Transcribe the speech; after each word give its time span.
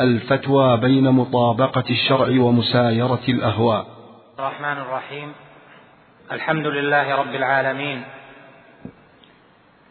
الفتوى 0.00 0.76
بين 0.76 1.10
مطابقة 1.10 1.84
الشرع 1.90 2.42
ومسايرة 2.42 3.20
الأهواء. 3.28 3.86
الرحمن 4.38 4.78
الرحيم. 4.78 5.32
الحمد 6.32 6.66
لله 6.66 7.14
رب 7.14 7.34
العالمين. 7.34 8.04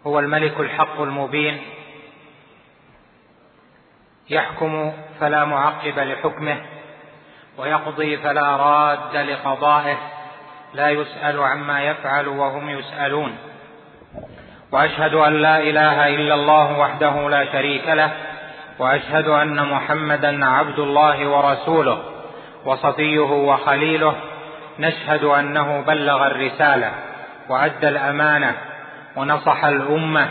هو 0.07 0.19
الملك 0.19 0.59
الحق 0.59 1.01
المبين. 1.01 1.57
يحكم 4.29 4.93
فلا 5.19 5.45
معقب 5.45 5.99
لحكمه 5.99 6.57
ويقضي 7.57 8.17
فلا 8.17 8.55
راد 8.55 9.15
لقضائه 9.15 9.97
لا 10.73 10.89
يسأل 10.89 11.39
عما 11.39 11.83
يفعل 11.83 12.27
وهم 12.27 12.69
يسألون. 12.69 13.37
وأشهد 14.71 15.13
أن 15.13 15.33
لا 15.33 15.59
إله 15.59 16.07
إلا 16.07 16.33
الله 16.33 16.79
وحده 16.79 17.29
لا 17.29 17.51
شريك 17.51 17.87
له 17.87 18.26
وأشهد 18.79 19.27
أن 19.27 19.67
محمدا 19.67 20.45
عبد 20.45 20.79
الله 20.79 21.27
ورسوله 21.27 21.97
وصفيه 22.65 23.21
وخليله 23.21 24.15
نشهد 24.79 25.23
أنه 25.23 25.81
بلغ 25.81 26.27
الرسالة 26.27 26.91
وأدى 27.49 27.89
الأمانة 27.89 28.55
ونصح 29.15 29.65
الأمة 29.65 30.27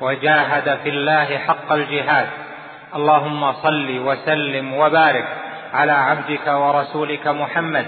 وجاهد 0.00 0.78
في 0.82 0.88
الله 0.88 1.38
حق 1.38 1.72
الجهاد. 1.72 2.26
اللهم 2.94 3.52
صل 3.52 3.98
وسلم 3.98 4.74
وبارك 4.74 5.28
على 5.74 5.92
عبدك 5.92 6.46
ورسولك 6.46 7.26
محمد 7.26 7.86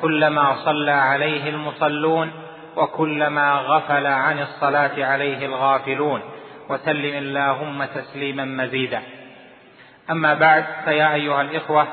كلما 0.00 0.56
صلى 0.64 0.90
عليه 0.90 1.48
المصلون 1.48 2.30
وكلما 2.76 3.52
غفل 3.52 4.06
عن 4.06 4.38
الصلاة 4.38 5.04
عليه 5.04 5.46
الغافلون. 5.46 6.20
وسلم 6.68 7.18
اللهم 7.18 7.84
تسليما 7.84 8.44
مزيدا. 8.44 9.02
أما 10.10 10.34
بعد 10.34 10.64
فيا 10.84 11.14
أيها 11.14 11.40
الإخوة 11.40 11.86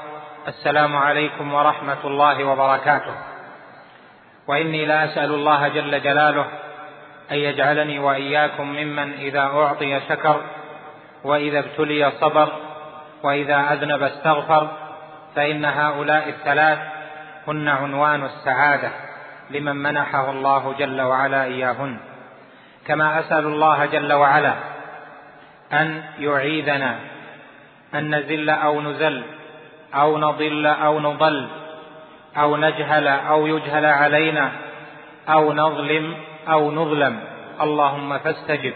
السلام 0.47 0.95
عليكم 0.95 1.53
ورحمة 1.53 1.97
الله 2.05 2.43
وبركاته. 2.43 3.13
وإني 4.47 4.85
لا 4.85 5.05
أسأل 5.05 5.33
الله 5.33 5.67
جل 5.67 6.01
جلاله 6.01 6.45
أن 7.31 7.37
يجعلني 7.37 7.99
وإياكم 7.99 8.67
ممن 8.67 9.13
إذا 9.13 9.39
أعطي 9.39 9.99
شكر 10.09 10.41
وإذا 11.23 11.59
ابتلي 11.59 12.11
صبر 12.11 12.49
وإذا 13.23 13.73
أذنب 13.73 14.03
استغفر 14.03 14.67
فإن 15.35 15.65
هؤلاء 15.65 16.29
الثلاث 16.29 16.79
هن 17.47 17.67
عنوان 17.67 18.25
السعادة 18.25 18.89
لمن 19.49 19.75
منحه 19.75 20.31
الله 20.31 20.75
جل 20.79 21.01
وعلا 21.01 21.43
إياهن. 21.43 21.97
كما 22.87 23.19
أسأل 23.19 23.45
الله 23.45 23.85
جل 23.85 24.13
وعلا 24.13 24.53
أن 25.73 26.03
يعيذنا 26.19 27.10
أن 27.95 28.15
نزل 28.15 28.49
أو 28.49 28.81
نزل 28.81 29.23
أو 29.95 30.17
نضل 30.17 30.65
أو 30.65 30.99
نضل 30.99 31.49
أو 32.37 32.57
نجهل 32.57 33.07
أو 33.07 33.47
يجهل 33.47 33.85
علينا 33.85 34.51
أو 35.29 35.53
نظلم 35.53 36.15
أو 36.47 36.71
نظلم. 36.71 37.19
اللهم 37.61 38.17
فاستجب 38.17 38.73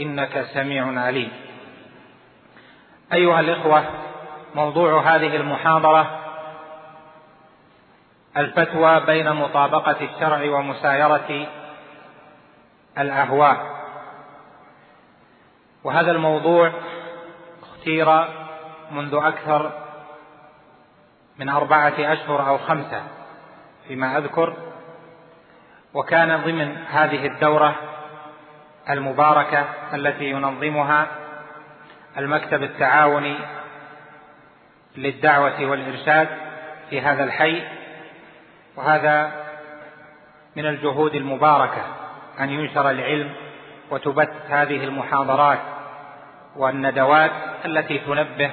إنك 0.00 0.46
سميع 0.54 1.00
عليم. 1.00 1.32
أيها 3.12 3.40
الإخوة 3.40 3.84
موضوع 4.54 5.00
هذه 5.00 5.36
المحاضرة 5.36 6.20
الفتوى 8.36 9.00
بين 9.00 9.32
مطابقة 9.32 9.96
الشرع 10.00 10.50
ومسايرة 10.58 11.46
الأهواء. 12.98 13.76
وهذا 15.84 16.10
الموضوع 16.10 16.72
اختير 17.62 18.24
منذ 18.90 19.14
أكثر 19.14 19.72
من 21.38 21.48
أربعة 21.48 21.94
أشهر 21.98 22.48
أو 22.48 22.58
خمسة 22.58 23.02
فيما 23.88 24.18
أذكر 24.18 24.56
وكان 25.94 26.36
ضمن 26.36 26.76
هذه 26.90 27.26
الدورة 27.26 27.74
المباركة 28.90 29.64
التي 29.94 30.24
ينظمها 30.24 31.06
المكتب 32.18 32.62
التعاوني 32.62 33.36
للدعوة 34.96 35.66
والإرشاد 35.66 36.28
في 36.90 37.00
هذا 37.00 37.24
الحي 37.24 37.62
وهذا 38.76 39.32
من 40.56 40.66
الجهود 40.66 41.14
المباركة 41.14 41.82
أن 42.40 42.50
ينشر 42.50 42.90
العلم 42.90 43.34
وتبث 43.90 44.30
هذه 44.48 44.84
المحاضرات 44.84 45.58
والندوات 46.56 47.30
التي 47.64 47.98
تنبه 47.98 48.50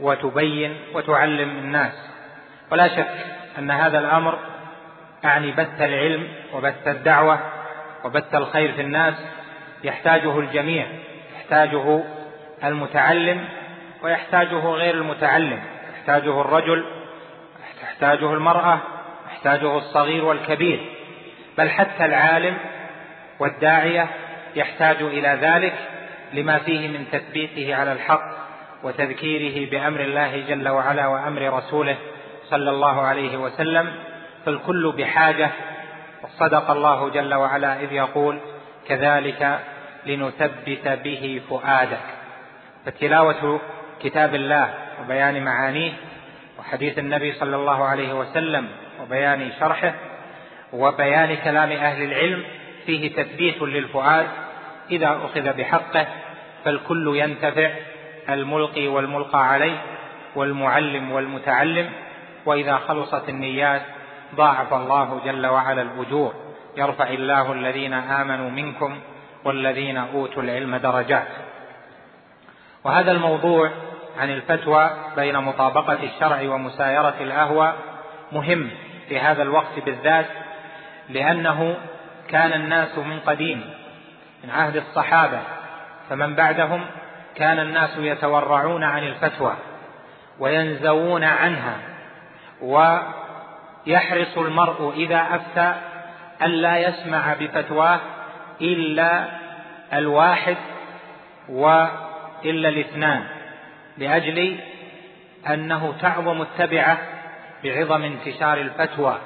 وتبين 0.00 0.76
وتعلم 0.94 1.50
الناس. 1.50 1.92
ولا 2.70 2.88
شك 2.88 3.14
أن 3.58 3.70
هذا 3.70 3.98
الأمر 3.98 4.38
اعني 5.24 5.52
بث 5.52 5.80
العلم 5.80 6.28
وبث 6.54 6.88
الدعوة 6.88 7.40
وبث 8.04 8.34
الخير 8.34 8.72
في 8.72 8.80
الناس 8.80 9.14
يحتاجه 9.84 10.38
الجميع 10.38 10.86
يحتاجه 11.36 12.04
المتعلم 12.64 13.48
ويحتاجه 14.02 14.58
غير 14.58 14.94
المتعلم. 14.94 15.60
يحتاجه 15.94 16.40
الرجل 16.40 16.84
تحتاجه 17.82 18.34
المرأة 18.34 18.78
يحتاجه 19.26 19.76
الصغير 19.78 20.24
والكبير. 20.24 20.80
بل 21.58 21.70
حتى 21.70 22.04
العالم 22.04 22.58
والداعية 23.38 24.06
يحتاج 24.56 24.96
إلى 25.02 25.38
ذلك 25.42 25.74
لما 26.32 26.58
فيه 26.58 26.88
من 26.88 27.06
تثبيته 27.12 27.74
على 27.74 27.92
الحق. 27.92 28.41
وتذكيره 28.82 29.70
بأمر 29.70 30.00
الله 30.00 30.40
جل 30.48 30.68
وعلا 30.68 31.06
وأمر 31.06 31.56
رسوله 31.56 31.96
صلى 32.50 32.70
الله 32.70 33.00
عليه 33.00 33.36
وسلم 33.36 33.92
فالكل 34.46 34.92
بحاجة 34.98 35.50
وصدق 36.22 36.70
الله 36.70 37.08
جل 37.10 37.34
وعلا 37.34 37.80
إذ 37.80 37.92
يقول 37.92 38.38
كذلك 38.88 39.58
لنثبت 40.06 40.88
به 41.04 41.42
فؤادك. 41.48 42.22
فتلاوه 42.86 43.60
كتاب 44.02 44.34
الله 44.34 44.74
وبيان 45.00 45.44
معانيه 45.44 45.92
وحديث 46.58 46.98
النبي 46.98 47.32
صلى 47.32 47.56
الله 47.56 47.84
عليه 47.84 48.12
وسلم 48.12 48.68
وبيان 49.02 49.52
شرحه 49.60 49.94
وبيان 50.72 51.36
كلام 51.36 51.72
أهل 51.72 52.02
العلم 52.02 52.44
فيه 52.86 53.12
تثبيت 53.12 53.62
للفؤاد 53.62 54.26
إذا 54.90 55.20
أخذ 55.24 55.52
بحقه 55.52 56.06
فالكل 56.64 57.12
ينتفع 57.16 57.70
الملقي 58.28 58.88
والملقى 58.88 59.48
عليه 59.48 59.82
والمعلم 60.36 61.12
والمتعلم 61.12 61.90
وإذا 62.46 62.76
خلصت 62.76 63.28
النيات 63.28 63.82
ضاعف 64.34 64.74
الله 64.74 65.20
جل 65.24 65.46
وعلا 65.46 65.82
الأجور. 65.82 66.34
يرفع 66.76 67.08
الله 67.08 67.52
الذين 67.52 67.92
آمنوا 67.92 68.50
منكم 68.50 69.00
والذين 69.44 69.96
أوتوا 69.96 70.42
العلم 70.42 70.76
درجات. 70.76 71.28
وهذا 72.84 73.12
الموضوع 73.12 73.70
عن 74.18 74.30
الفتوى 74.30 74.90
بين 75.16 75.38
مطابقة 75.38 75.98
الشرع 76.02 76.42
ومسايرة 76.42 77.14
الأهوى 77.20 77.72
مهم 78.32 78.70
في 79.08 79.20
هذا 79.20 79.42
الوقت 79.42 79.78
بالذات 79.84 80.26
لأنه 81.08 81.76
كان 82.28 82.52
الناس 82.52 82.98
من 82.98 83.20
قديم 83.20 83.70
من 84.44 84.50
عهد 84.50 84.76
الصحابة 84.76 85.40
فمن 86.10 86.34
بعدهم 86.34 86.84
كان 87.34 87.58
الناس 87.58 87.90
يتورعون 87.98 88.84
عن 88.84 89.02
الفتوى 89.02 89.56
وينزوون 90.38 91.24
عنها 91.24 91.76
ويحرص 92.62 94.38
المرء 94.38 94.92
إذا 94.96 95.26
أفتى 95.30 95.74
الا 96.42 96.78
يسمع 96.78 97.34
بفتواه 97.40 98.00
إلا 98.60 99.28
الواحد 99.92 100.56
وإلا 101.48 102.68
الاثنان 102.68 103.24
لأجل 103.98 104.58
أنه 105.48 105.94
تعظم 106.00 106.42
التبعة 106.42 106.98
بعظم 107.64 108.02
انتشار 108.02 108.58
الفتوى 108.58 109.18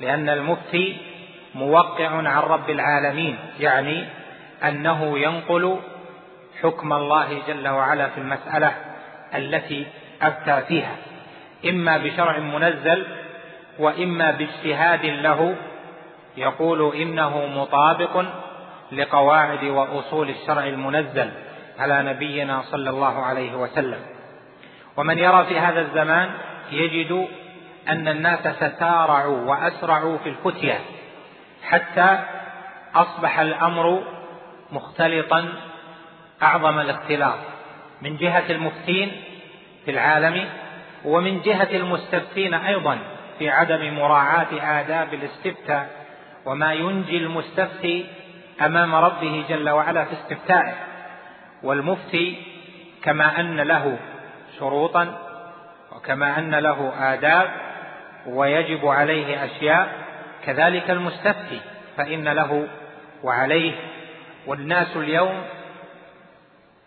لأن 0.00 0.28
المفتي 0.28 0.96
موقع 1.54 2.08
عن 2.08 2.26
رب 2.26 2.70
العالمين 2.70 3.38
يعني 3.60 4.04
أنه 4.64 5.18
ينقل 5.18 5.78
حكم 6.62 6.92
الله 6.92 7.42
جل 7.48 7.68
وعلا 7.68 8.08
في 8.08 8.18
المسألة 8.18 8.72
التي 9.34 9.86
أفتى 10.22 10.62
فيها. 10.68 10.96
إما 11.68 11.98
بشرع 11.98 12.38
منزل 12.38 13.06
وإما 13.78 14.30
باجتهاد 14.30 15.04
له 15.04 15.56
يقول 16.36 16.96
إنه 16.96 17.46
مطابق 17.46 18.24
لقواعد 18.92 19.64
وأصول 19.64 20.30
الشرع 20.30 20.66
المنزل 20.66 21.30
على 21.78 22.02
نبينا 22.02 22.62
صلى 22.62 22.90
الله 22.90 23.24
عليه 23.24 23.54
وسلم. 23.54 24.00
ومن 24.96 25.18
يرى 25.18 25.44
في 25.44 25.58
هذا 25.58 25.80
الزمان 25.80 26.30
يجد 26.70 27.28
أن 27.88 28.08
الناس 28.08 28.42
تسارعوا 28.42 29.38
وأسرعوا 29.50 30.18
في 30.18 30.28
الفتية 30.28 30.80
حتى 31.62 32.18
أصبح 32.94 33.38
الأمر 33.38 34.02
مختلطا 34.72 35.48
أعظم 36.42 36.78
الاختلاط 36.78 37.38
من 38.02 38.16
جهة 38.16 38.44
المفتين 38.50 39.12
في 39.84 39.90
العالم 39.90 40.48
ومن 41.04 41.40
جهة 41.40 41.68
المستفتين 41.72 42.54
أيضا 42.54 42.98
في 43.38 43.50
عدم 43.50 43.94
مراعاة 43.94 44.80
آداب 44.80 45.14
الاستفتاء 45.14 45.90
وما 46.46 46.72
ينجي 46.72 47.16
المستفتي 47.16 48.06
أمام 48.60 48.94
ربه 48.94 49.44
جل 49.48 49.70
وعلا 49.70 50.04
في 50.04 50.12
استفتائه. 50.12 50.74
والمفتي 51.62 52.36
كما 53.02 53.40
أن 53.40 53.60
له 53.60 53.98
شروطا 54.58 55.18
وكما 55.96 56.38
أن 56.38 56.54
له 56.54 56.92
آداب 56.98 57.50
ويجب 58.26 58.86
عليه 58.86 59.44
أشياء 59.44 59.88
كذلك 60.46 60.90
المستفتي 60.90 61.60
فإن 61.96 62.28
له 62.28 62.68
وعليه. 63.22 63.72
والناس 64.46 64.96
اليوم 64.96 65.42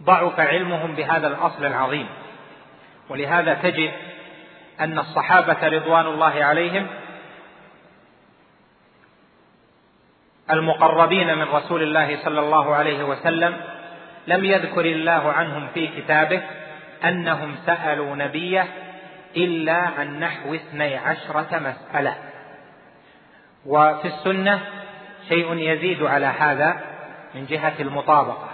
ضعف 0.02 0.40
علمهم 0.40 0.96
بهذا 0.96 1.28
الأصل 1.28 1.66
العظيم. 1.66 2.08
ولهذا 3.10 3.54
تجد 3.54 3.92
أن 4.80 5.00
الصحابة 5.00 5.68
رضوان 5.68 6.06
الله 6.06 6.44
عليهم 6.44 6.88
المقربين 10.52 11.38
من 11.38 11.44
رسول 11.44 11.84
الله 11.84 12.24
صلى 12.24 12.40
الله 12.40 12.76
عليه 12.76 13.04
وسلم 13.04 13.58
لم 14.28 14.46
يذكر 14.46 14.86
الله 14.86 15.32
عنهم 15.32 15.68
في 15.74 15.88
كتابه 15.88 16.42
أنهم 17.04 17.56
سألوا 17.66 18.16
نبيه 18.16 18.68
إلا 19.38 19.74
عن 19.74 20.20
نحو 20.20 20.56
اثني 20.56 20.98
عشرة 20.98 21.60
مسألة. 21.60 22.16
وفي 23.66 24.08
السنة 24.08 24.60
شيء 25.30 25.54
يزيد 25.58 26.04
على 26.04 26.26
هذا 26.26 26.82
من 27.36 27.46
جهة 27.46 27.74
المطابقة. 27.80 28.51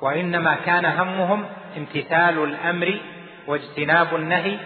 وإنما 0.00 0.54
كان 0.54 0.84
همهم 0.84 1.44
امتثال 1.76 2.44
الأمر 2.44 3.00
واجتناب 3.46 4.16
النهي 4.16 4.58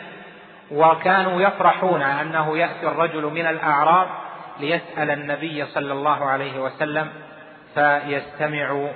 وكانوا 0.70 1.42
يفرحون 1.42 2.02
أنه 2.02 2.58
يأتي 2.58 2.86
الرجل 2.86 3.22
من 3.22 3.46
الأعراب 3.46 4.08
ليسأل 4.60 5.10
النبي 5.10 5.66
صلى 5.66 5.92
الله 5.92 6.24
عليه 6.24 6.60
وسلم 6.60 7.08
فيستمع 7.74 8.88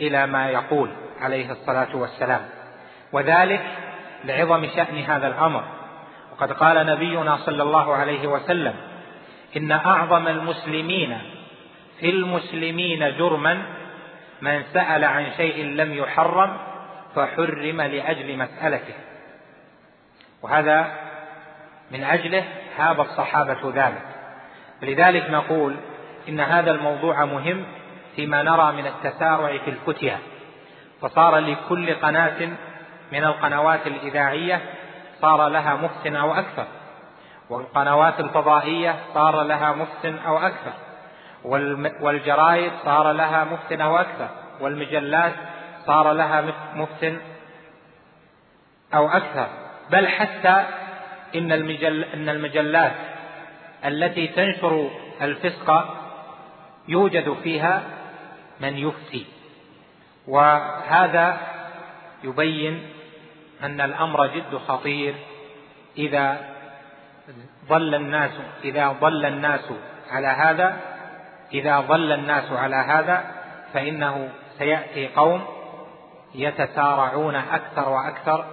إلى 0.00 0.26
ما 0.26 0.50
يقول 0.50 0.90
عليه 1.20 1.52
الصلاة 1.52 1.96
والسلام. 1.96 2.40
وذلك 3.12 3.62
لعظم 4.24 4.66
شأن 4.66 4.98
هذا 4.98 5.28
الأمر. 5.28 5.64
وقد 6.32 6.52
قال 6.52 6.86
نبينا 6.86 7.36
صلى 7.36 7.62
الله 7.62 7.94
عليه 7.94 8.26
وسلم 8.26 8.74
إن 9.56 9.72
أعظم 9.72 10.28
المسلمين 10.28 11.18
في 12.00 12.10
المسلمين 12.10 13.16
جرما 13.18 13.62
من 14.40 14.62
سأل 14.72 15.04
عن 15.04 15.32
شيء 15.36 15.64
لم 15.64 15.94
يحرم 15.94 16.56
فحرم 17.14 17.80
لأجل 17.80 18.36
مسألته. 18.36 18.94
وهذا 20.42 20.92
من 21.90 22.04
أجله 22.04 22.44
هاب 22.76 23.00
الصحابة 23.00 23.72
ذلك. 23.74 24.02
لذلك 24.82 25.30
نقول 25.30 25.76
إن 26.28 26.40
هذا 26.40 26.70
الموضوع 26.70 27.24
مهم 27.24 27.64
فيما 28.16 28.42
نرى 28.42 28.72
من 28.72 28.86
التسارع 28.86 29.58
في 29.58 29.70
الفتية 29.70 30.18
فصار 31.02 31.38
لكل 31.38 31.94
قناة 31.94 32.48
من 33.12 33.24
القنوات 33.24 33.86
الإذاعية 33.86 34.60
صار 35.20 35.48
لها 35.48 35.74
مفت 35.74 36.06
أو 36.06 36.34
أكثر 36.34 36.66
والقنوات 37.50 38.20
الفضائية 38.20 38.96
صار 39.14 39.42
لها 39.42 39.72
مفت 39.72 40.06
أو 40.26 40.38
أكثر. 40.38 40.72
والجرائد 42.00 42.72
صار 42.84 43.12
لها 43.12 43.44
مفت 43.44 43.72
أو 43.72 43.96
أكثر 43.96 44.28
والمجلات 44.60 45.34
صار 45.86 46.12
لها 46.12 46.40
مفت 46.74 47.14
أو 48.94 49.08
أكثر. 49.08 49.48
بل 49.90 50.08
حتى 50.08 50.64
إن, 51.34 51.52
المجل 51.52 52.04
إن 52.04 52.28
المجلات 52.28 52.92
التي 53.84 54.26
تنشر 54.26 54.90
الفسق 55.22 55.96
يوجد 56.88 57.36
فيها 57.42 57.82
من 58.60 58.78
يفتي. 58.78 59.26
وهذا 60.28 61.40
يبين 62.24 62.82
أن 63.62 63.80
الأمر 63.80 64.26
جد 64.26 64.56
خطير 64.68 65.14
إذا 65.98 66.50
ضل 67.68 67.94
الناس 67.94 68.30
إذا 68.64 68.88
ضل 68.88 69.26
الناس 69.26 69.72
على 70.10 70.26
هذا 70.26 70.80
إذا 71.54 71.80
ضل 71.80 72.12
الناس 72.12 72.52
على 72.52 72.76
هذا 72.76 73.24
فإنه 73.72 74.28
سيأتي 74.58 75.08
قوم 75.08 75.44
يتسارعون 76.34 77.34
أكثر 77.34 77.88
وأكثر 77.88 78.44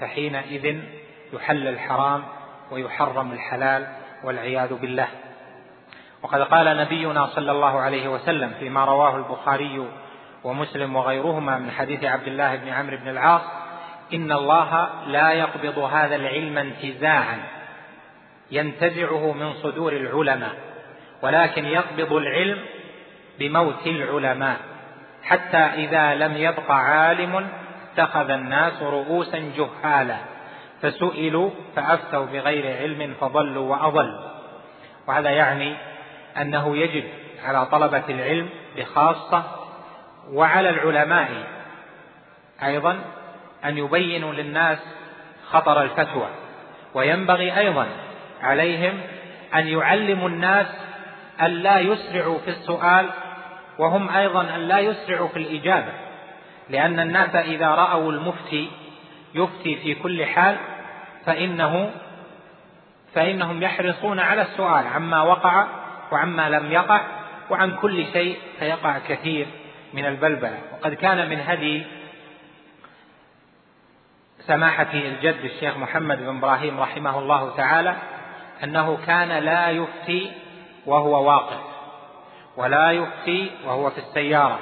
فحينئذ 0.00 0.80
يحل 1.32 1.68
الحرام 1.68 2.22
ويحرم 2.70 3.32
الحلال 3.32 3.86
والعياذ 4.24 4.74
بالله. 4.74 5.08
وقد 6.22 6.40
قال 6.40 6.76
نبينا 6.76 7.26
صلى 7.26 7.52
الله 7.52 7.80
عليه 7.80 8.08
وسلم 8.08 8.52
فيما 8.58 8.84
رواه 8.84 9.16
البخاري 9.16 9.88
ومسلم 10.44 10.96
وغيرهما 10.96 11.58
من 11.58 11.70
حديث 11.70 12.04
عبد 12.04 12.26
الله 12.26 12.56
بن 12.56 12.68
عمرو 12.68 12.96
بن 12.96 13.08
العاص 13.08 13.42
إن 14.14 14.32
الله 14.32 14.88
لا 15.06 15.32
يقبض 15.32 15.78
هذا 15.78 16.16
العلم 16.16 16.58
انتزاعا 16.58 17.38
ينتزعه 18.50 19.32
من 19.32 19.52
صدور 19.52 19.92
العلماء. 19.92 20.65
ولكن 21.22 21.64
يقبض 21.64 22.12
العلم 22.12 22.58
بموت 23.38 23.86
العلماء. 23.86 24.56
حتى 25.22 25.56
إذا 25.56 26.14
لم 26.14 26.36
يبق 26.36 26.70
عالم 26.70 27.48
اتخذ 27.92 28.30
الناس 28.30 28.82
رؤوسا 28.82 29.52
جهالا. 29.56 30.16
فسئلوا 30.82 31.50
فأفتوا 31.76 32.26
بغير 32.26 32.76
علم 32.76 33.14
فضلوا 33.20 33.76
وأضلوا. 33.76 34.20
وهذا 35.08 35.30
يعني 35.30 35.76
أنه 36.40 36.76
يجب 36.76 37.04
على 37.44 37.66
طلبة 37.66 38.04
العلم 38.08 38.48
بخاصة 38.76 39.42
وعلى 40.32 40.70
العلماء 40.70 41.28
أيضا 42.62 42.98
أن 43.64 43.78
يبينوا 43.78 44.32
للناس 44.32 44.78
خطر 45.50 45.82
الفتوى. 45.82 46.28
وينبغي 46.94 47.58
أيضا 47.58 47.86
عليهم 48.42 49.00
أن 49.54 49.68
يعلموا 49.68 50.28
الناس 50.28 50.66
أن 51.42 51.50
لا 51.50 51.78
يسرعوا 51.78 52.38
في 52.38 52.50
السؤال 52.50 53.10
وهم 53.78 54.08
أيضا 54.08 54.54
أن 54.54 54.60
لا 54.60 54.78
يسرعوا 54.78 55.28
في 55.28 55.36
الإجابة 55.36 55.92
لأن 56.70 57.00
الناس 57.00 57.34
إذا 57.34 57.68
رأوا 57.68 58.12
المفتي 58.12 58.70
يفتي 59.34 59.76
في 59.76 59.94
كل 59.94 60.26
حال 60.26 60.56
فإنه 61.26 61.90
فإنهم 63.14 63.62
يحرصون 63.62 64.20
على 64.20 64.42
السؤال 64.42 64.86
عما 64.86 65.22
وقع 65.22 65.66
وعما 66.12 66.48
لم 66.48 66.72
يقع 66.72 67.00
وعن 67.50 67.76
كل 67.76 68.06
شيء 68.12 68.38
فيقع 68.58 68.98
كثير 69.08 69.46
من 69.94 70.06
البلبلة. 70.06 70.58
وقد 70.72 70.94
كان 70.94 71.28
من 71.28 71.40
هدي 71.40 71.86
سماحة 74.46 74.92
الجد 74.94 75.44
الشيخ 75.44 75.76
محمد 75.76 76.18
بن 76.18 76.36
إبراهيم 76.36 76.80
رحمه 76.80 77.18
الله 77.18 77.56
تعالى 77.56 77.96
أنه 78.64 78.98
كان 79.06 79.28
لا 79.28 79.70
يفتي 79.70 80.32
وهو 80.86 81.28
واقف 81.28 81.60
ولا 82.56 82.90
يفتي 82.90 83.50
وهو 83.66 83.90
في 83.90 83.98
السيارة 83.98 84.58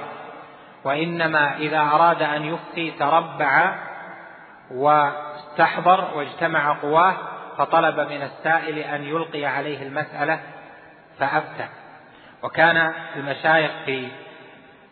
وإنما 0.85 1.57
إذا 1.57 1.81
أراد 1.81 2.23
أن 2.23 2.45
يفتي 2.45 2.91
تربع 2.91 3.75
واستحضر 4.71 6.09
واجتمع 6.15 6.77
قواه 6.83 7.15
فطلب 7.59 8.01
من 8.01 8.23
السائل 8.23 8.79
أن 8.79 9.05
يلقي 9.05 9.45
عليه 9.45 9.83
المسألة 9.83 10.41
فأفتى. 11.19 11.69
وكان 12.43 12.93
المشايخ 13.17 13.71
في 13.85 14.09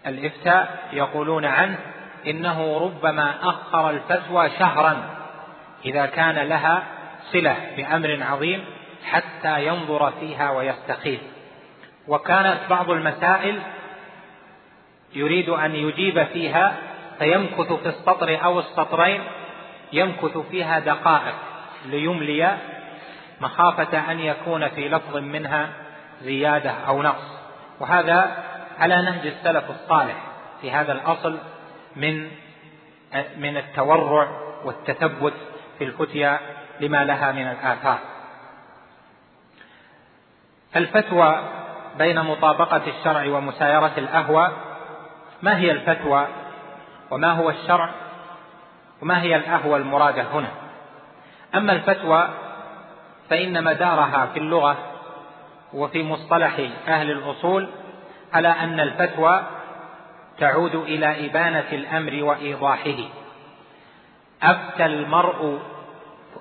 الإفتاء 0.07 0.89
يقولون 0.93 1.45
عنه 1.45 1.79
إنه 2.27 2.79
ربما 2.79 3.35
أخر 3.43 3.91
الفتوى 3.91 4.51
شهرا 4.51 5.03
إذا 5.85 6.07
كان 6.07 6.35
لها 6.35 6.83
صلة 7.33 7.57
بأمر 7.77 8.19
عظيم 8.23 8.65
حتى 9.05 9.67
ينظر 9.67 10.13
فيها 10.21 10.51
ويستخيف. 10.51 11.21
وكانت 12.09 12.59
بعض 12.71 12.91
المسائل 12.91 13.61
يريد 15.15 15.49
أن 15.49 15.75
يجيب 15.75 16.25
فيها 16.25 16.77
فيمكث 17.19 17.73
في 17.73 17.89
السطر 17.89 18.45
أو 18.45 18.59
السطرين 18.59 19.21
يمكث 19.93 20.39
فيها 20.39 20.79
دقائق 20.79 21.35
ليملي 21.87 22.57
مخافة 23.41 24.13
أن 24.13 24.21
يكون 24.21 24.69
في 24.69 24.89
لفظ 24.89 25.17
منها 25.17 25.69
زيادة 26.23 26.71
أو 26.71 27.03
نقص. 27.03 27.39
وهذا 27.81 28.45
على 28.79 28.95
نهج 28.95 29.27
السلف 29.27 29.71
الصالح 29.71 30.17
في 30.61 30.71
هذا 30.71 30.93
الأصل 30.93 31.39
من 31.97 32.31
من 33.37 33.57
التورع 33.57 34.29
والتثبت 34.65 35.35
في 35.79 35.85
الفتيا 35.85 36.41
لما 36.81 37.05
لها 37.05 37.33
من 37.33 37.47
الآثار. 37.47 37.99
الفتوى 40.77 41.39
بين 41.99 42.23
مطابقة 42.23 42.83
الشرع 42.87 43.27
ومسايرة 43.27 43.93
الأهوى 43.99 44.51
ما 45.43 45.59
هي 45.59 45.71
الفتوى 45.71 46.27
وما 47.11 47.33
هو 47.33 47.51
الشرع 47.51 47.91
وما 49.03 49.23
هي 49.23 49.37
الأهوى 49.37 49.77
المرادة 49.77 50.23
هنا؟ 50.23 50.49
أما 51.55 51.73
الفتوى 51.73 52.29
فإن 53.31 53.65
مدارها 53.65 54.27
في 54.33 54.39
اللغة 54.39 54.77
وفي 55.73 56.03
مصطلح 56.03 56.61
أهل 56.89 57.11
الأصول 57.11 57.69
على 58.33 58.49
أن 58.49 58.81
الفتوى 58.81 59.43
تعود 60.39 60.75
إلى 60.75 61.27
إبانة 61.27 61.69
الأمر 61.73 62.25
وإيضاحه. 62.25 62.99
أفتى 64.43 64.87
المرء 64.87 65.61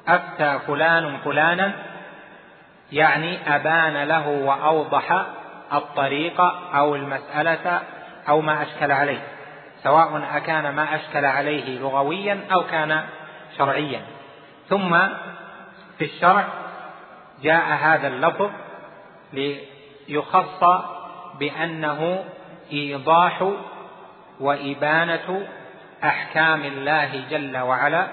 أفتى 0.08 0.60
فلان 0.68 1.18
فلانا 1.18 1.91
يعني 2.92 3.56
أبان 3.56 4.04
له 4.04 4.28
وأوضح 4.28 5.26
الطريق 5.74 6.42
أو 6.76 6.96
المسألة 6.96 7.82
أو 8.30 8.42
ما 8.42 8.64
أشكل 8.64 8.92
عليه 8.92 9.22
سواء 9.84 10.24
أكان 10.38 10.76
ما 10.76 10.96
أشكل 10.96 11.26
عليه 11.26 11.80
لغويا 11.80 12.40
أو 12.52 12.64
كان 12.64 13.04
شرعيا. 13.58 14.02
ثم 14.70 14.98
في 15.98 16.06
الشرع 16.06 16.46
جاء 17.44 17.64
هذا 17.74 18.08
اللفظ 18.08 18.50
ليخص 19.34 20.64
بأنه 21.40 22.24
إيضاح 22.72 23.52
وإبانة 24.40 25.48
أحكام 26.04 26.62
الله 26.62 27.24
جل 27.30 27.58
وعلا 27.58 28.08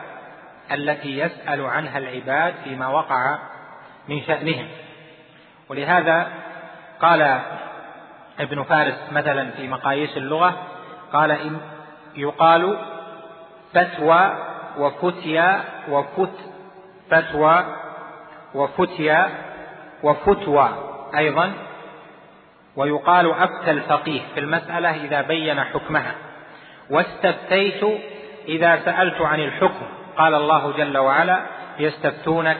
التي 0.73 1.19
يسأل 1.19 1.67
عنها 1.67 1.99
العباد 1.99 2.55
فيما 2.65 2.89
وقع 2.89 3.39
من 4.09 4.23
شأنهم. 4.23 4.69
ولهذا 5.69 6.29
قال 7.01 7.41
ابن 8.41 8.63
فارس 8.63 8.95
مثلا 9.13 9.51
في 9.51 9.69
مقاييس 9.69 10.17
اللغة 10.17 10.67
قال 11.13 11.31
إن 11.31 11.61
يقال 12.17 12.79
فتوى 13.75 14.33
وفتيا 14.79 15.65
وفت 15.89 16.35
فتوى 17.11 17.65
وفتيا 18.55 19.29
وفتوى 20.03 20.69
أيضا 21.17 21.53
ويقال 22.77 23.31
أفتى 23.33 23.71
الفقيه 23.71 24.21
في 24.35 24.41
المسألة 24.41 25.05
إذا 25.05 25.23
بين 25.23 25.65
حكمها. 25.65 26.15
واستفتيت 26.91 27.85
إذا 28.49 28.81
سألت 28.85 29.21
عن 29.21 29.41
الحكم 29.41 29.87
قال 30.17 30.35
الله 30.35 30.73
جل 30.73 30.99
وعلا 30.99 31.43
يستفتونك 31.79 32.57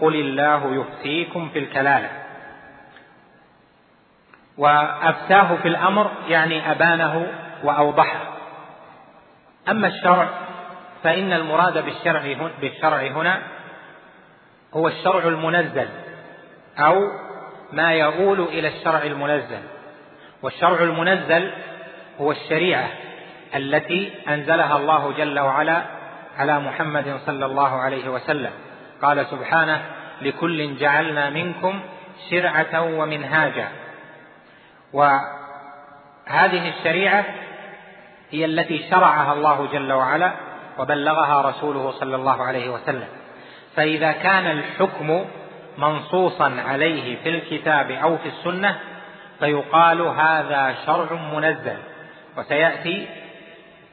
قل 0.00 0.14
الله 0.14 0.74
يفتيكم 0.74 1.48
في 1.48 1.58
الكلالة. 1.58 2.10
وأفتاه 4.58 5.56
في 5.56 5.68
الأمر 5.68 6.10
يعني 6.28 6.70
أبانه 6.70 7.26
وأوضحه. 7.64 8.20
أما 9.68 9.88
الشرع 9.88 10.28
فإن 11.02 11.32
المراد 11.32 11.84
بالشرع 11.84 12.50
بالشرع 12.60 13.00
هنا 13.00 13.42
هو 14.74 14.88
الشرع 14.88 15.28
المنزل 15.28 15.88
أو 16.78 17.00
ما 17.72 17.92
يؤول 17.92 18.40
إلى 18.40 18.68
الشرع 18.68 19.02
المنزل. 19.02 19.60
والشرع 20.42 20.82
المنزل 20.82 21.52
هو 22.20 22.32
الشريعة 22.32 22.88
التي 23.56 24.12
أنزلها 24.28 24.76
الله 24.76 25.12
جل 25.12 25.40
وعلا 25.40 25.82
على 26.38 26.60
محمد 26.60 27.20
صلى 27.26 27.46
الله 27.46 27.80
عليه 27.80 28.08
وسلم. 28.08 28.52
قال 29.02 29.26
سبحانه 29.26 29.82
لكل 30.22 30.76
جعلنا 30.76 31.30
منكم 31.30 31.80
شرعة 32.30 32.82
ومنهاجا. 32.82 33.68
وهذه 34.92 36.68
الشريعة 36.68 37.24
هي 38.30 38.44
التي 38.44 38.90
شرعها 38.90 39.32
الله 39.32 39.68
جل 39.72 39.92
وعلا 39.92 40.32
وبلغها 40.78 41.50
رسوله 41.50 41.90
صلى 41.90 42.16
الله 42.16 42.42
عليه 42.42 42.70
وسلم. 42.70 43.08
فإذا 43.76 44.12
كان 44.12 44.46
الحكم 44.46 45.24
منصوصا 45.78 46.62
عليه 46.68 47.22
في 47.22 47.28
الكتاب 47.28 47.90
أو 47.90 48.16
في 48.16 48.28
السنة 48.28 48.78
فيقال 49.38 50.00
هذا 50.00 50.74
شرع 50.86 51.12
منزل. 51.34 51.76
وسيأتي 52.38 53.08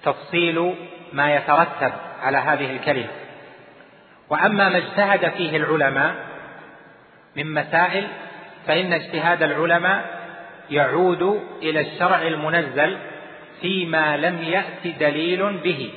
تفصيل 0.03 0.75
ما 1.13 1.35
يترتب 1.35 1.91
على 2.23 2.37
هذه 2.37 2.71
الكلمة. 2.71 3.07
وأما 4.29 4.69
ما 4.69 4.77
اجتهد 4.77 5.29
فيه 5.29 5.57
العلماء 5.57 6.15
من 7.35 7.53
مسائل 7.53 8.07
فإن 8.67 8.93
اجتهاد 8.93 9.43
العلماء 9.43 10.17
يعود 10.69 11.41
إلى 11.61 11.79
الشرع 11.79 12.21
المنزل 12.21 12.97
فيما 13.61 14.17
لم 14.17 14.41
يأت 14.41 14.97
دليل 14.99 15.57
به. 15.57 15.91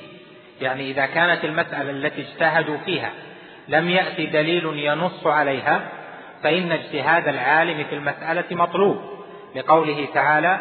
يعني 0.61 0.91
إذا 0.91 1.07
كانت 1.07 1.45
المسألة 1.45 1.91
التي 1.91 2.21
اجتهدوا 2.21 2.77
فيها 2.77 3.11
لم 3.69 3.89
يأت 3.91 4.21
دليل 4.21 4.65
ينص 4.75 5.27
عليها 5.27 5.81
فإن 6.43 6.73
اجتهاد 6.73 7.29
العالم 7.29 7.85
في 7.85 7.95
المسألة 7.95 8.45
مطلوب. 8.51 9.21
لقوله 9.57 10.09
تعالى 10.15 10.59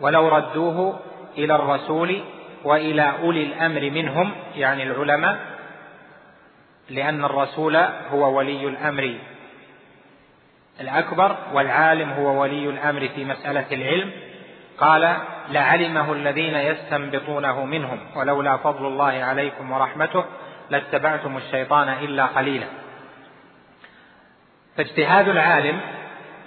ولو 0.00 0.28
ردوه 0.28 1.00
إلى 1.38 1.54
الرسول 1.54 2.24
وإلى 2.64 3.12
أولي 3.22 3.42
الأمر 3.42 3.90
منهم 3.90 4.32
يعني 4.56 4.82
العلماء 4.82 5.53
لأن 6.90 7.24
الرسول 7.24 7.76
هو 8.12 8.38
ولي 8.38 8.68
الأمر. 8.68 9.14
الأكبر 10.80 11.36
والعالم 11.52 12.10
هو 12.10 12.42
ولي 12.42 12.68
الأمر 12.68 13.08
في 13.08 13.24
مسألة 13.24 13.66
العلم. 13.72 14.10
قال 14.78 15.16
لعلمه 15.50 16.12
الذين 16.12 16.54
يستنبطونه 16.54 17.64
منهم 17.64 17.98
ولولا 18.16 18.56
فضل 18.56 18.86
الله 18.86 19.24
عليكم 19.24 19.72
ورحمته 19.72 20.24
لاتبعتم 20.70 21.36
الشيطان 21.36 21.88
إلا 21.88 22.26
قليلا. 22.26 22.66
فاجتهاد 24.76 25.28
العالم 25.28 25.80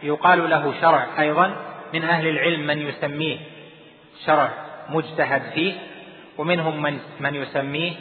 يقال 0.04 0.50
له 0.50 0.74
شرع 0.82 1.08
أيضا 1.20 1.56
من 1.94 2.04
أهل 2.04 2.28
العلم 2.28 2.68
من 2.68 2.82
يسميه 2.82 3.38
شرع 4.26 4.50
مجتهد 4.90 5.42
فيه 5.54 5.74
ومنهم 6.38 6.82
من, 6.82 7.00
من 7.20 7.36
يسميه 7.36 7.94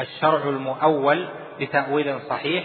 الشرع 0.00 0.48
المؤول 0.48 1.28
بتأويل 1.60 2.20
صحيح 2.28 2.64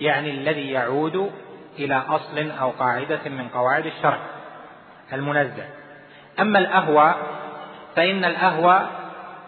يعني 0.00 0.30
الذي 0.30 0.70
يعود 0.70 1.32
إلى 1.78 2.02
أصل 2.08 2.50
أو 2.60 2.70
قاعدة 2.70 3.20
من 3.26 3.48
قواعد 3.48 3.86
الشرع 3.86 4.18
المنزل 5.12 5.64
أما 6.40 6.58
الأهوى 6.58 7.14
فإن 7.96 8.24
الأهوى 8.24 8.86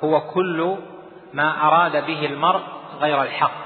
هو 0.05 0.21
كل 0.21 0.77
ما 1.35 1.67
أراد 1.67 2.07
به 2.07 2.27
المرء 2.27 2.63
غير 3.01 3.23
الحق. 3.23 3.65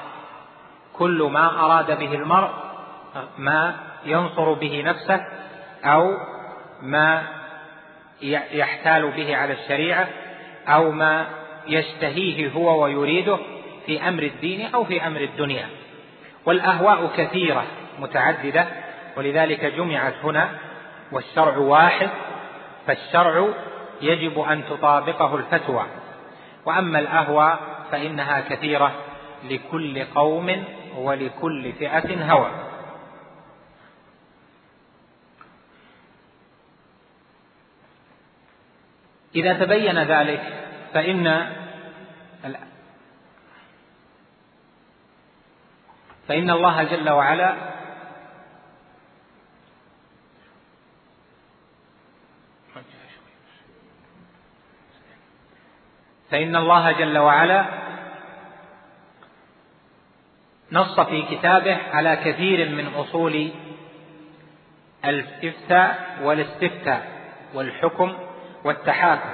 كل 0.92 1.22
ما 1.32 1.64
أراد 1.64 1.98
به 1.98 2.14
المرء 2.14 2.50
ما 3.38 3.74
ينصر 4.04 4.52
به 4.52 4.82
نفسه 4.82 5.24
أو 5.84 6.16
ما 6.82 7.22
يحتال 8.52 9.10
به 9.10 9.36
على 9.36 9.52
الشريعة 9.52 10.08
أو 10.68 10.90
ما 10.90 11.26
يشتهيه 11.66 12.50
هو 12.50 12.82
ويريده 12.84 13.38
في 13.88 14.08
أمر 14.08 14.22
الدين 14.22 14.74
أو 14.74 14.84
في 14.84 15.06
أمر 15.06 15.20
الدنيا. 15.20 15.66
والأهواء 16.46 17.10
كثيرة 17.16 17.64
متعددة 17.98 18.66
ولذلك 19.16 19.64
جمعت 19.64 20.14
هنا 20.24 20.50
والشرع 21.12 21.56
واحد 21.56 22.08
فالشرع 22.86 23.48
يجب 24.00 24.40
أن 24.40 24.64
تطابقه 24.64 25.36
الفتوى. 25.36 25.86
وأما 26.64 26.98
الأهوى 26.98 27.58
فإنها 27.90 28.40
كثيرة 28.40 28.92
لكل 29.50 30.04
قوم 30.04 30.64
ولكل 30.96 31.72
فئة 31.72 32.32
هوى. 32.32 32.50
إذا 39.34 39.52
تبين 39.52 39.98
ذلك 39.98 40.42
فإن 40.94 41.46
فإن 46.28 46.50
الله 46.50 46.82
جل 46.82 47.10
وعلا 47.10 47.54
فإن 56.30 56.56
الله 56.56 56.92
جل 56.92 57.18
وعلا 57.18 57.64
نص 60.72 61.00
في 61.00 61.22
كتابه 61.22 61.78
على 61.92 62.16
كثير 62.16 62.68
من 62.68 62.86
أصول 62.94 63.50
الافتاء 65.04 66.18
والاستفتاء 66.22 67.08
والحكم 67.54 68.14
والتحاكم. 68.64 69.30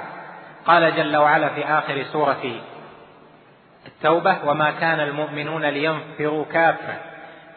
قال 0.65 0.95
جل 0.95 1.17
وعلا 1.17 1.49
في 1.49 1.65
آخر 1.65 2.03
سورة 2.03 2.61
التوبة 3.87 4.37
وما 4.45 4.71
كان 4.71 4.99
المؤمنون 4.99 5.65
لينفروا 5.65 6.45
كافة 6.53 6.93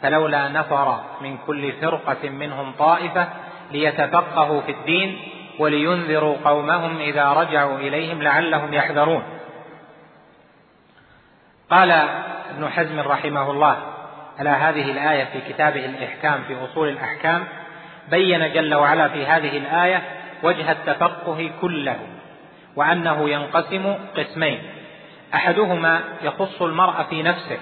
فلولا 0.02 0.48
نفر 0.48 1.00
من 1.20 1.38
كل 1.46 1.72
فرقة 1.72 2.28
منهم 2.28 2.72
طائفة 2.72 3.28
ليتفقهوا 3.72 4.60
في 4.60 4.72
الدين 4.72 5.18
ولينذروا 5.58 6.36
قومهم 6.44 6.98
إذا 6.98 7.32
رجعوا 7.32 7.78
إليهم 7.78 8.22
لعلهم 8.22 8.74
يحذرون. 8.74 9.22
قال 11.70 11.90
ابن 12.50 12.68
حزم 12.68 13.00
رحمه 13.00 13.50
الله 13.50 13.76
على 14.38 14.50
هذه 14.50 14.90
الآية 14.90 15.24
في 15.24 15.52
كتابه 15.52 15.84
الإحكام 15.84 16.42
في 16.48 16.56
أصول 16.64 16.88
الأحكام 16.88 17.44
بين 18.10 18.52
جل 18.52 18.74
وعلا 18.74 19.08
في 19.08 19.26
هذه 19.26 19.56
الآية 19.56 20.02
وجه 20.42 20.72
التفقه 20.72 21.50
كله 21.60 21.98
وأنه 22.76 23.30
ينقسم 23.30 23.94
قسمين 24.16 24.62
أحدهما 25.34 26.00
يخص 26.22 26.62
المرء 26.62 27.02
في 27.10 27.22
نفسه 27.22 27.58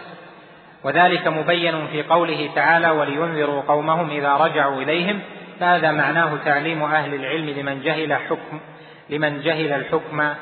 وذلك 0.84 1.26
مبين 1.26 1.86
في 1.86 2.02
قوله 2.02 2.50
تعالى 2.54 2.90
ولينذروا 2.90 3.62
قومهم 3.62 4.10
إذا 4.10 4.34
رجعوا 4.34 4.82
إليهم 4.82 5.20
فهذا 5.60 5.92
معناه 5.92 6.36
تعليم 6.44 6.82
أهل 6.82 7.14
العلم 7.14 7.50
لمن 7.50 7.82
جهل 7.82 8.14
حكم 8.14 8.60
لمن 9.10 9.40
جهل 9.40 9.72
الحكم 9.72 10.34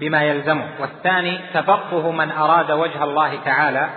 بما 0.00 0.22
يلزمه. 0.22 0.68
والثاني 0.80 1.40
تفقه 1.54 2.10
من 2.10 2.30
أراد 2.30 2.70
وجه 2.70 3.04
الله 3.04 3.38
تعالى 3.44 3.88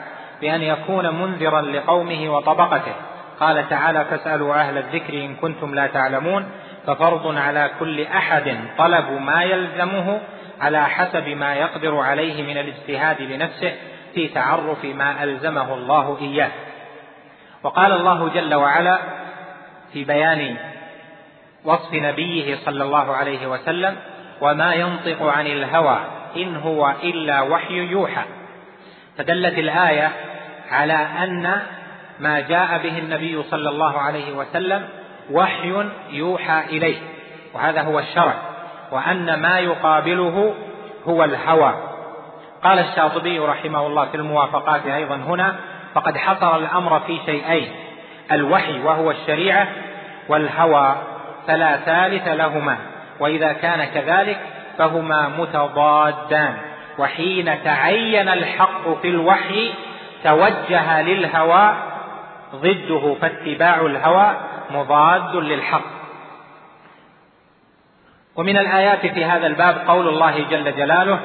بأن 0.41 0.61
يكون 0.61 1.21
منذرا 1.21 1.61
لقومه 1.61 2.35
وطبقته. 2.35 2.93
قال 3.39 3.69
تعالى 3.69 4.05
فاسألوا 4.05 4.55
أهل 4.55 4.77
الذكر 4.77 5.13
إن 5.13 5.35
كنتم 5.35 5.75
لا 5.75 5.87
تعلمون 5.87 6.45
ففرض 6.87 7.37
على 7.37 7.71
كل 7.79 8.01
أحد 8.01 8.57
طلب 8.77 9.11
ما 9.11 9.43
يلزمه 9.43 10.19
على 10.61 10.85
حسب 10.89 11.27
ما 11.27 11.55
يقدر 11.55 11.97
عليه 11.99 12.43
من 12.43 12.57
الاجتهاد 12.57 13.21
لنفسه 13.21 13.73
في 14.13 14.27
تعرف 14.27 14.85
ما 14.85 15.23
ألزمه 15.23 15.73
الله 15.73 16.17
إياه. 16.21 16.51
وقال 17.63 17.91
الله 17.91 18.29
جل 18.29 18.55
وعلا 18.55 18.99
في 19.93 20.03
بيان 20.03 20.55
وصف 21.65 21.93
نبيه 21.93 22.57
صلى 22.65 22.83
الله 22.83 23.15
عليه 23.15 23.47
وسلم 23.47 23.95
وما 24.41 24.73
ينطق 24.73 25.23
عن 25.23 25.47
الهوى 25.47 25.99
إن 26.37 26.55
هو 26.55 26.93
إلا 27.03 27.41
وحي 27.41 27.73
يوحى 27.73 28.23
فدلت 29.17 29.57
الآية 29.57 30.11
على 30.71 30.93
أن 31.23 31.61
ما 32.19 32.39
جاء 32.39 32.77
به 32.83 32.97
النبي 32.97 33.43
صلى 33.43 33.69
الله 33.69 33.99
عليه 33.99 34.31
وسلم 34.33 34.89
وحي 35.31 35.89
يوحى 36.09 36.63
إليه 36.69 36.97
وهذا 37.53 37.81
هو 37.81 37.99
الشرع. 37.99 38.50
وأن 38.91 39.41
ما 39.41 39.59
يقابله 39.59 40.53
هو 41.07 41.23
الهوى. 41.23 41.73
قال 42.63 42.79
الشاطبي 42.79 43.39
رحمه 43.39 43.87
الله 43.87 44.05
في 44.05 44.17
الموافقات 44.17 44.85
أيضا 44.85 45.15
هنا 45.15 45.55
فقد 45.93 46.17
حصر 46.17 46.55
الأمر 46.55 46.99
في 46.99 47.19
شيئين 47.25 47.71
الوحي 48.31 48.79
وهو 48.79 49.11
الشريعة 49.11 49.67
والهوى 50.29 50.95
فلا 51.47 51.77
ثالث 51.77 52.27
لهما 52.27 52.77
وإذا 53.19 53.53
كان 53.53 53.85
كذلك 53.85 54.39
فهما 54.77 55.29
متضادان 55.39 56.57
وحين 56.97 57.63
تعين 57.63 58.29
الحق 58.29 59.01
في 59.01 59.07
الوحي 59.09 59.73
توجه 60.23 61.01
للهوى 61.01 61.75
ضده 62.55 63.15
فاتباع 63.21 63.81
الهوى 63.81 64.35
مضاد 64.71 65.35
للحق. 65.35 66.00
ومن 68.35 68.57
الآيات 68.57 69.05
في 69.05 69.25
هذا 69.25 69.47
الباب 69.47 69.77
قول 69.87 70.07
الله 70.07 70.45
جل 70.49 70.75
جلاله 70.75 71.19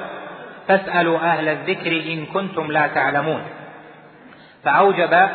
فاسألوا 0.68 1.18
أهل 1.18 1.48
الذكر 1.48 1.90
إن 1.90 2.26
كنتم 2.26 2.72
لا 2.72 2.86
تعلمون 2.86 3.42
فأوجب 4.64 5.28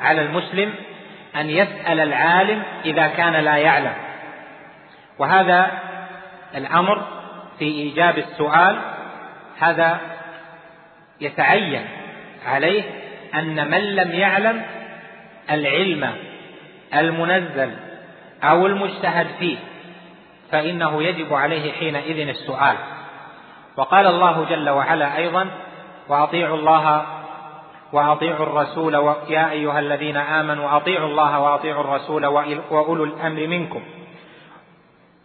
على 0.00 0.20
المسلم 0.20 0.74
أن 1.36 1.50
يسأل 1.50 2.00
العالم 2.00 2.62
إذا 2.84 3.06
كان 3.06 3.32
لا 3.32 3.56
يعلم. 3.56 3.92
وهذا 5.18 5.70
الأمر 6.54 7.06
في 7.58 7.64
إيجاب 7.64 8.18
السؤال 8.18 8.78
هذا 9.58 9.98
يتعين 11.20 11.84
عليه 12.46 12.82
أن 13.34 13.70
من 13.70 13.96
لم 13.96 14.12
يعلم 14.12 14.62
العلم 15.50 16.12
المنزل 16.94 17.70
أو 18.42 18.66
المجتهد 18.66 19.26
فيه 19.38 19.56
فإنه 20.52 21.02
يجب 21.02 21.34
عليه 21.34 21.72
حينئذ 21.72 22.28
السؤال. 22.28 22.76
وقال 23.76 24.06
الله 24.06 24.44
جل 24.44 24.70
وعلا 24.70 25.16
أيضا 25.16 25.50
وأطيعوا 26.08 26.56
الله 26.56 27.06
وأطيعوا 27.92 28.46
الرسول 28.46 28.94
يا 29.28 29.50
أيها 29.50 29.78
الذين 29.78 30.16
آمنوا 30.16 30.76
أطيعوا 30.76 31.08
الله 31.08 31.40
وأطيعوا 31.40 31.80
الرسول 31.80 32.26
وأولو 32.70 33.04
الأمر 33.04 33.46
منكم. 33.46 33.82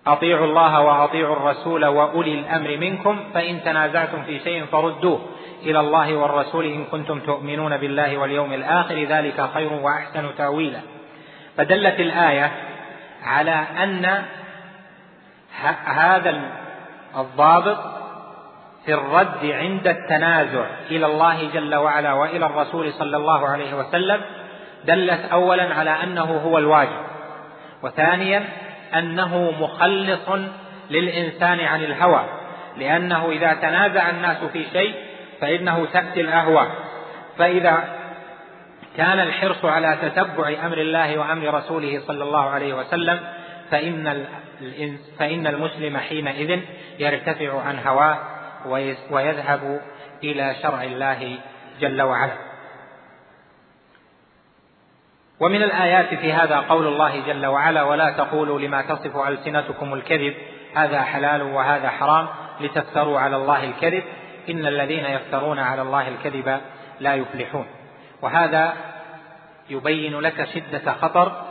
أطيعوا 0.07 0.45
الله 0.45 0.81
وأطيعوا 0.81 1.35
الرسول 1.35 1.85
وأولي 1.85 2.39
الأمر 2.39 2.77
منكم 2.77 3.19
فإن 3.33 3.63
تنازعتم 3.63 4.23
في 4.23 4.39
شيء 4.39 4.65
فردوه 4.65 5.19
إلى 5.63 5.79
الله 5.79 6.15
والرسول 6.15 6.65
إن 6.65 6.85
كنتم 6.85 7.19
تؤمنون 7.19 7.77
بالله 7.77 8.17
واليوم 8.17 8.53
الآخر 8.53 9.03
ذلك 9.03 9.49
خير 9.53 9.73
وأحسن 9.73 10.35
تأويلا. 10.37 10.79
فدلت 11.57 11.99
الآية 11.99 12.51
على 13.23 13.65
أن 13.83 14.23
هذا 15.85 16.41
الضابط 17.17 17.77
في 18.85 18.93
الرد 18.93 19.45
عند 19.45 19.87
التنازع 19.87 20.65
إلى 20.91 21.05
الله 21.05 21.49
جل 21.53 21.75
وعلا 21.75 22.13
وإلى 22.13 22.45
الرسول 22.45 22.93
صلى 22.93 23.17
الله 23.17 23.47
عليه 23.47 23.73
وسلم 23.73 24.21
دلت 24.85 25.31
أولا 25.31 25.75
على 25.75 26.03
أنه 26.03 26.23
هو 26.23 26.57
الواجب 26.57 27.01
وثانيا 27.83 28.43
أنه 28.95 29.51
مخلص 29.59 30.29
للإنسان 30.89 31.59
عن 31.59 31.83
الهوى 31.83 32.25
لأنه 32.77 33.29
إذا 33.29 33.53
تنازع 33.53 34.09
الناس 34.09 34.37
في 34.43 34.65
شيء 34.73 34.95
فإنه 35.41 35.85
تأتي 35.93 36.21
الأهواء 36.21 36.67
فإذا 37.37 37.83
كان 38.97 39.19
الحرص 39.19 39.65
على 39.65 39.97
تتبع 40.01 40.53
أمر 40.65 40.77
الله 40.77 41.17
وأمر 41.17 41.53
رسوله 41.53 42.01
صلى 42.07 42.23
الله 42.23 42.49
عليه 42.49 42.73
وسلم 42.73 43.19
فإن 43.71 44.25
فإن 45.19 45.47
المسلم 45.47 45.97
حينئذ 45.97 46.59
يرتفع 46.99 47.61
عن 47.61 47.79
هواه 47.79 48.17
ويذهب 49.11 49.81
إلى 50.23 50.55
شرع 50.61 50.83
الله 50.83 51.37
جل 51.79 52.01
وعلا. 52.01 52.33
ومن 55.39 55.63
الآيات 55.63 56.13
في 56.13 56.33
هذا 56.33 56.57
قول 56.57 56.87
الله 56.87 57.19
جل 57.27 57.45
وعلا 57.45 57.83
ولا 57.83 58.09
تقولوا 58.09 58.59
لما 58.59 58.81
تصف 58.81 59.17
ألسنتكم 59.17 59.93
الكذب 59.93 60.33
هذا 60.75 61.01
حلال 61.01 61.41
وهذا 61.41 61.89
حرام 61.89 62.27
لتفتروا 62.59 63.19
على 63.19 63.35
الله 63.35 63.63
الكذب 63.63 64.03
إن 64.49 64.65
الذين 64.65 65.05
يفترون 65.05 65.59
على 65.59 65.81
الله 65.81 66.07
الكذب 66.07 66.61
لا 66.99 67.15
يفلحون. 67.15 67.65
وهذا 68.21 68.73
يبين 69.69 70.19
لك 70.19 70.47
شدة 70.53 70.93
خطر 70.93 71.45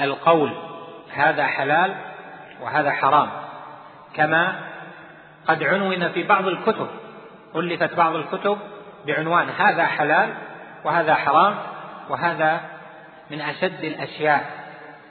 القول 0.00 0.52
هذا 1.12 1.46
حلال 1.46 1.94
وهذا 2.62 2.90
حرام. 2.90 3.28
كما 4.14 4.54
قد 5.46 5.62
عنون 5.62 6.08
في 6.08 6.22
بعض 6.22 6.46
الكتب 6.46 6.88
ألفت 7.56 7.94
بعض 7.94 8.14
الكتب 8.14 8.58
بعنوان 9.06 9.48
هذا 9.50 9.86
حلال 9.86 10.34
وهذا 10.84 11.14
حرام 11.14 11.54
وهذا 12.08 12.60
من 13.30 13.40
أشد 13.40 13.84
الأشياء. 13.84 14.50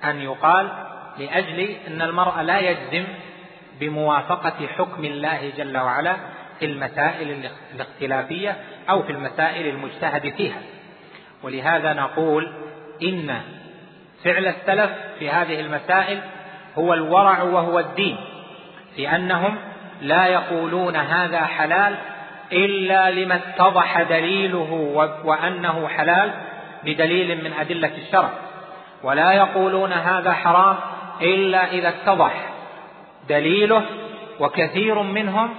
أن 0.03 0.21
يقال 0.21 0.69
لأجل 1.17 1.75
أن 1.87 2.01
المرء 2.01 2.41
لا 2.41 2.59
يجزم 2.59 3.07
بموافقة 3.79 4.67
حكم 4.67 5.05
الله 5.05 5.51
جل 5.57 5.77
وعلا 5.77 6.15
في 6.59 6.65
المسائل 6.65 7.49
الاختلافية 7.75 8.57
أو 8.89 9.03
في 9.03 9.11
المسائل 9.11 9.67
المجتهد 9.67 10.33
فيها. 10.35 10.61
ولهذا 11.43 11.93
نقول 11.93 12.53
إن 13.03 13.41
فعل 14.23 14.47
السلف 14.47 14.91
في 15.19 15.29
هذه 15.29 15.59
المسائل 15.59 16.21
هو 16.77 16.93
الورع 16.93 17.43
وهو 17.43 17.79
الدين 17.79 18.17
في 18.95 19.15
أنهم 19.15 19.57
لا 20.01 20.27
يقولون 20.27 20.95
هذا 20.95 21.41
حلال 21.45 21.95
إلا 22.51 23.11
لما 23.11 23.35
اتضح 23.35 24.01
دليله 24.01 24.99
وأنه 25.23 25.87
حلال 25.87 26.31
بدليل 26.83 27.43
من 27.43 27.53
أدلة 27.53 27.91
الشرع. 27.97 28.29
ولا 29.03 29.31
يقولون 29.31 29.93
هذا 29.93 30.33
حرام 30.33 30.75
إلا 31.21 31.71
إذا 31.71 31.89
اتضح 31.89 32.33
دليله 33.29 33.83
وكثير 34.39 35.01
منهم 35.01 35.49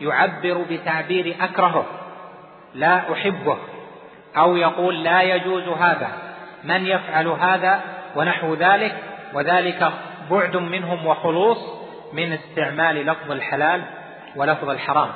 يعبر 0.00 0.64
بتعبير 0.70 1.36
أكرهه 1.40 1.86
لا 2.74 3.12
أحبه 3.12 3.58
أو 4.36 4.56
يقول 4.56 5.04
لا 5.04 5.22
يجوز 5.22 5.68
هذا 5.68 6.08
من 6.64 6.86
يفعل 6.86 7.26
هذا 7.28 7.80
ونحو 8.16 8.54
ذلك 8.54 8.94
وذلك 9.34 9.92
بعد 10.30 10.56
منهم 10.56 11.06
وخلوص 11.06 11.58
من 12.12 12.32
استعمال 12.32 13.06
لفظ 13.06 13.30
الحلال 13.30 13.82
ولفظ 14.36 14.70
الحرام. 14.70 15.10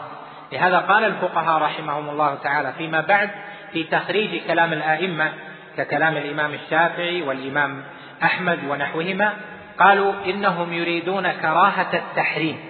لهذا 0.52 0.78
قال 0.78 1.04
الفقهاء 1.04 1.62
رحمهم 1.62 2.08
الله 2.08 2.34
تعالى 2.34 2.72
فيما 2.72 3.00
بعد 3.00 3.30
في 3.72 3.84
تخريج 3.84 4.42
كلام 4.46 4.72
الآئمة 4.72 5.32
ككلام 5.76 6.16
الإمام 6.16 6.54
الشافعي 6.54 7.22
والإمام 7.22 7.82
أحمد 8.22 8.58
ونحوهما 8.68 9.32
قالوا 9.78 10.12
إنهم 10.26 10.72
يريدون 10.72 11.32
كراهة 11.32 11.94
التحريم 11.94 12.60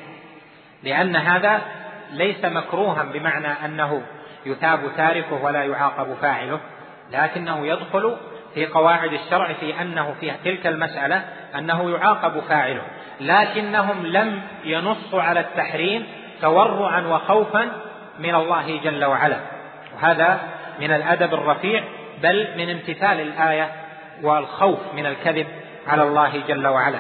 لأن 0.83 1.17
هذا 1.17 1.61
ليس 2.13 2.45
مكروها 2.45 3.03
بمعنى 3.03 3.49
أنه 3.65 4.03
يثاب 4.47 4.81
تاركه 4.97 5.45
ولا 5.45 5.65
يعاقب 5.65 6.15
فاعله 6.23 6.61
لكنه 7.13 7.67
يدخل 7.67 8.17
في 8.55 8.67
قواعد 8.67 9.13
الشرع 9.13 9.53
في 9.53 9.83
أنه 9.83 10.15
في 10.21 10.33
تلك 10.45 10.67
المسألة 10.67 11.25
أنه 11.59 11.91
يعاقب 11.91 12.41
فاعله 12.41 12.83
لكنهم 13.21 14.07
لم 14.07 14.43
ينصوا 14.65 15.23
على 15.23 15.41
التحريم 15.41 16.07
تورعا 16.41 17.01
وخوفا 17.01 17.69
من 18.19 18.35
الله 18.35 18.81
جل 18.85 19.05
وعلا. 19.05 19.41
وهذا 19.95 20.41
من 20.81 20.91
الأدب 20.91 21.35
الرفيع 21.35 21.85
بل 22.23 22.49
من 22.57 22.71
امتثال 22.71 23.21
الآية 23.21 23.73
والخوف 24.23 24.79
من 24.95 25.07
الكذب 25.07 25.47
على 25.87 26.03
الله 26.03 26.43
جل 26.49 26.67
وعلا. 26.67 26.99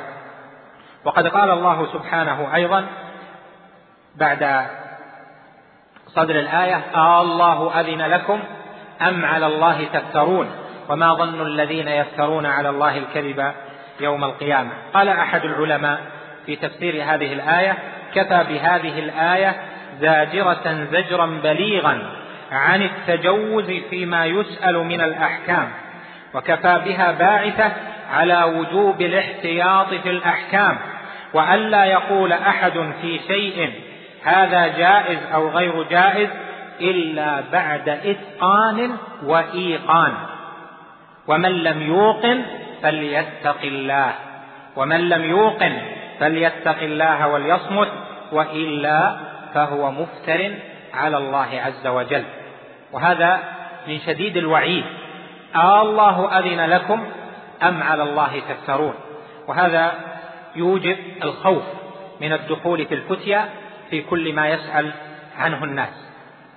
وقد 1.04 1.26
قال 1.26 1.50
الله 1.50 1.92
سبحانه 1.92 2.54
أيضا 2.54 2.86
بعد 4.16 4.66
صدر 6.06 6.40
الآية 6.40 6.82
آه 6.94 7.22
الله 7.22 7.80
أذن 7.80 8.02
لكم 8.02 8.40
أم 9.02 9.24
على 9.24 9.46
الله 9.46 9.84
تفترون؟ 9.84 10.50
وما 10.88 11.14
ظن 11.14 11.46
الذين 11.46 11.88
يفترون 11.88 12.46
على 12.46 12.68
الله 12.68 12.98
الكذب 12.98 13.52
يوم 14.00 14.24
القيامة. 14.24 14.70
قال 14.94 15.08
أحد 15.08 15.44
العلماء 15.44 16.00
في 16.46 16.56
تفسير 16.56 17.04
هذه 17.04 17.32
الآية 17.32 17.76
كفى 18.14 18.44
بهذه 18.48 18.98
الآية 18.98 19.56
زاجرة 20.00 20.86
زجرا 20.92 21.26
بليغا 21.26 21.98
عن 22.52 22.82
التجوز 22.82 23.70
فيما 23.90 24.26
يسأل 24.26 24.78
من 24.78 25.00
الأحكام 25.00 25.68
وكفى 26.34 26.80
بها 26.84 27.12
باعثة 27.12 27.72
على 28.12 28.44
وجوب 28.44 29.00
الاحتياط 29.00 29.94
في 29.94 30.10
الأحكام 30.10 30.78
وألا 31.34 31.84
يقول 31.84 32.32
أحد 32.32 32.92
في 33.02 33.20
شيء 33.28 33.72
هذا 34.24 34.66
جائز 34.78 35.18
أو 35.34 35.48
غير 35.48 35.82
جائز 35.82 36.28
إلا 36.80 37.42
بعد 37.52 37.88
إتقان 37.88 38.96
وإيقان. 39.22 40.12
ومن 41.28 41.50
لم 41.50 41.82
يوقن 41.82 42.42
فليتق 42.82 43.60
الله. 43.64 44.12
ومن 44.76 45.08
لم 45.08 45.24
يوقن 45.24 45.72
فليتق 46.20 46.78
الله 46.82 47.28
وليصمت 47.28 47.88
وإلا 48.32 49.16
فهو 49.54 49.90
مفتر 49.90 50.54
على 50.94 51.16
الله 51.16 51.48
عز 51.64 51.86
وجل. 51.86 52.24
وهذا 52.92 53.40
من 53.88 53.98
شديد 54.00 54.36
الوعيد. 54.36 54.84
آه 55.54 55.82
الله 55.82 56.38
أذن 56.38 56.60
لكم 56.60 57.06
أم 57.62 57.82
على 57.82 58.02
الله 58.02 58.42
تفترون؟ 58.48 58.94
وهذا 59.48 59.92
يوجب 60.56 60.96
الخوف 61.22 61.62
من 62.20 62.32
الدخول 62.32 62.86
في 62.86 62.94
الفتيا 62.94 63.44
في 63.90 64.02
كل 64.02 64.32
ما 64.32 64.48
يسأل 64.48 64.92
عنه 65.38 65.64
الناس. 65.64 66.08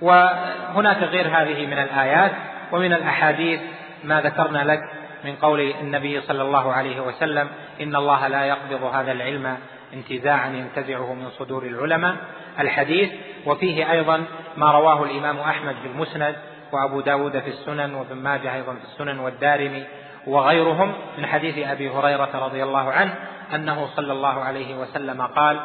وهناك 0.02 1.04
غير 1.04 1.28
هذه 1.28 1.66
من 1.66 1.78
الآيات 1.78 2.32
ومن 2.72 2.94
الأحاديث 2.94 3.60
ما 4.04 4.22
ذكرنا 4.22 4.64
لك 4.64 4.80
من 5.26 5.36
قول 5.36 5.60
النبي 5.60 6.22
صلى 6.22 6.42
الله 6.42 6.74
عليه 6.74 7.02
وسلم 7.02 7.50
إن 7.82 7.96
الله 7.96 8.28
لا 8.28 8.46
يقبض 8.46 8.84
هذا 8.84 9.12
العلم 9.12 9.58
انتزاعا 9.94 10.50
ينتزعه 10.50 11.14
من 11.14 11.30
صدور 11.30 11.64
العلماء. 11.64 12.16
الحديث 12.60 13.10
وفيه 13.46 13.92
أيضا 13.92 14.24
ما 14.58 14.72
رواه 14.72 15.04
الإمام 15.04 15.40
أحمد 15.40 15.76
في 15.82 15.88
المسند 15.88 16.36
وأبو 16.72 17.02
داود 17.02 17.40
في 17.40 17.50
السنن 17.50 17.94
وابن 17.94 18.16
ماجه 18.16 18.56
أيضا 18.56 18.74
في 18.74 18.84
السنن 18.84 19.20
والدارمي 19.20 19.84
وغيرهم 20.28 20.94
من 21.18 21.26
حديث 21.26 21.68
أبي 21.68 21.90
هريرة 21.90 22.30
رضي 22.34 22.64
الله 22.64 22.92
عنه 22.92 23.14
أنه 23.56 23.88
صلى 23.96 24.14
الله 24.14 24.40
عليه 24.40 24.76
وسلم 24.76 25.22
قال 25.22 25.60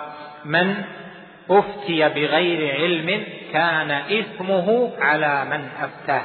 من 0.44 0.74
أفتي 1.50 2.08
بغير 2.08 2.74
علم 2.74 3.24
كان 3.52 3.90
إثمه 3.90 4.92
على 5.00 5.44
من 5.44 5.68
أفتاه. 5.82 6.22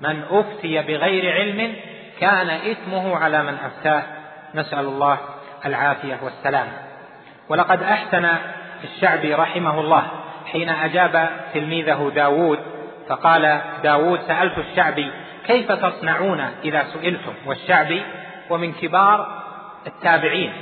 من 0.00 0.22
أفتي 0.30 0.82
بغير 0.82 1.32
علم 1.32 1.74
كان 2.20 2.50
إثمه 2.50 3.16
على 3.16 3.42
من 3.42 3.54
أفتاه. 3.54 4.02
نسأل 4.54 4.78
الله 4.78 5.18
العافية 5.66 6.18
والسلام. 6.22 6.66
ولقد 7.48 7.82
أحسن 7.82 8.28
الشعبي 8.84 9.34
رحمه 9.34 9.80
الله 9.80 10.06
حين 10.52 10.68
أجاب 10.68 11.30
تلميذه 11.54 12.12
داود 12.14 12.58
فقال 13.08 13.60
داود 13.82 14.20
سألت 14.20 14.58
الشعبي 14.58 15.10
كيف 15.46 15.72
تصنعون 15.72 16.40
إذا 16.64 16.84
سئلتم؟ 16.84 17.32
والشعبي 17.46 18.02
ومن 18.50 18.72
كبار 18.72 19.42
التابعين 19.86 20.52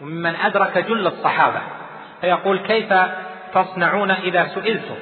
وممن 0.00 0.36
أدرك 0.36 0.78
جل 0.78 1.06
الصحابة. 1.06 1.60
فيقول 2.20 2.58
كيف 2.58 2.94
تصنعون 3.54 4.10
إذا 4.10 4.46
سئلتم؟ 4.46 4.96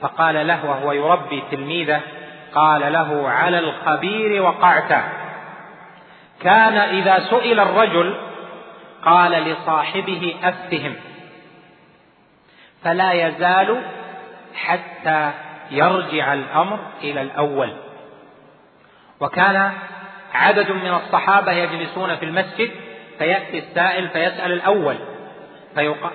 فقال 0.00 0.46
له 0.46 0.66
وهو 0.66 0.92
يربي 0.92 1.42
تلميذه 1.50 2.00
قال 2.54 2.92
له 2.92 3.28
على 3.28 3.58
الخبير 3.58 4.42
وقعت 4.42 5.04
كان 6.40 6.76
إذا 6.76 7.18
سئل 7.18 7.60
الرجل 7.60 8.16
قال 9.04 9.32
لصاحبه 9.32 10.36
أفتهم 10.42 10.94
فلا 12.84 13.12
يزال 13.12 13.82
حتى 14.54 15.32
يرجع 15.70 16.32
الأمر 16.32 16.78
إلى 17.02 17.22
الأول. 17.22 17.72
وكان 19.20 19.72
عدد 20.34 20.70
من 20.70 20.94
الصحابة 20.94 21.52
يجلسون 21.52 22.16
في 22.16 22.24
المسجد 22.24 22.70
فيأتي 23.18 23.58
السائل 23.58 24.08
فيسأل 24.08 24.52
الأول 24.52 24.96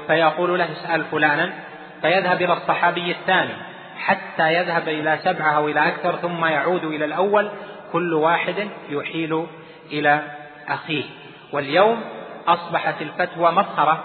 فيقول 0.07 0.59
له 0.59 0.71
اسأل 0.71 1.05
فلانا 1.05 1.53
فيذهب 2.01 2.41
إلى 2.41 2.53
الصحابي 2.53 3.11
الثاني. 3.11 3.53
حتى 3.97 4.53
يذهب 4.53 4.89
إلى 4.89 5.19
سبعة 5.23 5.51
أو 5.51 5.67
إلى 5.67 5.87
أكثر 5.87 6.15
ثم 6.15 6.45
يعود 6.45 6.83
إلى 6.83 7.05
الأول. 7.05 7.51
كل 7.91 8.13
واحد 8.13 8.67
يحيل 8.89 9.45
إلى 9.91 10.21
أخيه. 10.67 11.03
واليوم 11.51 12.01
أصبحت 12.47 13.01
الفتوى 13.01 13.51
مسخرة 13.51 14.03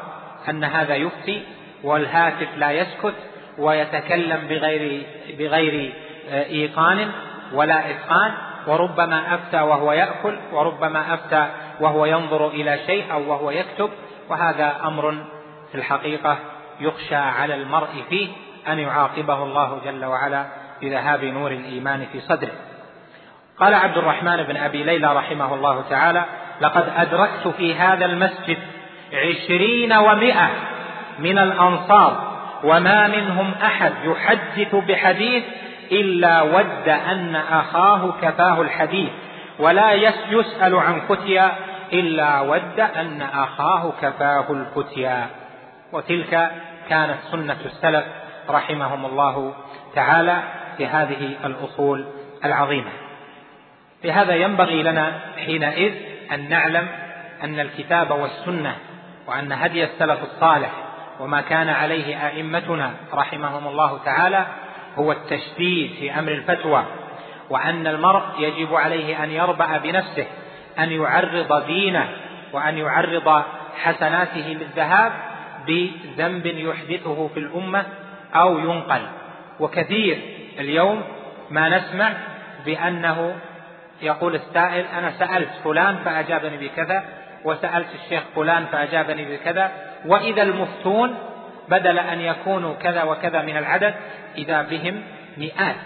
أن 0.49 0.65
هذا 0.65 0.95
يفتي 0.95 1.43
والهاتف 1.85 2.49
لا 2.57 2.71
يسكت 2.71 3.15
ويتكلم 3.59 4.49
بغير 4.49 5.07
بغير 5.39 5.93
إيقان 6.31 7.11
ولا 7.53 7.91
إتقان. 7.91 8.33
وربما 8.67 9.35
أفتى 9.35 9.61
وهو 9.61 9.93
يأكل 9.93 10.39
وربما 10.53 11.15
أفتى 11.15 11.47
وهو 11.81 12.05
ينظر 12.05 12.49
إلى 12.49 12.79
شيء 12.87 13.13
أو 13.13 13.31
وهو 13.31 13.51
يكتب. 13.51 13.91
وهذا 14.29 14.77
أمر 14.85 15.15
في 15.73 15.75
الحقيقة 15.75 16.39
يخشى 16.81 17.15
على 17.15 17.55
المرء 17.55 18.05
فيه. 18.09 18.29
أن 18.73 18.79
يعاقبه 18.79 19.43
الله 19.43 19.81
جل 19.85 20.05
وعلا 20.05 20.47
بذهاب 20.83 21.25
نور 21.25 21.51
الإيمان 21.51 22.07
في 22.13 22.21
صدره. 22.21 22.53
قال 23.59 23.75
عبد 23.75 23.99
الرحمن 23.99 24.43
بن 24.43 24.57
أبي 24.57 24.83
ليلى 24.85 25.17
رحمه 25.17 25.55
الله 25.55 25.85
تعالى 25.91 26.25
لقد 26.61 26.93
أدركت 26.97 27.49
في 27.49 27.75
هذا 27.75 28.05
المسجد 28.05 28.59
عشرين 29.13 29.93
ومائة 29.93 30.51
من 31.19 31.39
الأنصار 31.39 32.29
وما 32.65 33.09
منهم 33.09 33.55
أحد 33.63 33.93
يحدث 34.05 34.75
بحديث 34.75 35.45
إلا 35.93 36.43
ود 36.43 36.89
أن 36.89 37.37
أخاه 37.37 38.13
كفاه 38.23 38.63
الحديث 38.63 39.11
ولا 39.59 39.93
يسأل 40.31 40.75
عن 40.75 41.01
فتيا 41.01 41.53
إلا 41.93 42.41
ود 42.41 42.81
أن 42.81 43.23
أخاه 43.23 43.93
كفاه 44.03 44.47
الفتيا. 44.51 45.27
وتلك 45.93 46.51
كانت 46.89 47.19
سنة 47.31 47.57
السلف 47.65 48.05
رحمهم 48.51 49.07
الله 49.07 49.55
تعالى 49.95 50.43
في 50.77 50.87
هذه 50.87 51.37
الأصول 51.45 52.05
العظيمة. 52.45 52.91
لهذا 54.05 54.35
ينبغي 54.35 54.83
لنا 54.83 55.21
حينئذ 55.37 55.95
أن 56.33 56.49
نعلم 56.49 56.89
أن 57.45 57.61
الكتاب 57.61 58.11
والسنة 58.11 58.77
وأن 59.27 59.53
هدي 59.53 59.85
السلف 59.85 60.23
الصالح 60.23 60.71
وما 61.21 61.41
كان 61.41 61.69
عليه 61.69 62.27
أئمتنا 62.27 62.91
رحمهم 63.13 63.69
الله 63.69 63.99
تعالى 64.05 64.47
هو 64.99 65.13
التشديد 65.13 65.91
في 65.99 66.19
أمر 66.19 66.33
الفتوى 66.33 66.85
وأن 67.51 67.87
المرء 67.87 68.23
يجب 68.39 68.75
عليه 68.75 69.25
أن 69.25 69.31
يربع 69.31 69.77
بنفسه 69.77 70.27
أن 70.79 70.93
يعرض 70.93 71.67
دينه 71.67 72.09
وأن 72.53 72.79
يعرض 72.79 73.43
حسناته 73.83 74.41
للذهاب 74.41 75.13
بذنب 75.67 76.47
يحدثه 76.47 77.29
في 77.29 77.41
الأمة 77.41 77.85
أو 78.35 78.59
ينقل. 78.59 79.03
وكثير 79.61 80.19
اليوم 80.59 81.03
ما 81.51 81.69
نسمع 81.69 82.13
بأنه 82.65 83.37
يقول 84.03 84.35
السائل 84.35 84.85
أنا 84.99 85.13
سألت 85.19 85.49
فلان 85.65 85.97
فأجابني 85.97 86.57
بكذا 86.57 87.05
وسألت 87.45 87.89
الشيخ 87.95 88.23
فلان 88.35 88.67
فأجابني 88.67 89.37
بكذا. 89.37 89.73
وإذا 90.07 90.43
المفتون 90.43 91.15
بدل 91.69 91.99
أن 91.99 92.21
يكونوا 92.21 92.75
كذا 92.75 93.03
وكذا 93.03 93.43
من 93.43 93.57
العدد 93.57 93.95
إذا 94.39 94.63
بهم 94.63 95.03
مئات 95.37 95.77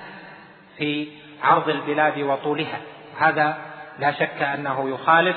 في 0.78 1.08
عرض 1.42 1.68
البلاد 1.68 2.18
وطولها. 2.18 2.78
هذا 3.18 3.56
لا 3.98 4.12
شك 4.12 4.42
أنه 4.42 4.90
يخالف 4.90 5.36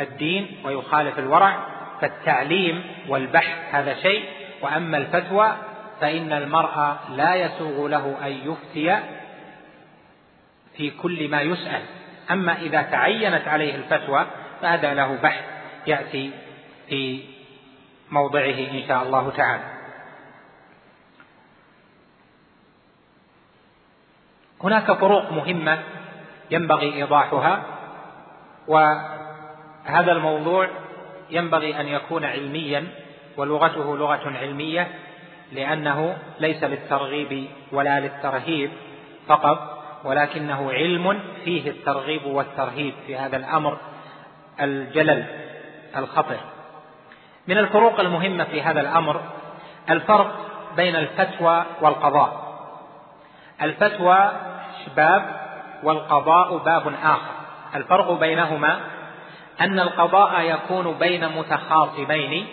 الدين 0.00 0.56
ويخالف 0.64 1.18
الورع 1.18 1.56
فالتعليم 2.00 2.84
والبحث 3.08 3.74
هذا 3.74 3.94
شيء. 3.94 4.24
وأما 4.62 4.96
الفتوى 4.96 5.56
فإن 6.00 6.32
المرء 6.32 6.96
لا 7.10 7.34
يسوغ 7.34 7.88
له 7.88 8.16
أن 8.26 8.32
يفتي 8.32 9.00
في 10.76 10.90
كل 10.90 11.28
ما 11.30 11.42
يسأل. 11.42 11.82
أما 12.30 12.58
إذا 12.58 12.82
تعينت 12.82 13.48
عليه 13.48 13.74
الفتوى 13.74 14.26
فهذا 14.62 14.94
له 14.94 15.18
بحث 15.22 15.44
يأتي 15.86 16.30
في 16.88 17.24
موضعه 18.10 18.58
إن 18.70 18.82
شاء 18.88 19.02
الله 19.02 19.30
تعالى. 19.30 19.78
هناك 24.62 24.92
فروق 24.92 25.32
مهمة 25.32 25.78
ينبغي 26.50 26.94
إيضاحها 26.94 27.62
وهذا 28.68 30.12
الموضوع 30.12 30.68
ينبغي 31.30 31.80
أن 31.80 31.88
يكون 31.88 32.24
علميا 32.24 32.86
ولغته 33.36 33.96
لغة 33.96 34.38
علمية 34.38 34.88
لأنه 35.52 36.16
ليس 36.40 36.64
للترغيب 36.64 37.48
ولا 37.72 38.00
للترهيب 38.00 38.70
فقط 39.26 39.78
ولكنه 40.04 40.72
علم 40.72 41.20
فيه 41.44 41.70
الترغيب 41.70 42.24
والترهيب 42.24 42.94
في 43.06 43.16
هذا 43.16 43.36
الأمر 43.36 43.78
الجلل 44.60 45.24
الخطر. 45.96 46.36
من 47.48 47.58
الفروق 47.58 48.00
المهمة 48.00 48.44
في 48.44 48.62
هذا 48.62 48.80
الأمر 48.80 49.20
الفرق 49.90 50.34
بين 50.76 50.96
الفتوى 50.96 51.64
والقضاء. 51.80 52.48
الفتوى 53.62 54.32
باب 54.96 55.40
والقضاء 55.82 56.56
باب 56.56 56.94
آخر. 57.04 57.32
الفرق 57.74 58.12
بينهما 58.12 58.80
أن 59.60 59.80
القضاء 59.80 60.40
يكون 60.40 60.98
بين 60.98 61.28
متخاصمين 61.28 62.46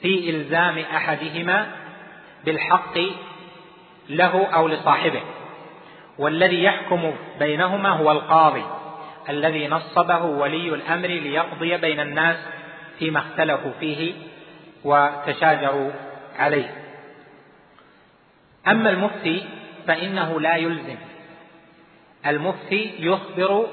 في 0.00 0.30
إلزام 0.30 0.78
أحدهما 0.78 1.66
بالحق 2.44 2.98
له 4.08 4.46
أو 4.46 4.68
لصاحبه. 4.68 5.22
والذي 6.18 6.62
يحكم 6.64 7.12
بينهما 7.38 7.88
هو 7.88 8.12
القاضي 8.12 8.64
الذي 9.28 9.68
نصبه 9.68 10.24
ولي 10.24 10.68
الأمر 10.68 11.08
ليقضي 11.08 11.76
بين 11.76 12.00
الناس 12.00 12.36
فيما 12.98 13.18
اختلفوا 13.18 13.72
فيه 13.80 14.14
وتشاجروا 14.84 15.90
عليه. 16.38 16.74
أما 18.68 18.90
المفتي 18.90 19.44
فإنه 19.86 20.40
لا 20.40 20.56
يلزم. 20.56 20.96
المفتي 22.26 22.94
يخبر 22.98 23.66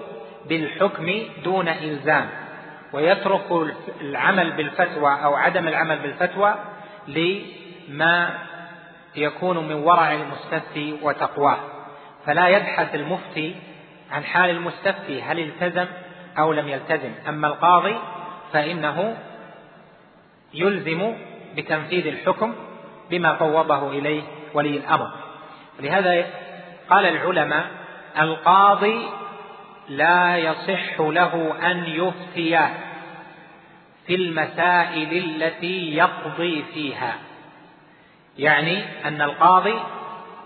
بالحكم 0.50 1.22
دون 1.44 1.68
إلزام 1.68 2.30
ويترك 2.94 3.76
العمل 4.02 4.52
بالفتوى 4.52 5.24
أو 5.24 5.36
عدم 5.36 5.68
العمل 5.68 6.00
بالفتوى 6.00 6.56
لما 7.08 8.38
يكون 9.18 9.68
من 9.68 9.74
ورع 9.74 10.14
المستفتي 10.14 10.98
وتقواه. 11.02 11.58
فلا 12.26 12.48
يبحث 12.48 12.96
المفتي 12.96 13.56
عن 14.12 14.24
حال 14.24 14.50
المستفتي 14.50 15.22
هل 15.22 15.40
التزم 15.40 15.86
أو 16.40 16.54
لم 16.54 16.68
يلتزم. 16.68 17.12
أما 17.28 17.48
القاضي 17.48 17.96
فإنه 18.54 19.18
يلزم 20.54 21.16
بتنفيذ 21.56 22.08
الحكم 22.08 22.56
بما 23.10 23.36
فوضه 23.36 23.90
إليه 23.90 24.22
ولي 24.54 24.78
الأمر. 24.78 25.10
لهذا 25.80 26.26
قال 26.90 27.06
العلماء 27.06 27.66
القاضي 28.20 29.08
لا 29.90 30.38
يصح 30.38 31.00
له 31.00 31.54
أن 31.72 31.84
يفتي 31.88 32.60
في 34.08 34.16
المسائل 34.16 35.18
التي 35.18 35.96
يقضي 35.96 36.64
فيها. 36.74 37.14
يعني 38.38 38.84
أن 39.06 39.22
القاضي 39.22 39.80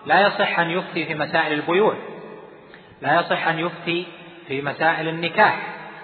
لا 0.05 0.27
يصح 0.27 0.59
أن 0.59 0.69
يفتي 0.69 1.05
في 1.05 1.15
مسائل 1.15 1.53
البيوع 1.53 1.93
لا 3.01 3.19
يصح 3.19 3.47
أن 3.47 3.59
يفتي 3.59 4.07
في 4.47 4.61
مسائل 4.61 5.07
النكاح 5.07 5.59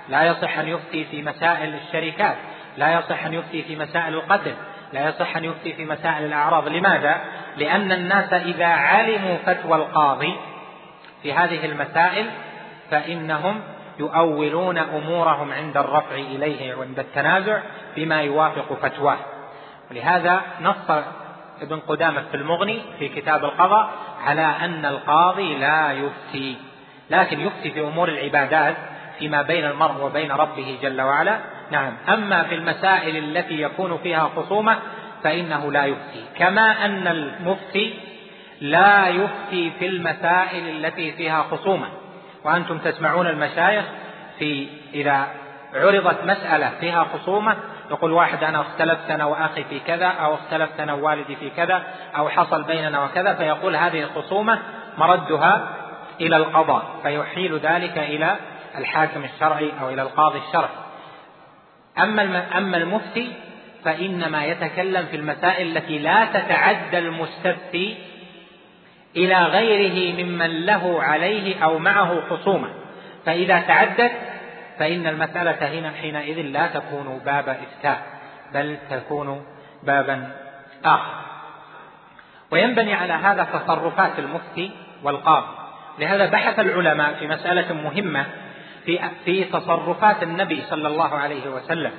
لا 0.10 0.24
يصح 0.24 0.58
أن 0.58 0.68
يفتي 0.68 1.06
في 1.06 1.22
مسائل 1.22 1.76
الشركات 1.76 2.36
لا 2.78 3.00
يصح 3.00 3.26
أن 3.26 3.34
يفتي 3.34 3.64
في 3.64 3.76
مسائل 3.76 4.14
القتل 4.14 4.54
لا 4.94 5.10
يصح 5.10 5.38
أن 5.38 5.46
يفتي 5.46 5.74
في 5.74 5.86
مسائل 5.86 6.26
الأعراض 6.26 6.68
لماذا؟ 6.68 7.22
لأن 7.58 7.92
الناس 7.92 8.34
إذا 8.34 8.66
علموا 8.66 9.38
فتوى 9.46 9.76
القاضي 9.76 10.36
في 11.24 11.34
هذه 11.34 11.66
المسائل 11.66 12.30
فإنهم 12.92 13.62
يؤولون 14.00 14.78
أمورهم 14.78 15.52
عند 15.52 15.78
الرفع 15.78 16.16
إليه 16.16 16.76
وعند 16.76 17.00
التنازع 17.00 17.60
بما 17.96 18.22
يوافق 18.22 18.74
فتواه 18.82 19.18
ولهذا 19.92 20.42
نص 20.62 21.04
ابن 21.62 21.80
قدامة 21.80 22.24
في 22.32 22.38
المغني 22.38 22.82
في 23.00 23.10
كتاب 23.10 23.46
القضاء 23.46 23.90
على 24.26 24.56
أن 24.62 24.86
القاضي 24.86 25.56
لا 25.56 25.92
يفتي 25.92 26.56
لكن 27.10 27.40
يفتي 27.40 27.72
في 27.72 27.82
أمور 27.82 28.10
العبادات 28.10 28.76
فيما 29.20 29.42
بين 29.42 29.66
المرء 29.66 30.04
وبين 30.04 30.32
ربه 30.32 30.78
جل 30.82 31.02
وعلا. 31.02 31.40
نعم. 31.72 31.94
أما 32.10 32.44
في 32.44 32.56
المسائل 32.56 33.18
التي 33.18 33.62
يكون 33.62 33.98
فيها 33.98 34.32
خصومة 34.36 34.78
فإنه 35.24 35.72
لا 35.72 35.86
يفتي. 35.86 36.26
كما 36.38 36.86
أن 36.86 37.08
المفتي 37.08 37.94
لا 38.62 39.08
يفتي 39.08 39.72
في 39.80 39.86
المسائل 39.88 40.86
التي 40.86 41.12
فيها 41.12 41.44
خصومة. 41.52 41.88
وأنتم 42.44 42.78
تسمعون 42.78 43.28
المشايخ 43.28 43.86
في 44.40 44.68
إذا 44.94 45.28
عرضت 45.74 46.24
مسألة 46.24 46.70
فيها 46.80 47.04
خصومة 47.04 47.56
يقول 47.92 48.12
واحد 48.12 48.44
أنا 48.44 48.62
اختلفت 48.62 49.12
أنا 49.12 49.26
وأخي 49.26 49.64
في 49.64 49.80
كذا 49.80 50.08
أو 50.08 50.34
اختلفت 50.34 50.80
أنا 50.80 50.94
ووالدي 50.94 51.36
في 51.36 51.50
كذا 51.50 51.84
أو 52.18 52.30
حصل 52.30 52.64
بيننا 52.64 53.04
وكذا 53.04 53.34
فيقول 53.34 53.76
هذه 53.76 54.04
الخصومة 54.04 54.60
مردها 54.98 55.68
إلى 56.22 56.38
القضاء 56.38 56.84
فيحيل 57.04 57.58
ذلك 57.58 57.98
إلى 57.98 58.36
الحاكم 58.78 59.24
الشرعي 59.24 59.72
أو 59.82 59.90
إلى 59.90 60.02
القاضي 60.02 60.40
الشرعي. 60.48 60.76
أما 62.00 62.58
أما 62.58 62.78
المفتي 62.78 63.34
فإنما 63.84 64.46
يتكلم 64.46 65.06
في 65.06 65.16
المسائل 65.18 65.78
التي 65.78 65.98
لا 65.98 66.26
تتعدى 66.26 66.98
المستفتي 66.98 67.98
إلى 69.16 69.44
غيره 69.44 70.24
ممن 70.24 70.66
له 70.66 71.04
عليه 71.04 71.64
أو 71.64 71.80
معه 71.80 72.22
خصومة. 72.30 72.70
فإذا 73.26 73.60
تعدت 73.60 74.12
فإن 74.80 75.08
المسألة 75.08 75.80
هنا 75.80 75.92
حينئذ 75.92 76.42
لا 76.42 76.68
تكون 76.68 77.22
باب 77.26 77.50
إفتاء 77.50 78.04
بل 78.54 78.78
تكون 78.90 79.46
بابا 79.84 80.32
آخر. 80.86 81.26
وينبني 82.52 82.94
على 82.94 83.14
هذا 83.14 83.44
تصرفات 83.44 84.20
المفتي 84.20 84.72
والقاضي. 85.04 85.48
لهذا 86.00 86.26
بحث 86.26 86.60
العلماء 86.60 87.14
في 87.14 87.28
مسألة 87.28 87.74
مهمة 87.74 88.26
في 88.86 89.00
في 89.26 89.44
تصرفات 89.44 90.24
النبي 90.24 90.62
صلى 90.70 90.88
الله 90.88 91.16
عليه 91.16 91.50
وسلم. 91.50 91.92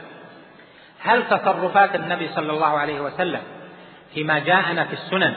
هل 1.02 1.28
تصرفات 1.28 1.94
النبي 1.94 2.28
صلى 2.28 2.52
الله 2.52 2.78
عليه 2.78 3.00
وسلم 3.00 3.40
فيما 4.14 4.38
جاءنا 4.38 4.84
في 4.84 4.92
السنن 4.92 5.34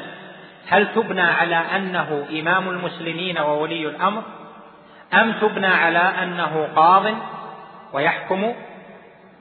هل 0.68 0.94
تبنى 0.96 1.22
على 1.22 1.56
أنه 1.56 2.28
إمام 2.40 2.70
المسلمين 2.70 3.40
وولي 3.40 3.88
الأمر؟ 3.88 4.24
أم 5.14 5.34
تبنى 5.42 5.68
على 5.68 6.00
أنه 6.24 6.70
قاض 6.76 7.06
ويحكم 7.94 8.54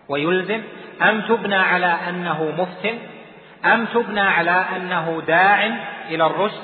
ويلزم؟ 0.08 0.62
أم 1.02 1.20
تبنى 1.20 1.56
على 1.56 1.96
أنه 2.08 2.54
مفت 2.58 2.94
أم 3.64 3.84
تبنى 3.86 4.20
على 4.20 4.64
أنه 4.76 5.22
داع 5.26 5.64
إلى 6.08 6.26
الرشد؟ 6.26 6.62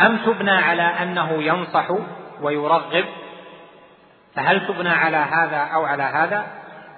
أم 0.00 0.16
تبنى 0.16 0.50
على 0.50 0.82
أنه 0.82 1.42
ينصح 1.42 1.86
ويرغب؟ 2.42 3.04
فهل 4.34 4.66
تبنى 4.66 4.88
على 4.88 5.16
هذا 5.16 5.56
أو 5.56 5.84
على 5.84 6.02
هذا؟ 6.02 6.46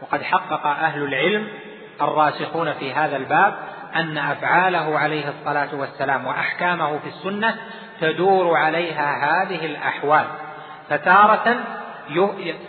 وقد 0.02 0.22
حقق 0.22 0.66
أهل 0.66 1.02
العلم 1.02 1.48
الراسخون 2.00 2.72
في 2.72 2.92
هذا 2.92 3.16
الباب 3.16 3.54
أن 3.96 4.18
أفعاله 4.18 4.98
عليه 4.98 5.28
الصلاة 5.28 5.74
والسلام 5.74 6.26
وأحكامه 6.26 6.98
في 6.98 7.08
السنة 7.08 7.56
تدور 8.00 8.56
عليها 8.56 9.42
هذه 9.42 9.66
الأحوال. 9.66 10.26
فتارة 10.90 11.57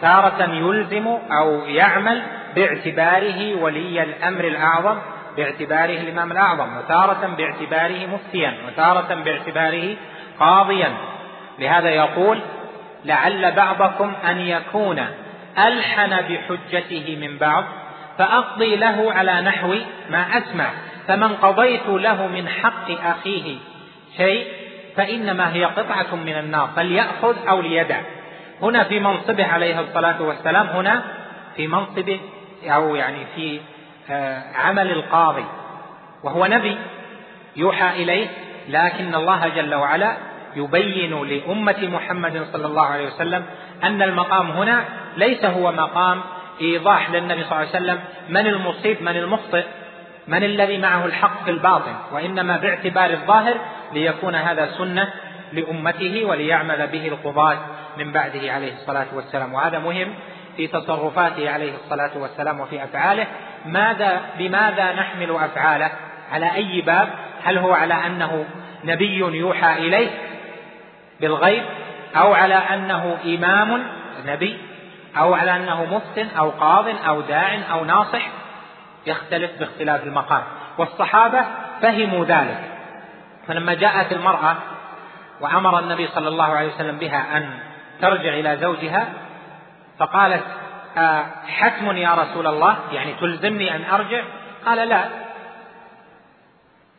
تارة 0.02 0.44
يلزم 0.54 1.08
أو 1.08 1.66
يعمل 1.66 2.22
باعتباره 2.56 3.56
ولي 3.62 4.04
الأمر 4.04 4.44
الأعظم 4.48 4.98
باعتباره 5.38 6.02
الإمام 6.02 6.32
الأعظم 6.32 6.78
وتارة 6.78 7.36
باعتباره 7.38 8.06
مفتيا 8.06 8.58
وتارة 8.68 9.14
باعتباره 9.16 9.96
قاضيا. 10.40 10.94
لهذا 11.60 11.90
يقول 11.90 12.40
لعل 13.06 13.52
بعضكم 13.52 14.14
أن 14.30 14.38
يكون 14.38 15.06
ألحن 15.58 16.10
بحجته 16.10 17.18
من 17.22 17.38
بعض 17.38 17.64
فأقضي 18.18 18.76
له 18.76 19.14
على 19.14 19.42
نحو 19.42 19.76
ما 20.10 20.38
أسمع 20.38 20.70
فمن 21.08 21.36
قضيت 21.36 21.88
له 21.88 22.28
من 22.28 22.48
حق 22.48 22.92
أخيه 23.06 23.58
شيء 24.18 24.48
فإنما 25.00 25.54
هي 25.54 25.66
قطعة 25.66 26.16
من 26.16 26.34
النار 26.34 26.70
فليأخذ 26.76 27.36
أو 27.50 27.62
ليدع. 27.62 28.02
هنا 28.62 28.84
في 28.84 29.00
منصبه 29.00 29.46
عليه 29.46 29.80
الصلاة 29.80 30.22
والسلام 30.22 30.68
هنا 30.68 31.04
في 31.56 31.68
منصبه 31.68 32.20
أو 32.64 32.96
يعني 32.96 33.26
في 33.36 33.60
آه، 34.12 34.44
عمل 34.56 34.92
القاضي. 34.92 35.46
وهو 36.24 36.46
نبي 36.46 36.78
يوحى 37.56 38.04
إليه 38.04 38.28
لكن 38.70 39.16
الله 39.16 39.48
جل 39.48 39.76
وعلا 39.76 40.18
يبين 40.56 41.24
لأمة 41.24 41.78
محمد 41.82 42.48
صلى 42.54 42.68
الله 42.68 42.86
عليه 42.86 43.08
وسلم 43.08 43.46
أن 43.84 44.02
المقام 44.02 44.52
هنا 44.52 44.84
ليس 45.18 45.46
هو 45.46 45.72
مقام 45.72 46.22
إيضاح 46.62 47.10
للنبي 47.10 47.44
صلى 47.44 47.52
الله 47.52 47.56
عليه 47.56 47.70
وسلم. 47.70 48.00
من 48.30 48.48
المصيب؟ 48.48 49.04
من 49.04 49.18
المخطئ؟ 49.18 49.66
من 50.30 50.44
الذي 50.44 50.78
معه 50.78 51.06
الحق 51.06 51.44
في 51.44 51.52
الباطن 51.52 51.96
وإنما 52.12 52.58
باعتبار 52.58 53.10
الظاهر 53.10 53.58
ليكون 53.94 54.36
هذا 54.36 54.72
سنة 54.78 55.14
لأمته 55.54 56.26
وليعمل 56.26 56.88
به 56.88 57.08
القضاة 57.08 57.58
من 57.98 58.12
بعده 58.12 58.52
عليه 58.52 58.74
الصلاة 58.74 59.08
والسلام. 59.14 59.54
وهذا 59.54 59.80
مهم 59.80 60.14
في 60.58 60.68
تصرفاته 60.68 61.52
عليه 61.52 61.74
الصلاة 61.76 62.12
والسلام 62.16 62.60
وفي 62.60 62.84
أفعاله. 62.84 63.28
ماذا 63.66 64.22
بماذا 64.38 64.92
نحمل 64.94 65.32
أفعاله؟ 65.32 65.92
على 66.32 66.56
أي 66.56 66.82
باب؟ 66.82 67.10
هل 67.44 67.58
هو 67.58 67.74
على 67.74 67.94
أنه 67.94 68.46
نبي 68.84 69.18
يوحى 69.18 69.74
إليه 69.74 70.10
بالغيب 71.22 71.64
أو 72.16 72.34
على 72.34 72.56
أنه 72.56 73.18
إمام 73.26 73.84
نبي 74.26 74.58
أو 75.18 75.34
على 75.34 75.56
أنه 75.56 75.86
مفتن 75.86 76.28
أو 76.38 76.50
قاض 76.50 76.86
أو 77.08 77.22
داع 77.22 77.60
أو 77.72 77.86
ناصح؟ 77.86 78.39
يختلف 79.06 79.60
باختلاف 79.60 80.04
المقام. 80.04 80.44
والصحابة 80.78 81.46
فهموا 81.82 82.26
ذلك. 82.26 82.60
فلما 83.48 83.74
جاءت 83.74 84.12
المرأة 84.12 84.56
وأمر 85.42 85.80
النبي 85.80 86.08
صلى 86.08 86.28
الله 86.28 86.46
عليه 86.46 86.68
وسلم 86.68 86.98
بها 86.98 87.38
أن 87.38 87.60
ترجع 88.02 88.34
إلى 88.34 88.58
زوجها 88.58 89.08
فقالت 90.00 90.44
آه 90.98 91.26
حتم 91.48 91.98
يا 91.98 92.14
رسول 92.14 92.48
الله؟ 92.48 92.78
يعني 92.92 93.14
تلزمني 93.14 93.76
أن 93.76 93.84
أرجع؟ 93.92 94.24
قال 94.66 94.90
لا. 94.90 95.06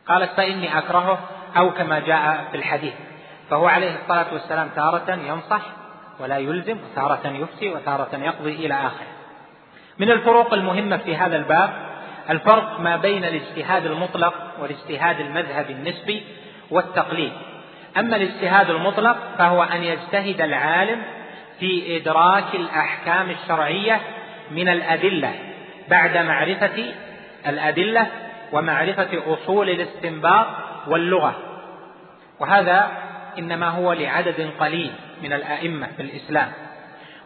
قالت 0.07 0.31
فإني 0.31 0.77
أكرهه 0.77 1.19
أو 1.57 1.71
كما 1.71 1.99
جاء 1.99 2.47
في 2.51 2.57
الحديث. 2.57 2.93
فهو 3.49 3.67
عليه 3.67 3.95
الصلاة 3.95 4.33
والسلام 4.33 4.69
تارة 4.75 5.11
ينصح 5.11 5.61
ولا 6.19 6.37
يلزم 6.37 6.77
وتارة 6.91 7.27
يفتي 7.27 7.69
وتارة 7.69 8.15
يقضي 8.15 8.65
إلى 8.65 8.73
آخره. 8.73 9.07
من 9.99 10.11
الفروق 10.11 10.53
المهمة 10.53 10.97
في 10.97 11.15
هذا 11.15 11.35
الباب 11.35 11.90
الفرق 12.31 12.79
ما 12.79 12.97
بين 12.97 13.25
الاجتهاد 13.25 13.85
المطلق 13.85 14.33
والاجتهاد 14.59 15.19
المذهبي 15.19 15.73
النسبي 15.73 16.23
والتقليد. 16.71 17.31
أما 17.97 18.15
الاجتهاد 18.15 18.69
المطلق 18.69 19.17
فهو 19.37 19.63
أن 19.63 19.83
يجتهد 19.83 20.41
العالم 20.41 21.01
في 21.59 21.97
إدراك 21.97 22.55
الأحكام 22.55 23.29
الشرعية 23.29 24.01
من 24.51 24.69
الأدلة 24.69 25.33
بعد 25.89 26.17
معرفة 26.17 26.93
الأدلة 27.47 28.07
ومعرفة 28.51 29.33
أصول 29.33 29.69
الاستنباط 29.69 30.47
واللغة. 30.87 31.35
وهذا 32.39 32.91
إنما 33.39 33.69
هو 33.69 33.93
لعدد 33.93 34.49
قليل 34.59 34.91
من 35.23 35.33
الأئمة 35.33 35.87
في 35.97 36.01
الإسلام. 36.01 36.51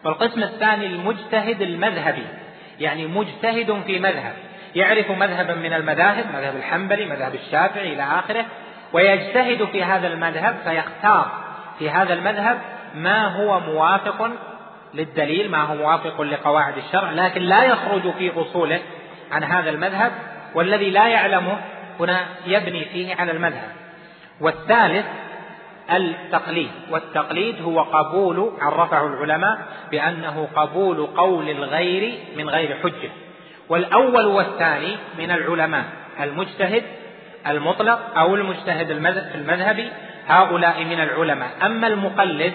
والقسم 0.04 0.42
الثاني 0.42 0.86
المجتهد 0.86 1.62
المذهبي 1.62 2.26
يعني 2.80 3.06
مجتهد 3.06 3.82
في 3.86 3.98
مذهب. 3.98 4.32
يعرف 4.74 5.10
مذهبا 5.10 5.54
من 5.54 5.72
المذاهب 5.72 6.26
مذهب 6.34 6.56
الحنبلي 6.56 7.06
مذهب 7.06 7.34
الشافعي 7.34 7.92
إلى 7.92 8.02
آخره 8.02 8.44
ويجتهد 8.92 9.64
في 9.64 9.84
هذا 9.84 10.08
المذهب 10.08 10.56
فيختار 10.64 11.30
في 11.78 11.90
هذا 11.90 12.14
المذهب 12.14 12.58
ما 12.94 13.26
هو 13.26 13.60
موافق 13.60 14.30
للدليل 14.94 15.50
ما 15.50 15.62
هو 15.62 15.74
موافق 15.74 16.20
لقواعد 16.20 16.78
الشرع 16.78 17.10
لكن 17.10 17.42
لا 17.42 17.64
يخرج 17.64 18.12
في 18.12 18.32
أصوله 18.40 18.80
عن 19.32 19.44
هذا 19.44 19.70
المذهب 19.70 20.12
والذي 20.54 20.90
لا 20.90 21.08
يعلمه 21.08 21.58
هنا 22.00 22.20
يبني 22.46 22.84
فيه 22.84 23.14
على 23.14 23.32
المذهب. 23.32 23.70
والثالث 24.40 25.06
التقليد 25.90 26.70
والتقليد 26.90 27.62
هو 27.62 27.82
قبول 27.82 28.52
عرفه 28.60 29.06
العلماء 29.06 29.58
بأنه 29.90 30.48
قبول 30.56 31.06
قول 31.06 31.48
الغير 31.50 32.18
من 32.36 32.50
غير 32.50 32.76
حجة. 32.82 33.10
والأول 33.68 34.26
والثاني 34.26 34.96
من 35.18 35.30
العلماء 35.30 35.84
المجتهد 36.20 36.82
المطلق 37.46 38.18
أو 38.18 38.34
المجتهد 38.34 38.90
المذهبي 39.34 39.90
هؤلاء 40.28 40.84
من 40.84 41.00
العلماء. 41.00 41.50
أما 41.62 41.86
المقلد 41.86 42.54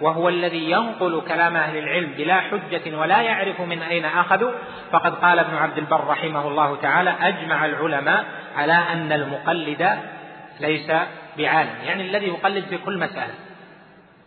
وهو 0.00 0.28
الذي 0.28 0.70
ينقل 0.70 1.22
كلام 1.28 1.56
أهل 1.56 1.78
العلم 1.78 2.12
بلا 2.16 2.40
حجة 2.40 2.96
ولا 2.96 3.22
يعرف 3.22 3.60
من 3.60 3.82
أين 3.82 4.04
أخذوا 4.04 4.50
فقد 4.92 5.14
قال 5.14 5.38
ابن 5.38 5.54
عبد 5.54 5.78
البر 5.78 6.04
رحمه 6.06 6.48
الله 6.48 6.76
تعالى 6.76 7.14
أجمع 7.20 7.66
العلماء 7.66 8.24
على 8.56 8.72
أن 8.72 9.12
المقلد 9.12 9.98
ليس 10.60 10.92
بعالم 11.38 11.74
يعني 11.86 12.02
الذي 12.02 12.26
يقلد 12.26 12.64
في 12.64 12.78
كل 12.78 12.98
مسألة. 12.98 13.34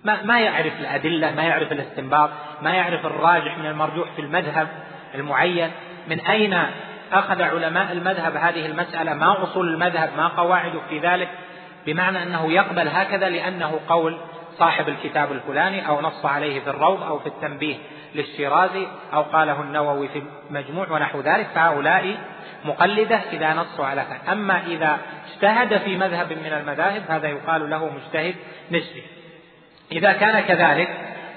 ما, 0.04 0.24
ما 0.24 0.40
يعرف 0.40 0.74
الأدلة 0.80 1.32
ما 1.32 1.44
يعرف 1.44 1.72
الاستنباط 1.72 2.30
ما 2.62 2.74
يعرف 2.74 3.06
الراجح 3.06 3.58
من 3.58 3.66
المرجوح 3.66 4.12
في 4.16 4.22
المذهب 4.22 4.68
المعين. 5.16 5.72
من 6.08 6.20
أين 6.20 6.58
أخذ 7.14 7.42
علماء 7.42 7.92
المذهب 7.92 8.36
هذه 8.36 8.66
المسألة؟ 8.66 9.14
ما 9.14 9.44
أصول 9.44 9.74
المذهب؟ 9.74 10.10
ما 10.18 10.28
قواعده 10.28 10.80
في 10.90 11.00
ذلك؟ 11.00 11.30
بمعنى 11.86 12.24
أنه 12.24 12.52
يقبل 12.52 12.88
هكذا 12.88 13.30
لأنه 13.30 13.80
قول 13.90 14.18
صاحب 14.60 14.90
الكتاب 14.90 15.32
الفلاني 15.32 15.88
أو 15.88 16.02
نص 16.02 16.26
عليه 16.26 16.60
في 16.60 16.70
الروض 16.70 17.04
أو 17.04 17.20
في 17.20 17.28
التنبيه 17.28 17.76
للشيرازي 18.16 18.88
أو 19.14 19.22
قاله 19.22 19.62
النووي 19.62 20.08
في 20.08 20.24
مجموع 20.50 20.92
ونحو 20.92 21.22
ذلك 21.22 21.48
فهؤلاء 21.56 22.18
مقلدة 22.66 23.20
إذا 23.34 23.54
نصوا 23.54 23.86
على 23.86 24.02
ذلك 24.02 24.30
أما 24.30 24.62
إذا 24.68 24.98
اجتهد 25.34 25.78
في 25.78 25.98
مذهب 25.98 26.34
من 26.34 26.54
المذاهب 26.54 27.04
هذا 27.10 27.28
يقال 27.28 27.70
له 27.70 27.90
مجتهد 27.90 28.36
نسبي. 28.72 29.04
إذا 29.92 30.14
كان 30.14 30.40
كذلك 30.40 30.90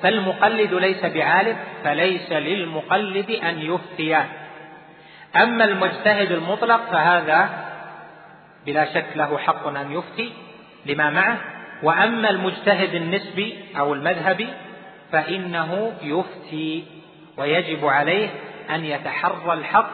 فالمقلد 0.02 0.74
ليس 0.74 1.04
بعالم 1.04 1.56
فليس 1.84 2.32
للمقلد 2.32 3.30
أن 3.30 3.58
يفتي 3.58 4.24
أما 5.42 5.64
المجتهد 5.64 6.32
المطلق 6.32 6.80
فهذا 6.90 7.48
بلا 8.66 8.94
شك 8.94 9.06
له 9.16 9.38
حق 9.38 9.66
أن 9.66 9.92
يفتي 9.92 10.32
لما 10.86 11.10
معه. 11.10 11.36
وأما 11.82 12.30
المجتهد 12.30 12.94
النسبي 12.94 13.64
أو 13.78 13.94
المذهبي 13.94 14.48
فإنه 15.12 15.92
يفتي 16.02 16.84
ويجب 17.36 17.86
عليه 17.86 18.28
أن 18.70 18.84
يتحرى 18.84 19.52
الحق 19.52 19.90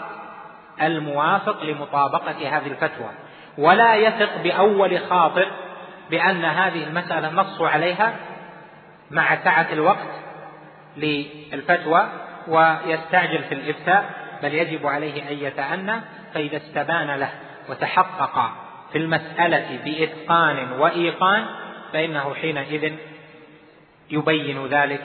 الموافق 0.82 1.62
لمطابقة 1.64 2.56
هذه 2.56 2.66
الفتوى. 2.66 3.10
ولا 3.58 3.94
يثق 3.94 4.42
بأول 4.42 4.98
خاطر 4.98 5.50
بأن 6.10 6.44
هذه 6.44 6.84
المسألة 6.84 7.30
نص 7.30 7.60
عليها 7.60 8.14
مع 9.10 9.44
سعة 9.44 9.66
الوقت 9.72 10.10
للفتوى 10.96 12.08
ويستعجل 12.48 13.42
في 13.42 13.54
الإفتاء. 13.54 14.23
بل 14.44 14.54
يجب 14.54 14.86
عليه 14.86 15.28
أن 15.30 15.38
يتأنى 15.38 16.00
فإذا 16.34 16.56
استبان 16.56 17.10
له 17.10 17.30
وتحقق 17.68 18.52
في 18.92 18.98
المسألة 18.98 19.78
بإتقان 19.84 20.72
وإيقان 20.72 21.46
فإنه 21.92 22.34
حينئذ 22.34 22.92
يبين 24.10 24.66
ذلك 24.66 25.02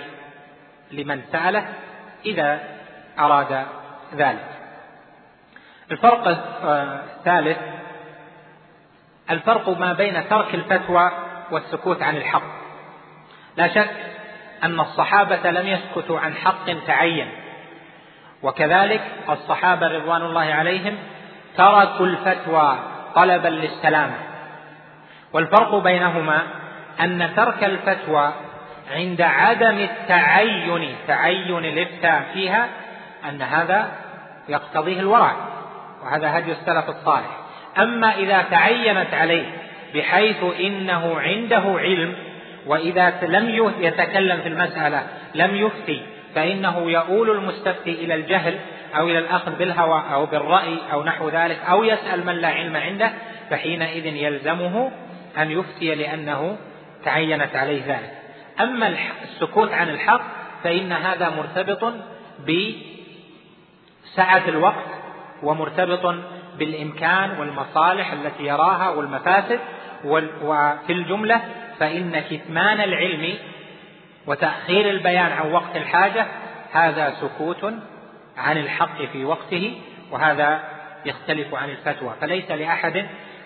لمن 0.91 1.21
سأله 1.31 1.73
إذا 2.25 2.59
أراد 3.19 3.65
ذلك. 4.15 4.49
الفرق 5.91 6.27
الثالث 6.63 7.57
الفرق 9.29 9.69
ما 9.69 9.93
بين 9.93 10.29
ترك 10.29 10.55
الفتوى 10.55 11.11
والسكوت 11.51 12.01
عن 12.01 12.17
الحق. 12.17 12.59
لا 13.57 13.67
شك 13.67 13.95
أن 14.63 14.79
الصحابة 14.79 15.51
لم 15.51 15.67
يسكتوا 15.67 16.19
عن 16.19 16.33
حق 16.33 16.85
تعين. 16.87 17.31
وكذلك 18.43 19.01
الصحابة 19.29 19.87
رضوان 19.87 20.21
الله 20.21 20.53
عليهم 20.53 20.97
تركوا 21.57 22.05
الفتوى 22.05 22.79
طلبا 23.15 23.47
للسلامة. 23.47 24.15
والفرق 25.33 25.75
بينهما 25.75 26.41
أن 26.99 27.29
ترك 27.35 27.63
الفتوى 27.63 28.33
عند 28.91 29.21
عدم 29.21 29.77
التعين 29.79 30.95
تعين 31.07 31.57
الإفتاء 31.57 32.23
فيها 32.33 32.67
أن 33.29 33.41
هذا 33.41 33.91
يقتضيه 34.49 34.99
الورع 34.99 35.35
وهذا 36.03 36.37
هدي 36.37 36.51
السلف 36.51 36.89
الصالح. 36.89 37.39
أما 37.77 38.15
إذا 38.15 38.41
تعينت 38.41 39.13
عليه 39.13 39.45
بحيث 39.95 40.43
إنه 40.59 41.19
عنده 41.19 41.63
علم 41.77 42.15
وإذا 42.65 43.13
لم 43.21 43.73
يتكلم 43.79 44.41
في 44.41 44.47
المسألة 44.47 45.03
لم 45.35 45.55
يفتي 45.55 46.01
فإنه 46.35 46.91
يؤول 46.91 47.29
المستفتي 47.29 47.91
إلى 47.91 48.15
الجهل 48.15 48.59
أو 48.97 49.07
إلى 49.07 49.19
الأخذ 49.19 49.55
بالهوى 49.57 50.03
أو 50.13 50.25
بالرأي 50.25 50.77
أو 50.91 51.03
نحو 51.03 51.29
ذلك 51.29 51.59
أو 51.69 51.83
يسأل 51.83 52.25
من 52.25 52.35
لا 52.35 52.47
علم 52.47 52.75
عنده 52.75 53.11
فحينئذ 53.49 54.05
يلزمه 54.05 54.91
أن 55.37 55.51
يفتي 55.51 55.95
لأنه 55.95 56.57
تعينت 57.05 57.55
عليه 57.55 57.85
ذلك. 57.85 58.11
أما 58.59 58.95
السكوت 59.23 59.71
عن 59.71 59.89
الحق 59.89 60.21
فإن 60.63 60.91
هذا 60.91 61.29
مرتبط 61.29 61.93
بسعة 64.15 64.47
الوقت 64.47 64.85
ومرتبط 65.43 66.15
بالإمكان 66.59 67.39
والمصالح 67.39 68.11
التي 68.11 68.43
يراها 68.43 68.89
والمفاسد 68.89 69.59
وفي 70.05 70.93
الجملة 70.93 71.41
فإن 71.79 72.19
كتمان 72.19 72.81
العلم 72.81 73.33
وتأخير 74.27 74.89
البيان 74.89 75.31
عن 75.31 75.51
وقت 75.51 75.75
الحاجة 75.75 76.25
هذا 76.71 77.13
سكوت 77.21 77.73
عن 78.37 78.57
الحق 78.57 79.01
في 79.13 79.25
وقته 79.25 79.81
وهذا 80.11 80.59
يختلف 81.05 81.55
عن 81.55 81.69
الفتوى. 81.69 82.13
فليس 82.21 82.51
لأحد 82.51 83.05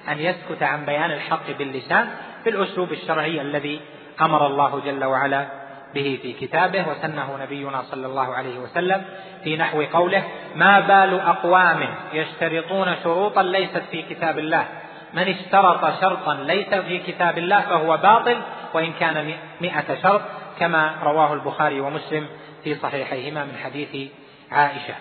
أن 0.09 0.19
يسكت 0.19 0.63
عن 0.63 0.85
بيان 0.85 1.11
الحق 1.11 1.51
باللسان 1.57 2.09
بالأسلوب 2.45 2.91
الشرعي 2.91 3.41
الذي 3.41 3.81
أمر 4.21 4.47
الله 4.47 4.79
جل 4.79 5.03
وعلا 5.03 5.47
به 5.95 6.19
في 6.21 6.33
كتابه 6.33 6.85
وسنه 6.89 7.37
نبينا 7.41 7.81
صلى 7.81 8.07
الله 8.07 8.35
عليه 8.35 8.59
وسلم 8.59 9.03
في 9.43 9.57
نحو 9.57 9.81
قوله 9.81 10.23
ما 10.55 10.79
بال 10.79 11.19
أقوام 11.19 11.87
يشترطون 12.13 12.95
شروطا 13.03 13.43
ليست 13.43 13.81
في 13.91 14.01
كتاب 14.01 14.39
الله 14.39 14.65
من 15.13 15.27
اشترط 15.27 16.01
شرطا 16.01 16.33
ليس 16.33 16.73
في 16.73 16.99
كتاب 16.99 17.37
الله 17.37 17.61
فهو 17.61 17.97
باطل 17.97 18.41
وإن 18.73 18.93
كان 18.93 19.33
مئة 19.61 20.01
شرط 20.03 20.21
كما 20.59 20.95
رواه 21.03 21.33
البخاري 21.33 21.79
ومسلم 21.79 22.27
في 22.63 22.75
صحيحيهما 22.75 23.45
من 23.45 23.57
حديث 23.57 24.11
عائشة. 24.51 24.95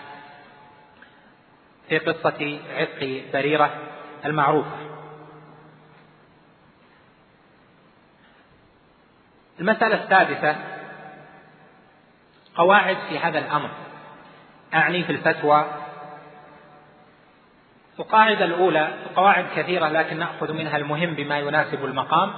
في 1.89 1.97
قصة 1.97 2.59
عتق 2.75 3.23
بريرة 3.33 3.71
المعروفة. 4.25 4.77
المسألة 9.59 10.03
السادسة 10.03 10.55
قواعد 12.55 12.97
في 13.09 13.19
هذا 13.19 13.39
الأمر. 13.39 13.69
أعني 14.73 15.03
في 15.03 15.11
الفتوى. 15.11 15.65
القاعدة 17.99 18.45
الأولى 18.45 18.93
القواعد 19.05 19.45
كثيرة 19.55 19.87
لكن 19.87 20.19
نأخذ 20.19 20.53
منها 20.53 20.77
المهم 20.77 21.13
بما 21.13 21.39
يناسب 21.39 21.85
المقام. 21.85 22.33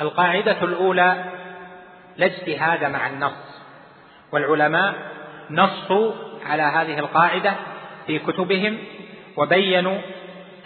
القاعدة 0.00 0.62
الأولى 0.62 1.24
لا 2.16 2.26
اجتهاد 2.26 2.84
مع 2.84 3.06
النص. 3.06 3.64
والعلماء 4.32 4.94
نصوا 5.50 6.12
على 6.46 6.62
هذه 6.62 6.98
القاعدة 6.98 7.54
في 8.06 8.18
كتبهم 8.18 8.78
وبينوا 9.36 9.98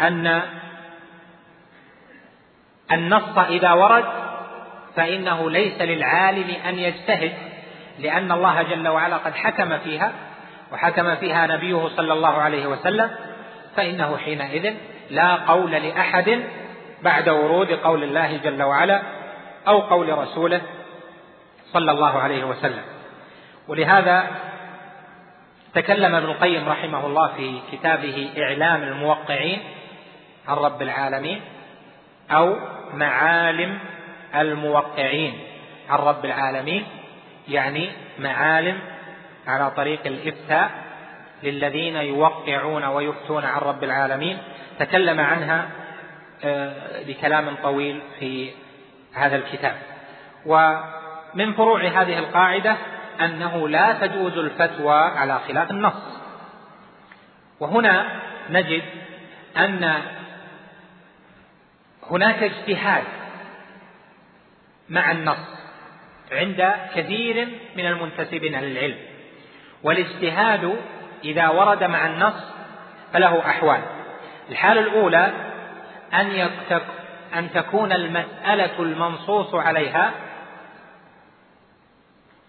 أن 0.00 0.42
النص 2.92 3.38
إذا 3.38 3.72
ورد 3.72 4.04
فإنه 4.96 5.50
ليس 5.50 5.80
للعالم 5.80 6.54
أن 6.68 6.78
يجتهد 6.78 7.32
لأن 7.98 8.32
الله 8.32 8.62
جل 8.62 8.88
وعلا 8.88 9.16
قد 9.16 9.34
حكم 9.34 9.78
فيها 9.78 10.12
وحكم 10.72 11.16
فيها 11.16 11.46
نبيه 11.46 11.88
صلى 11.88 12.12
الله 12.12 12.32
عليه 12.32 12.66
وسلم 12.66 13.10
فإنه 13.76 14.16
حينئذ 14.16 14.74
لا 15.10 15.34
قول 15.34 15.70
لأحد 15.70 16.42
بعد 17.02 17.28
ورود 17.28 17.72
قول 17.72 18.02
الله 18.02 18.36
جل 18.36 18.62
وعلا 18.62 19.02
أو 19.68 19.80
قول 19.80 20.18
رسوله. 20.18 20.60
صلى 21.72 21.90
الله 21.92 22.18
عليه 22.18 22.44
وسلم. 22.44 22.82
ولهذا 23.68 24.26
تكلم 25.74 26.14
ابن 26.14 26.26
القيم 26.26 26.68
رحمه 26.68 27.06
الله 27.06 27.28
في 27.36 27.60
كتابه 27.72 28.30
إعلام 28.38 28.82
الموقعين 28.82 29.60
عن 30.48 30.56
رب 30.56 30.82
العالمين 30.82 31.40
أو 32.30 32.56
معالم 32.94 33.78
الموقعين 34.34 35.40
عن 35.88 35.98
رب 35.98 36.24
العالمين 36.24 36.86
يعني 37.48 37.90
معالم 38.18 38.78
على 39.46 39.70
طريق 39.70 40.00
الإفتاء 40.06 40.70
للذين 41.42 41.96
يوقعون 41.96 42.84
ويفتون 42.84 43.44
عن 43.44 43.60
رب 43.60 43.84
العالمين. 43.84 44.38
تكلم 44.78 45.20
عنها 45.20 45.68
آه، 46.44 47.02
بكلام 47.06 47.54
طويل 47.62 48.02
في 48.18 48.50
هذا 49.14 49.36
الكتاب. 49.36 49.76
ومن 51.34 51.52
فروع 51.52 51.82
هذه 51.82 52.18
القاعدة 52.18 52.76
أنه 53.20 53.68
لا 53.68 53.92
تجوز 53.92 54.38
الفتوى 54.38 54.94
على 54.94 55.40
خلاف 55.48 55.70
النص. 55.70 56.20
وهنا 57.60 58.20
نجد 58.50 58.82
أن 59.56 60.02
هناك 62.10 62.42
اجتهاد 62.42 63.04
مع 64.88 65.10
النص 65.10 65.58
عند 66.32 66.74
كثير 66.94 67.48
من 67.76 67.86
المنتسبين 67.86 68.60
للعلم 68.60 68.98
والاجتهاد 69.82 70.76
إذا 71.24 71.48
ورد 71.48 71.84
مع 71.84 72.06
النص 72.06 72.54
فله 73.12 73.46
أحوال. 73.50 73.80
الحالة 74.50 74.80
الأولى 74.80 75.32
أن 76.14 76.50
أن 77.36 77.52
تكون 77.52 77.92
المسألة 77.92 78.78
المنصوص 78.78 79.54
عليها 79.54 80.12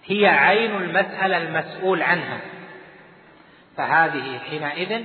هي 0.06 0.28
عين 0.28 0.76
المسألة 0.76 1.38
المسؤول 1.38 2.02
عنها. 2.02 2.40
فهذه 3.78 4.40
حينئذ 4.40 5.04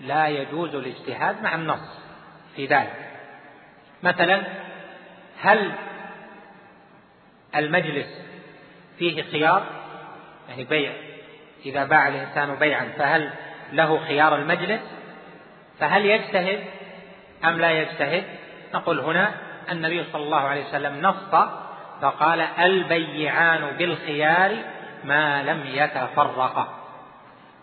لا 0.00 0.28
يجوز 0.28 0.74
الاجتهاد 0.74 1.42
مع 1.42 1.54
النص 1.54 2.00
في 2.56 2.66
ذلك. 2.66 3.10
مثلا 4.02 4.42
هل 5.40 5.72
المجلس 7.56 8.06
فيه 8.98 9.22
خيار؟ 9.22 9.66
يعني 10.48 10.64
بيع 10.64 10.92
إذا 11.66 11.84
باع 11.84 12.08
الإنسان 12.08 12.54
بيعا 12.54 12.88
فهل 12.98 13.30
له 13.72 13.98
خيار 13.98 14.36
المجلس؟ 14.36 14.80
فهل 15.78 16.06
يجتهد 16.06 16.64
أم 17.44 17.58
لا 17.58 17.70
يجتهد؟ 17.70 18.24
نقول 18.74 19.00
هنا 19.00 19.34
النبي 19.70 20.04
صلى 20.12 20.22
الله 20.22 20.40
عليه 20.40 20.68
وسلم 20.68 21.00
نص 21.02 21.34
فقال 22.02 22.40
البيعان 22.40 23.76
بالخيار 23.78 24.56
ما 25.04 25.42
لم 25.42 25.62
يتفرقا. 25.66 26.68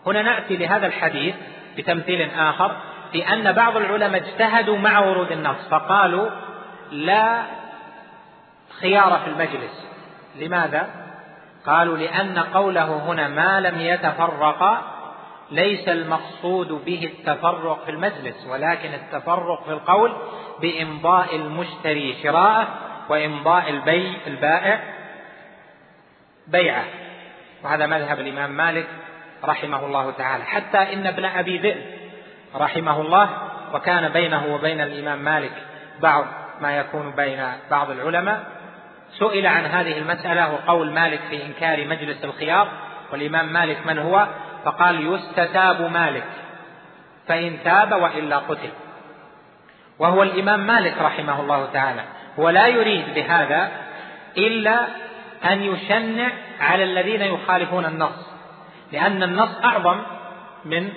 هنا 0.06 0.22
نأتي 0.22 0.56
لهذا 0.56 0.86
الحديث 0.86 1.34
بتمثيل 1.76 2.30
آخر 2.30 2.76
في 3.12 3.32
أن 3.32 3.52
بعض 3.52 3.76
العلماء 3.76 4.22
اجتهدوا 4.22 4.78
مع 4.78 4.98
ورود 4.98 5.32
النص 5.32 5.68
فقالوا 5.70 6.30
لا 6.90 7.42
خيار 8.80 9.20
في 9.24 9.30
المجلس. 9.30 9.88
لماذا؟ 10.36 10.88
قالوا 11.66 11.96
لأن 11.96 12.38
قوله 12.38 12.96
هنا 12.96 13.28
ما 13.28 13.60
لم 13.60 13.80
يتفرقا 13.80 14.82
ليس 15.50 15.88
المقصود 15.88 16.68
به 16.68 17.10
التفرق 17.12 17.84
في 17.84 17.90
المجلس 17.90 18.46
ولكن 18.46 18.94
التفرق 18.94 19.64
في 19.64 19.70
القول 19.70 20.12
بإمضاء 20.60 21.36
المشتري 21.36 22.16
شراءه 22.22 22.68
وإمضاء 23.08 23.70
البيع 23.70 24.12
البائع 24.26 24.80
بيعه. 26.46 26.84
وهذا 27.62 27.86
مذهب 27.86 28.20
الإمام 28.20 28.50
مالك 28.50 28.86
رحمه 29.44 29.86
الله 29.86 30.10
تعالى. 30.10 30.44
حتى 30.44 30.78
إن 30.78 31.06
ابن 31.06 31.24
أبي 31.24 31.58
ذئب 31.58 31.98
رحمه 32.54 33.00
الله 33.00 33.30
وكان 33.74 34.08
بينه 34.08 34.54
وبين 34.54 34.80
الإمام 34.80 35.18
مالك 35.18 35.52
بعض 36.00 36.24
ما 36.60 36.78
يكون 36.78 37.10
بين 37.10 37.52
بعض 37.70 37.90
العلماء 37.90 38.44
سئل 39.18 39.46
عن 39.46 39.64
هذه 39.64 39.98
المسألة 39.98 40.52
وقول 40.52 40.90
مالك 40.90 41.20
في 41.30 41.46
إنكار 41.46 41.86
مجلس 41.86 42.24
الخيار 42.24 42.68
والإمام 43.12 43.52
مالك 43.52 43.86
من 43.86 43.98
هو؟ 43.98 44.28
فقال 44.64 45.14
يستتاب 45.14 45.82
مالك 45.82 46.26
فإن 47.28 47.58
تاب 47.64 47.92
وإلا 47.92 48.38
قتل. 48.38 48.70
وهو 49.98 50.22
الإمام 50.22 50.66
مالك 50.66 50.94
رحمه 51.00 51.40
الله 51.40 51.68
تعالى. 51.72 52.02
هو 52.38 52.48
لا 52.50 52.66
يريد 52.66 53.14
بهذا 53.14 53.70
إلا 54.36 54.86
أن 55.44 55.62
يشنع 55.62 56.30
على 56.60 56.84
الذين 56.84 57.22
يخالفون 57.22 57.84
النص 57.84 58.28
لأن 58.92 59.22
النص 59.22 59.64
أعظم 59.64 60.00
من 60.64 60.88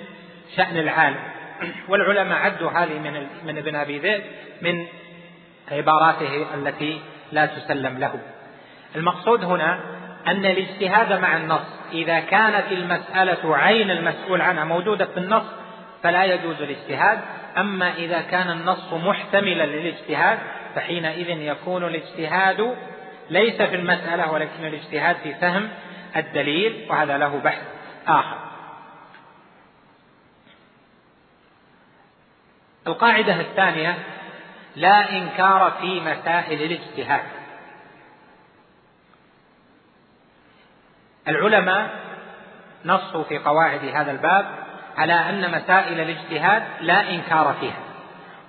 شأن 0.56 0.76
العالم. 0.76 1.32
والعلماء 1.88 2.38
عدوا 2.38 2.70
هذه 2.70 2.98
من 2.98 3.26
من 3.44 3.58
ابن 3.58 3.74
أبي 3.74 3.98
ذئب 3.98 4.22
من 4.62 4.86
عباراته 5.72 6.46
التي 6.54 7.00
لا 7.32 7.46
تسلم 7.46 7.98
له. 7.98 8.14
المقصود 8.96 9.44
هنا 9.44 9.80
أن 10.26 10.46
الاجتهاد 10.46 11.12
مع 11.12 11.36
النص 11.36 11.80
إذا 11.92 12.20
كانت 12.20 12.72
المسألة 12.72 13.56
عين 13.56 13.90
المسؤول 13.90 14.40
عنها 14.40 14.64
موجودة 14.64 15.04
في 15.04 15.16
النص 15.16 15.44
فلا 16.02 16.24
يجوز 16.24 16.62
الاجتهاد. 16.62 17.20
أما 17.58 17.94
إذا 17.94 18.20
كان 18.20 18.50
النص 18.50 18.92
محتملا 18.92 19.66
للاجتهاد 19.66 20.38
فحينئذ 20.74 21.28
يكون 21.28 21.84
الاجتهاد 21.84 22.76
ليس 23.30 23.62
في 23.62 23.76
المسألة 23.76 24.32
ولكن 24.32 24.64
الاجتهاد 24.64 25.16
في 25.16 25.34
فهم 25.34 25.68
الدليل 26.16 26.86
وهذا 26.90 27.18
له 27.18 27.38
بحث 27.38 27.62
آخر. 28.08 28.38
القاعدة 32.86 33.40
الثانية 33.40 33.98
لا 34.76 35.10
إنكار 35.10 35.72
في 35.80 36.00
مسائل 36.00 36.62
الاجتهاد. 36.62 37.24
العلماء 41.28 41.90
نصوا 42.84 43.24
في 43.24 43.38
قواعد 43.38 43.84
هذا 43.84 44.10
الباب 44.10 44.46
على 44.96 45.12
أن 45.12 45.50
مسائل 45.50 46.00
الاجتهاد 46.00 46.62
لا 46.80 47.10
إنكار 47.10 47.56
فيها. 47.60 47.81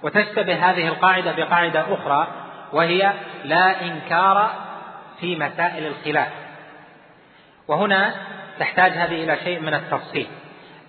وتشتبه 0.04 0.70
هذه 0.70 0.88
القاعدة 0.88 1.32
بقاعدة 1.32 1.94
أخرى 1.94 2.28
وهي 2.74 3.14
لا 3.44 3.82
إنكار 3.82 4.52
في 5.20 5.36
مسائل 5.36 5.86
الخلاف. 5.86 6.30
وهنا 7.68 8.14
تحتاج 8.60 8.92
هذه 8.92 9.24
إلى 9.24 9.38
شيء 9.44 9.60
من 9.60 9.74
التفصيل. 9.74 10.28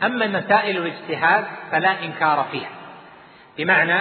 أما 0.03 0.27
مسائل 0.27 0.77
الاجتهاد 0.77 1.45
فلا 1.71 2.05
إنكار 2.05 2.47
فيها. 2.53 2.71
بمعنى 3.59 4.01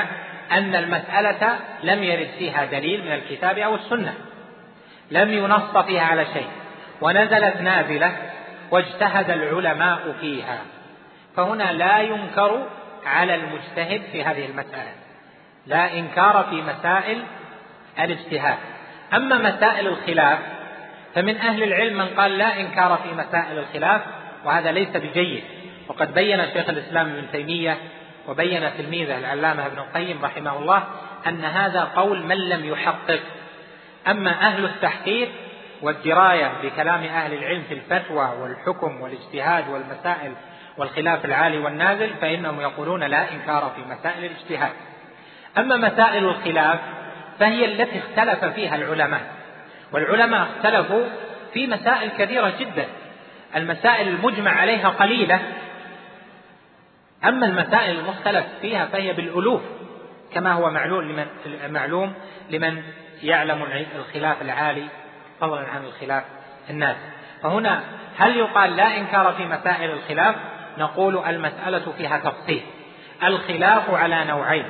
أن 0.52 0.76
المسألة 0.76 1.60
لم 1.84 2.04
يرد 2.04 2.30
فيها 2.40 2.66
دليل 2.66 3.06
من 3.06 3.12
الكتاب 3.12 3.58
أو 3.58 3.76
السنة. 3.76 4.14
لم 5.12 5.30
ينص 5.30 5.78
فيها 5.78 6.04
على 6.04 6.26
شيء. 6.26 6.48
ونزلت 7.02 7.62
نازلة 7.62 8.16
واجتهد 8.72 9.30
العلماء 9.30 10.16
فيها. 10.22 10.58
فهنا 11.36 11.74
لا 11.74 12.00
ينكر 12.00 12.68
على 13.06 13.36
المجتهد 13.36 14.02
في 14.12 14.24
هذه 14.24 14.46
المسألة. 14.46 15.03
لا 15.66 15.94
إنكار 15.94 16.48
في 16.50 16.62
مسائل 16.62 17.24
الاجتهاد. 18.00 18.58
أما 19.14 19.38
مسائل 19.38 19.88
الخلاف 19.88 20.40
فمن 21.16 21.38
أهل 21.38 21.64
العلم 21.64 21.98
من 21.98 22.08
قال 22.08 22.38
لا 22.38 22.60
إنكار 22.60 23.00
في 23.04 23.14
مسائل 23.14 23.58
الخلاف 23.60 24.02
وهذا 24.46 24.72
ليس 24.72 24.90
بجيد. 24.90 25.44
وقد 25.88 26.14
بين 26.14 26.46
شيخ 26.54 26.70
الإسلام 26.70 27.08
ابن 27.08 27.32
تيمية 27.32 27.78
وبين 28.28 28.70
تلميذه 28.78 29.18
العلامة 29.18 29.66
ابن 29.66 29.78
القيم 29.78 30.26
رحمه 30.26 30.60
الله 30.60 30.84
أن 31.28 31.46
هذا 31.46 31.84
قول 31.96 32.24
من 32.24 32.38
لم 32.38 32.66
يحقق. 32.66 33.20
أما 34.08 34.32
أهل 34.32 34.66
التحقيق 34.66 35.30
والدراية 35.82 36.52
بكلام 36.64 37.04
أهل 37.04 37.34
العلم 37.34 37.64
في 37.70 37.74
الفتوى 37.74 38.34
والحكم 38.42 39.02
والاجتهاد 39.02 39.70
والمسائل 39.70 40.34
والخلاف 40.78 41.26
العالي 41.26 41.58
والنازل 41.58 42.10
فإنهم 42.22 42.62
يقولون 42.62 43.04
لا 43.04 43.32
إنكار 43.32 43.72
في 43.76 43.82
مسائل 43.94 44.26
الاجتهاد. 44.26 44.74
أما 45.58 45.78
مسائل 45.78 46.26
الخلاف 46.26 46.80
فهي 47.40 47.66
التي 47.66 48.00
اختلف 48.00 48.46
فيها 48.46 48.76
العلماء 48.76 49.22
والعلماء 49.92 50.42
اختلفوا 50.42 51.04
في 51.54 51.68
مسائل 51.68 52.10
كثيرة 52.10 52.54
جدا 52.60 52.86
المسائل 53.56 54.08
المجمع 54.08 54.52
عليها 54.52 54.90
قليلة. 54.90 55.40
أما 57.24 57.46
المسائل 57.46 58.00
المختلف 58.00 58.46
فيها 58.62 58.86
فهي 58.86 59.14
بالألوف 59.14 59.62
كما 60.34 60.54
هو 60.54 60.70
معلوم 60.70 61.02
لمن 61.02 61.26
معلوم 61.70 62.14
لمن 62.50 62.84
يعلم 63.24 63.64
الخلاف 63.96 64.42
العالي 64.42 64.88
فضلا 65.42 65.68
عن 65.68 65.86
الخلاف 65.86 66.24
الناس. 66.70 66.96
فهنا 67.44 67.84
هل 68.18 68.38
يقال 68.38 68.76
لا 68.76 68.98
إنكار 68.98 69.34
في 69.34 69.46
مسائل 69.46 69.92
الخلاف؟ 69.92 70.36
نقول 70.78 71.18
المسألة 71.26 71.94
فيها 71.98 72.18
تفصيل 72.18 72.62
الخلاف 73.24 73.90
على 73.90 74.26
نوعين. 74.26 74.66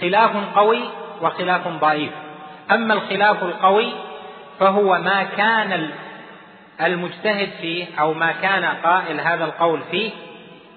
خلاف 0.00 0.56
قوي 0.56 0.80
وخلاف 1.22 1.68
ضعيف. 1.68 2.12
أما 2.70 2.94
الخلاف 2.94 3.42
القوي 3.42 3.92
فهو 4.60 4.98
ما 4.98 5.22
كان 5.22 5.90
المجتهد 6.80 7.48
فيه 7.60 7.86
أو 8.00 8.14
ما 8.14 8.32
كان 8.32 8.64
قائل 8.64 9.20
هذا 9.20 9.44
القول 9.44 9.80
فيه 9.90 10.10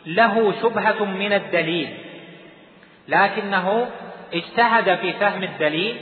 له 0.06 0.54
شبهة 0.62 1.06
من 1.06 1.34
الدليل. 1.34 1.98
لكنه 3.08 3.88
اجتهد 4.34 4.96
في 4.96 5.14
فهم 5.14 5.44
الدليل 5.44 5.98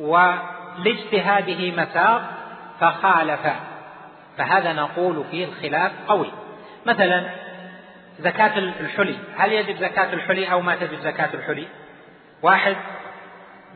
ولاجتهاده 0.00 1.70
مساق 1.70 2.22
فخالف. 2.80 3.46
فهذا 4.38 4.72
نقول 4.72 5.24
فيه 5.30 5.44
الخلاف 5.44 5.92
قوي. 6.08 6.32
مثلا 6.86 7.24
زكاة 8.18 8.58
الحلي. 8.58 9.16
هل 9.36 9.52
يجب 9.52 9.76
زكاة 9.76 10.12
الحلي 10.12 10.52
أو 10.52 10.60
ما 10.60 10.76
تجب 10.76 10.98
زكاة 11.00 11.30
الحلي؟ 11.34 11.66
واحد 12.42 12.76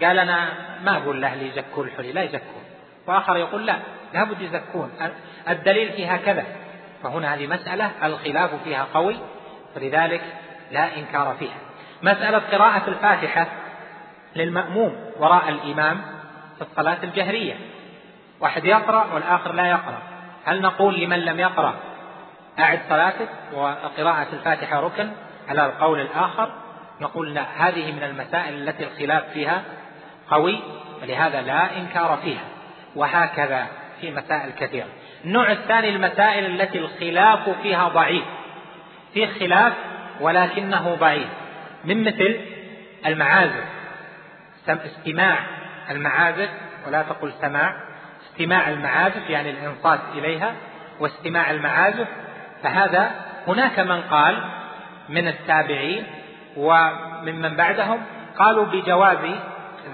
قال 0.02 0.18
أنا 0.18 0.48
ما 0.84 0.96
أقول 0.96 1.20
لأهلي 1.20 1.48
يزكون 1.48 1.88
الحلي 1.88 2.12
لا 2.12 2.22
يزكون. 2.22 2.62
وآخر 3.06 3.36
يقول 3.36 3.66
لا 3.66 3.76
لابد 4.14 4.40
يزكون. 4.40 4.92
الدليل 5.48 5.92
فيها 5.92 6.16
كذا. 6.16 6.44
فهنا 7.02 7.34
هذه 7.34 7.46
مسألة 7.46 7.90
الخلاف 8.02 8.50
فيها 8.64 8.86
قوي. 8.94 9.16
فلذلك 9.74 10.22
لا 10.70 10.96
إنكار 10.96 11.36
فيها. 11.38 11.58
مسألة 12.02 12.38
قراءة 12.38 12.88
الفاتحة 12.88 13.46
للمأموم 14.36 14.96
وراء 15.18 15.48
الإمام 15.48 16.00
في 16.58 16.62
الصلاة 16.62 16.98
الجهرية. 17.02 17.54
واحد 18.40 18.64
يقرأ 18.64 19.06
والآخر 19.14 19.52
لا 19.52 19.66
يقرأ. 19.66 20.02
هل 20.44 20.62
نقول 20.62 21.00
لمن 21.00 21.18
لم 21.18 21.40
يقرأ 21.40 21.74
أعد 22.58 22.80
صلاتك 22.88 23.28
وقراءة 23.54 24.26
الفاتحة 24.32 24.80
ركن 24.80 25.11
على 25.48 25.66
القول 25.66 26.00
الآخر؟ 26.00 26.50
نقول 27.01 27.34
لا 27.34 27.44
هذه 27.57 27.92
من 27.92 28.03
المسائل 28.03 28.68
التي 28.68 28.84
الخلاف 28.84 29.24
فيها 29.32 29.62
قوي 30.30 30.61
ولهذا 31.03 31.42
لا 31.42 31.76
إنكار 31.76 32.18
فيها 32.22 32.44
وهكذا 32.96 33.66
في 34.01 34.11
مسائل 34.11 34.51
كثيرة. 34.51 34.86
النوع 35.24 35.53
الثاني 35.53 35.88
المسائل 35.88 36.61
التي 36.61 36.78
الخلاف 36.78 37.48
فيها 37.62 37.88
ضعيف. 37.88 38.24
في 39.14 39.26
خلاف 39.26 39.72
ولكنه 40.20 40.94
ضعيف. 40.94 41.28
من 41.84 42.05
مثل 42.05 42.40
المعازف. 43.07 43.64
استماع 44.68 45.38
المعازف 45.90 46.48
ولا 46.86 47.03
تقل 47.03 47.32
سماع. 47.40 47.74
استماع 48.30 48.68
المعازف 48.68 49.30
يعني 49.30 49.51
الانصات 49.51 50.01
إليها 50.14 50.55
واستماع 51.01 51.51
المعازف. 51.51 52.09
فهذا 52.62 53.11
هناك 53.46 53.78
من 53.78 54.01
قال 54.01 54.44
من 55.09 55.28
التابعين 55.28 56.07
وممن 56.61 57.56
بعدهم 57.56 58.02
قالوا 58.38 58.64
بجواز 58.64 59.18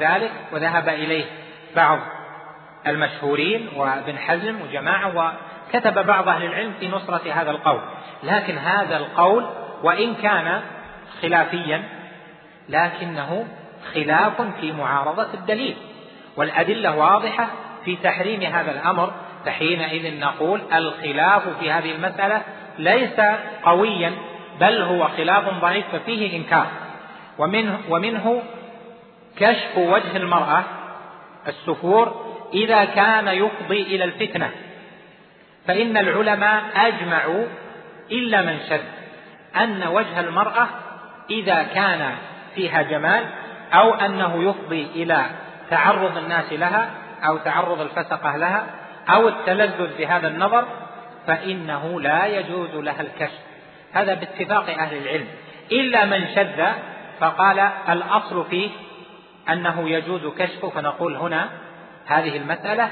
ذلك 0.00 0.32
وذهب 0.52 0.88
إليه 0.88 1.24
بعض 1.76 1.98
المشهورين 2.86 3.68
وابن 3.76 4.18
حزم 4.18 4.60
وجماعة 4.62 5.32
وكتب 5.72 6.06
بعض 6.06 6.28
أهل 6.28 6.44
العلم 6.44 6.72
في 6.80 6.88
نصرة 6.88 7.32
هذا 7.32 7.50
القول. 7.50 7.80
لكن 8.22 8.58
هذا 8.58 8.96
القول 8.96 9.46
وإن 9.82 10.14
كان 10.14 10.60
خلافيا 11.22 11.82
لكنه 12.68 13.46
خلاف 13.94 14.42
في 14.60 14.72
معارضة 14.72 15.34
الدليل. 15.34 15.76
والأدلة 16.36 16.96
واضحة 16.96 17.48
في 17.84 17.96
تحريم 17.96 18.42
هذا 18.42 18.70
الأمر 18.70 19.12
فحينئذ 19.44 20.20
نقول 20.20 20.60
الخلاف 20.74 21.42
في 21.60 21.72
هذه 21.72 21.92
المسألة 21.92 22.42
ليس 22.78 23.20
قويا 23.62 24.12
بل 24.60 24.82
هو 24.82 25.08
خلاف 25.08 25.48
ضعيف 25.60 25.86
ففيه 25.92 26.36
إنكار. 26.36 26.66
ومنه, 27.38 27.78
ومنه 27.88 28.42
كشف 29.36 29.78
وجه 29.78 30.16
المرأة 30.16 30.64
السفور 31.48 32.36
إذا 32.54 32.84
كان 32.84 33.28
يفضي 33.28 33.82
إلى 33.82 34.04
الفتنة. 34.04 34.50
فإن 35.66 35.96
العلماء 35.96 36.62
أجمعوا 36.76 37.46
إلا 38.10 38.42
من 38.42 38.58
شذ 38.68 38.80
أن 39.56 39.86
وجه 39.86 40.20
المرأة 40.20 40.68
إذا 41.30 41.62
كان 41.62 42.14
فيها 42.54 42.82
جمال 42.82 43.24
أو 43.72 43.94
أنه 43.94 44.50
يفضي 44.50 44.86
إلى 44.94 45.24
تعرض 45.70 46.16
الناس 46.16 46.52
لها 46.52 46.90
أو 47.26 47.36
تعرض 47.36 47.80
الفسقه 47.80 48.36
لها 48.36 48.66
أو 49.08 49.28
التلذذ 49.28 49.98
بهذا 49.98 50.28
النظر 50.28 50.64
فإنه 51.26 52.00
لا 52.00 52.26
يجوز 52.26 52.74
لها 52.74 53.00
الكشف. 53.00 53.45
هذا 53.96 54.14
باتفاق 54.14 54.70
أهل 54.70 54.96
العلم. 54.96 55.26
إلا 55.72 56.04
من 56.04 56.26
شذ 56.34 56.64
فقال 57.20 57.58
الأصل 57.88 58.44
فيه 58.50 58.70
أنه 59.48 59.88
يجوز 59.88 60.26
كشفه 60.38 60.70
فنقول 60.70 61.16
هنا 61.16 61.48
هذه 62.06 62.36
المسألة 62.36 62.90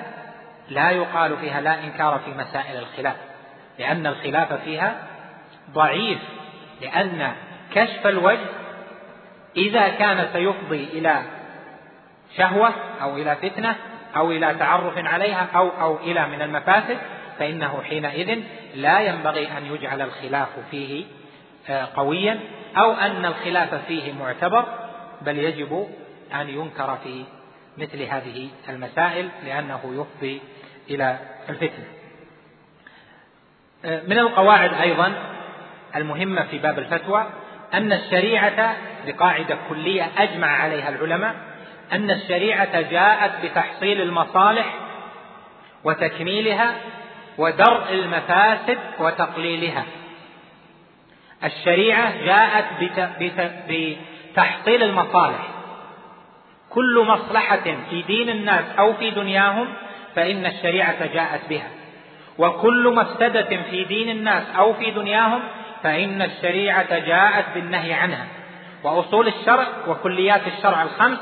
لا 0.68 0.90
يقال 0.90 1.36
فيها 1.36 1.60
لا 1.60 1.84
إنكار 1.84 2.20
في 2.24 2.30
مسائل 2.30 2.78
الخلاف 2.78 3.16
لأن 3.78 4.06
الخلاف 4.06 4.52
فيها 4.52 4.94
ضعيف 5.70 6.18
لأن 6.82 7.32
كشف 7.74 8.06
الوجه 8.06 8.46
إذا 9.56 9.88
كان 9.88 10.28
سيفضي 10.32 10.84
إلى 10.84 11.22
شهوة 12.36 12.72
أو 13.02 13.16
إلى 13.16 13.36
فتنة 13.36 13.74
أو 14.16 14.30
إلى 14.30 14.54
تعرف 14.54 14.98
عليها 14.98 15.46
أو 15.54 15.68
أو 15.80 15.96
إلى 15.96 16.26
من 16.26 16.42
المفاسد 16.42 16.98
فإنه 17.38 17.82
حينئذ 17.82 18.40
لا 18.74 19.00
ينبغي 19.00 19.58
أن 19.58 19.66
يجعل 19.66 20.02
الخلاف 20.02 20.48
فيه 20.70 21.04
آه، 21.68 21.88
قويا 21.96 22.40
أو 22.76 22.92
أن 22.92 23.24
الخلاف 23.24 23.74
فيه 23.74 24.12
معتبر 24.12 24.64
بل 25.22 25.38
يجب 25.38 25.88
أن 26.34 26.48
ينكر 26.48 26.98
في 27.04 27.24
مثل 27.78 28.02
هذه 28.02 28.48
المسائل 28.68 29.28
لأنه 29.46 29.80
يفضي 29.84 30.40
إلى 30.90 31.18
الفتنة. 31.48 31.84
من 33.84 34.18
القواعد 34.18 34.74
أيضا 34.74 35.12
المهمة 35.96 36.42
في 36.42 36.58
باب 36.58 36.78
الفتوى 36.78 37.26
أن 37.74 37.92
الشريعة 37.92 38.76
بقاعدة 39.06 39.58
كلية 39.68 40.10
أجمع 40.18 40.46
عليها 40.46 40.88
العلماء 40.88 41.34
أن 41.92 42.10
الشريعة 42.10 42.80
جاءت 42.80 43.46
بتحصيل 43.46 44.00
المصالح 44.00 44.74
وتكميلها 45.84 46.74
ودرء 47.38 47.92
المفاسد 47.92 48.78
وتقليلها. 48.98 49.84
الشريعة 51.44 52.24
جاءت 52.24 52.64
بتحصيل 53.68 54.82
المصالح. 54.82 55.48
كل 56.70 57.04
مصلحة 57.08 57.74
في 57.90 58.02
دين 58.02 58.28
الناس 58.28 58.64
أو 58.78 58.94
في 58.94 59.10
دنياهم 59.10 59.68
فإن 60.14 60.46
الشريعة 60.46 61.06
جاءت 61.06 61.40
بها. 61.48 61.68
وكل 62.38 62.94
مفسدة 62.94 63.62
في 63.70 63.84
دين 63.84 64.10
الناس 64.10 64.42
أو 64.58 64.74
في 64.74 64.90
دنياهم 64.90 65.40
فإن 65.82 66.22
الشريعة 66.22 66.98
جاءت 66.98 67.44
بالنهي 67.54 67.92
عنها. 67.92 68.26
وأصول 68.84 69.28
الشرع 69.28 69.66
وكليات 69.88 70.40
الشرع 70.46 70.82
الخمس 70.82 71.18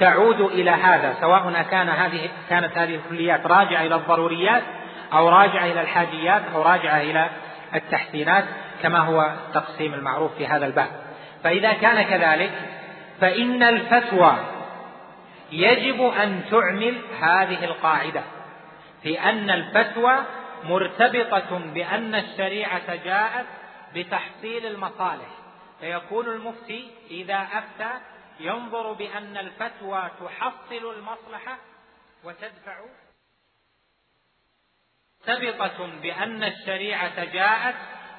تعود 0.00 0.40
إلى 0.40 0.70
هذا 0.70 1.16
سواء 1.20 1.62
كان 1.70 1.88
هذه 1.88 2.28
كانت 2.50 2.78
هذه 2.78 2.94
الكليات 2.94 3.46
راجعة 3.46 3.82
إلى 3.82 3.94
الضروريات 3.94 4.62
أو 5.12 5.28
راجعة 5.28 5.64
إلى 5.64 5.80
الحاجيات 5.80 6.42
أو 6.54 6.62
راجعة 6.62 7.00
إلى 7.00 7.30
التحسينات 7.74 8.44
كما 8.82 8.98
هو 8.98 9.22
التقسيم 9.22 9.94
المعروف 9.94 10.34
في 10.34 10.46
هذا 10.46 10.66
الباب. 10.66 10.88
فإذا 11.44 11.72
كان 11.72 12.02
كذلك 12.02 12.52
فإن 13.20 13.62
الفتوى 13.62 14.36
يجب 15.52 16.02
أن 16.02 16.42
تعمل 16.50 16.98
هذه 17.20 17.64
القاعدة 17.64 18.22
في 19.02 19.20
أن 19.20 19.50
الفتوى 19.50 20.16
مرتبطة 20.64 21.58
بأن 21.74 22.14
الشريعة 22.14 22.94
جاءت 23.04 23.46
بتحصيل 23.94 24.66
المصالح. 24.66 25.28
فيكون 25.80 26.26
المفتي 26.26 26.90
إذا 27.10 27.48
أفتى 27.52 27.90
ينظر 28.40 28.92
بأن 28.92 29.36
الفتوى 29.36 30.10
تحصل 30.20 30.94
المصلحة 30.96 31.56
وتدفع 32.24 32.78
مرتبطة 35.28 35.88
بأن 36.02 36.44
الشريعة 36.44 37.24
جاءت 37.32 37.74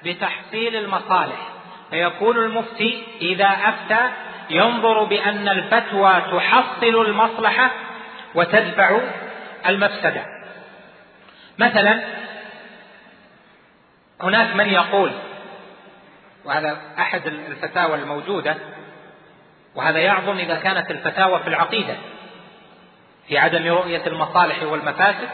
بتحصيل 0.06 0.76
المصالح. 0.76 1.50
فيكون 1.90 2.38
المفتي 2.38 3.04
إذا 3.22 3.46
أفتى 3.46 4.10
ينظر 4.50 5.04
بأن 5.04 5.50
الفتوى 5.50 6.22
تحصل 6.22 7.02
المصلحة 7.06 7.72
وتدفع 8.36 9.00
المفسدة. 9.68 10.26
مثلا 11.60 12.04
هناك 14.22 14.56
من 14.56 14.70
يقول 14.70 15.12
وهذا 16.46 16.78
أحد 17.00 17.28
الفتاوى 17.28 17.96
الموجودة 17.96 18.56
وهذا 19.76 20.00
يعظم 20.00 20.38
إذا 20.38 20.56
كانت 20.56 20.92
الفتاوى 20.92 21.40
في 21.40 21.48
العقيدة 21.48 21.96
في 23.28 23.38
عدم 23.38 23.68
رؤية 23.68 24.08
المصالح 24.08 24.64
والمفاسد 24.64 25.30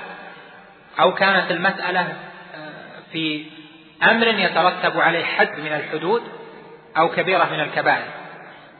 أو 0.99 1.13
كانت 1.13 1.51
المسألة 1.51 2.01
آه، 2.01 2.13
في 3.11 3.45
أمر 4.03 4.27
يترتب 4.27 4.99
عليه 4.99 5.25
حد 5.25 5.59
من 5.59 5.73
الحدود 5.73 6.23
أو 6.97 7.09
كبيرة 7.09 7.45
من 7.51 7.59
الكبائر. 7.59 8.07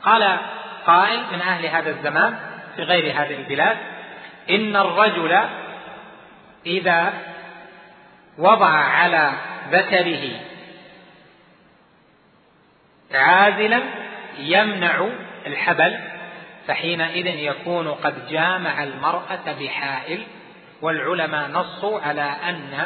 قال 0.02 0.38
قائل 0.86 1.20
من 1.32 1.42
أهل 1.42 1.66
هذا 1.66 1.90
الزمان 1.90 2.36
في 2.76 2.84
غير 2.84 3.22
هذه 3.22 3.36
البلاد 3.36 3.78
إن 4.50 4.76
الرجل 4.76 5.40
إذا 6.66 7.14
وضع 8.38 8.70
على 8.70 9.32
ذكره 9.72 10.30
عازلا 13.14 13.82
يمنع 14.40 15.08
الحبل 15.48 16.00
فحينئذ 16.68 17.28
يكون 17.28 17.88
قد 17.88 18.30
جامع 18.30 18.84
المرأة 18.84 19.56
بحائل. 19.60 20.24
والعلماء 20.86 21.50
نصوا 21.50 22.00
على 22.00 22.22
أن 22.22 22.84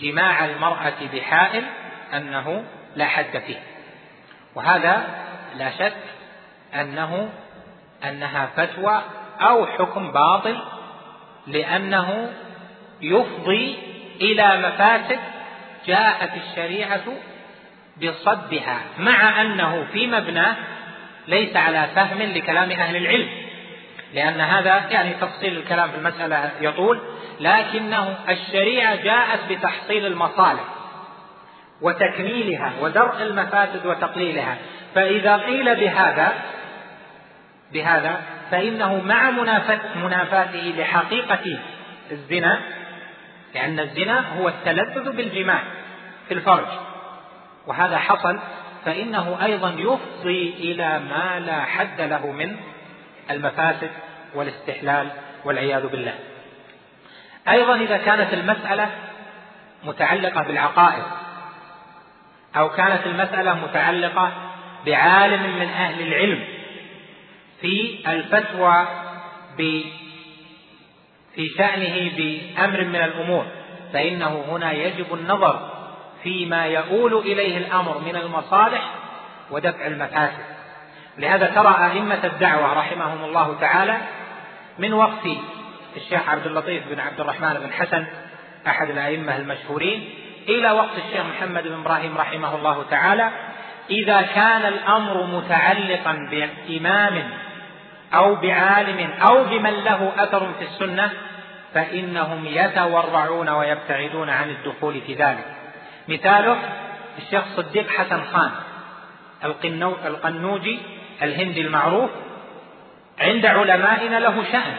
جماع 0.00 0.44
المرأة 0.44 0.94
بحائل 1.14 1.64
أنه 2.14 2.64
لا 2.96 3.06
حد 3.06 3.38
فيه. 3.46 3.58
وهذا 4.54 5.08
لا 5.56 5.70
شك 5.70 5.96
أنه 6.74 7.28
أنها 8.04 8.46
فتوى 8.56 9.02
أو 9.40 9.66
حكم 9.66 10.12
باطل 10.12 10.62
لأنه 11.46 12.32
يفضي 13.02 13.78
إلى 14.20 14.68
مفاسد 14.68 15.18
جاءت 15.86 16.30
الشريعة 16.34 17.04
بصدها 18.02 18.80
مع 18.98 19.40
أنه 19.42 19.86
في 19.92 20.06
مبناه 20.06 20.56
ليس 21.28 21.56
على 21.56 21.88
فهم 21.94 22.22
لكلام 22.22 22.70
أهل 22.70 22.96
العلم. 22.96 23.45
لأن 24.16 24.40
هذا 24.40 24.86
يعني 24.90 25.14
تفصيل 25.14 25.56
الكلام 25.56 25.90
في 25.90 25.96
المسألة 25.96 26.50
يطول 26.60 27.00
لكنه 27.40 28.16
الشريعة 28.28 28.94
جاءت 28.94 29.40
بتحصيل 29.50 30.06
المصالح 30.06 30.64
وتكميلها 31.82 32.72
ودرء 32.80 33.22
المفاسد 33.22 33.86
وتقليلها. 33.86 34.56
فإذا 34.94 35.36
قيل 35.36 35.74
بهذا 35.74 36.32
بهذا 37.72 38.20
فإنه 38.50 39.02
مع 39.02 39.30
منافاته 39.96 40.74
لحقيقة 40.78 41.58
الزنا 42.10 42.60
لأن 43.54 43.80
الزنا 43.80 44.24
هو 44.38 44.48
التلذذ 44.48 45.12
بالجماع 45.16 45.62
في 46.28 46.34
الفرج. 46.34 46.66
وهذا 47.66 47.98
حصل 47.98 48.38
فإنه 48.84 49.38
أيضا 49.44 49.74
يفضي 49.78 50.54
إلى 50.58 50.98
ما 50.98 51.40
لا 51.40 51.60
حد 51.60 52.00
له 52.00 52.32
من 52.32 52.56
المفاسد 53.30 53.90
والاستحلال 54.36 55.10
والعياذ 55.44 55.86
بالله. 55.86 56.14
أيضا 57.48 57.76
إذا 57.76 57.96
كانت 57.96 58.32
المسألة 58.34 58.90
متعلقة 59.84 60.42
بالعقائد 60.42 61.04
أو 62.56 62.68
كانت 62.68 63.06
المسألة 63.06 63.54
متعلقة 63.54 64.32
بعالم 64.86 65.56
من 65.56 65.68
أهل 65.68 66.06
العلم 66.06 66.44
في 67.60 67.98
الفتوى 68.06 68.86
في 69.56 71.48
شأنه 71.58 72.10
بأمر 72.16 72.84
من 72.84 72.96
الأمور 72.96 73.46
فإنه 73.92 74.44
هنا 74.48 74.72
يجب 74.72 75.14
النظر 75.14 75.70
فيما 76.22 76.66
يؤول 76.66 77.14
إليه 77.14 77.58
الأمر 77.58 77.98
من 77.98 78.16
المصالح 78.16 78.90
ودفع 79.50 79.86
المفاسد. 79.86 80.44
لهذا 81.18 81.46
ترى 81.46 81.90
أئمة 81.90 82.24
الدعوة 82.24 82.72
رحمهم 82.72 83.24
الله 83.24 83.56
تعالى 83.60 83.98
من 84.78 84.92
وقت 84.92 85.26
الشيخ 85.96 86.28
عبد 86.28 86.46
اللطيف 86.46 86.88
بن 86.88 87.00
عبد 87.00 87.20
الرحمن 87.20 87.54
بن 87.54 87.72
حسن 87.72 88.06
أحد 88.66 88.90
الأئمة 88.90 89.36
المشهورين 89.36 90.14
إلى 90.48 90.70
وقت 90.70 90.98
الشيخ 90.98 91.26
محمد 91.26 91.62
بن 91.62 91.80
إبراهيم 91.80 92.18
رحمه 92.18 92.56
الله 92.56 92.84
تعالى 92.90 93.30
إذا 93.90 94.22
كان 94.22 94.72
الأمر 94.72 95.26
متعلقا 95.26 96.28
بإمام 96.30 97.30
أو 98.14 98.34
بعالم 98.34 99.10
أو 99.28 99.44
بمن 99.44 99.84
له 99.84 100.12
أثر 100.18 100.52
في 100.58 100.64
السنة 100.64 101.10
فإنهم 101.74 102.46
يتورعون 102.46 103.48
ويبتعدون 103.48 104.30
عن 104.30 104.50
الدخول 104.50 105.00
في 105.06 105.14
ذلك. 105.14 105.44
مثاله 106.08 106.58
الشيخ 107.18 107.44
صديق 107.56 107.90
حسن 107.90 108.20
خان 108.24 108.50
القنوجي 110.06 110.78
الهندي 111.22 111.60
المعروف 111.60 112.10
عند 113.20 113.46
علمائنا 113.46 114.16
له 114.16 114.44
شأن 114.52 114.74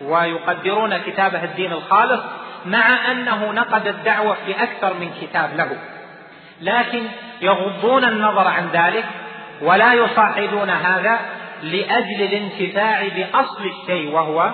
ويقدرون 0.00 0.98
كتابه 0.98 1.44
الدين 1.44 1.72
الخالص 1.72 2.22
مع 2.66 3.12
أنه 3.12 3.52
نقد 3.52 3.86
الدعوة 3.86 4.36
في 4.46 4.62
أكثر 4.62 4.94
من 4.94 5.12
كتاب 5.20 5.56
له. 5.56 5.78
لكن 6.60 7.02
يغضون 7.40 8.04
النظر 8.04 8.48
عن 8.48 8.68
ذلك 8.72 9.04
ولا 9.62 9.94
يصعدون 9.94 10.70
هذا 10.70 11.18
لأجل 11.62 12.22
الانتفاع 12.22 13.08
بأصل 13.08 13.66
الشيء 13.66 14.10
وهو 14.10 14.50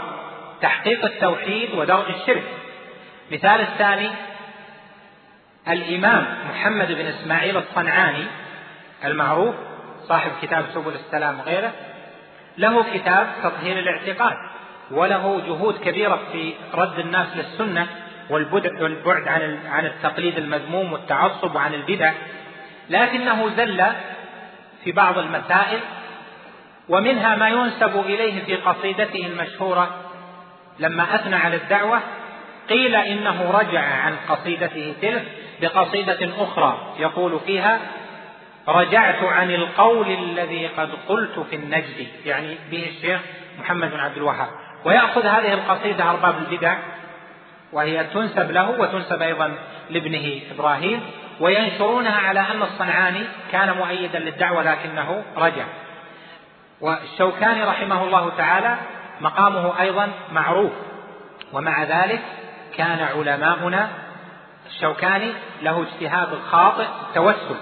تحقيق 0.63 1.05
التوحيد 1.05 1.75
ودرء 1.75 2.11
الشرك. 2.11 2.45
مثال 3.33 3.61
الثاني 3.61 4.11
الإمام 5.69 6.27
محمد 6.51 6.93
بن 6.93 7.07
إسماعيل 7.07 7.57
الصنعاني 7.57 8.25
المعروف 9.05 9.55
صاحب 10.09 10.31
كتاب 10.43 10.65
سبل 10.75 10.93
السلام 10.95 11.41
وغيره 11.41 11.73
له 12.61 12.83
كتاب 12.95 13.27
تطهير 13.43 13.79
الاعتقاد 13.79 14.37
وله 14.91 15.43
جهود 15.47 15.79
كبيرة 15.79 16.21
في 16.33 16.55
رد 16.75 16.99
الناس 16.99 17.27
للسنة 17.37 17.87
والبعد 18.31 19.29
عن 19.29 19.59
عن 19.67 19.87
التقليد 19.87 20.39
المذموم 20.39 20.93
والتعصب 20.93 21.55
وعن 21.55 21.75
البدع. 21.75 22.13
لكنه 22.91 23.49
زل 23.57 23.85
في 24.85 24.93
بعض 24.93 25.19
المسائل 25.19 25.81
ومنها 26.89 27.37
ما 27.37 27.49
ينسب 27.49 28.01
إليه 28.01 28.45
في 28.45 28.57
قصيدته 28.57 29.27
المشهورة 29.27 29.95
لما 30.79 31.15
أثنى 31.15 31.37
على 31.37 31.57
الدعوة 31.57 32.01
قيل 32.69 32.95
إنه 32.95 33.51
رجع 33.51 33.81
عن 33.81 34.17
قصيدته 34.29 34.95
تلك 35.03 35.25
بقصيدة 35.61 36.31
أخرى 36.39 36.95
يقول 36.99 37.41
فيها 37.47 37.81
رجعت 38.69 39.25
عن 39.25 39.51
القول 39.51 40.11
الذي 40.11 40.67
قد 40.67 40.91
قلت 41.09 41.39
في 41.51 41.57
النجد 41.57 42.07
يعني 42.25 42.57
به 42.71 42.93
الشيخ 42.97 43.21
محمد 43.61 43.91
بن 43.91 44.01
عبد 44.01 44.17
الوهاب. 44.17 44.49
ويأخذ 44.85 45.27
هذه 45.27 45.53
القصيدة 45.53 46.11
أرباب 46.11 46.39
البدع 46.39 46.77
وهي 47.73 48.05
تنسب 48.05 48.51
له 48.51 48.71
وتنسب 48.71 49.23
أيضا 49.23 49.55
لابنه 49.91 50.41
إبراهيم 50.55 51.01
وينشرونها 51.41 52.29
على 52.29 52.41
أن 52.41 52.63
الصنعاني 52.63 53.25
كان 53.53 53.77
مؤيدا 53.77 54.19
للدعوة 54.19 54.63
لكنه 54.63 55.23
رجع. 55.37 55.65
والشوكاني 56.81 57.65
رحمه 57.65 58.05
الله 58.05 58.33
تعالى 58.39 58.77
مقامه 59.21 59.81
أيضا 59.81 60.09
معروف. 60.33 60.73
ومع 61.53 61.83
ذلك 61.83 62.21
كان 62.77 62.99
علماؤنا 63.17 63.89
الشوكاني 64.67 65.33
له 65.63 65.83
اجتهاد 65.83 66.29
خاطئ 66.51 66.87
التوسل 67.09 67.57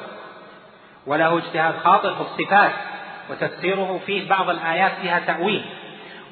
وله 1.09 1.39
اجتهاد 1.39 1.75
خاطئ 1.85 2.15
في 2.15 2.21
الصفات 2.21 2.73
وتفسيره 3.31 4.01
فيه 4.07 4.29
بعض 4.29 4.51
الآيات 4.51 4.93
فيها 5.03 5.19
تأويل. 5.19 5.65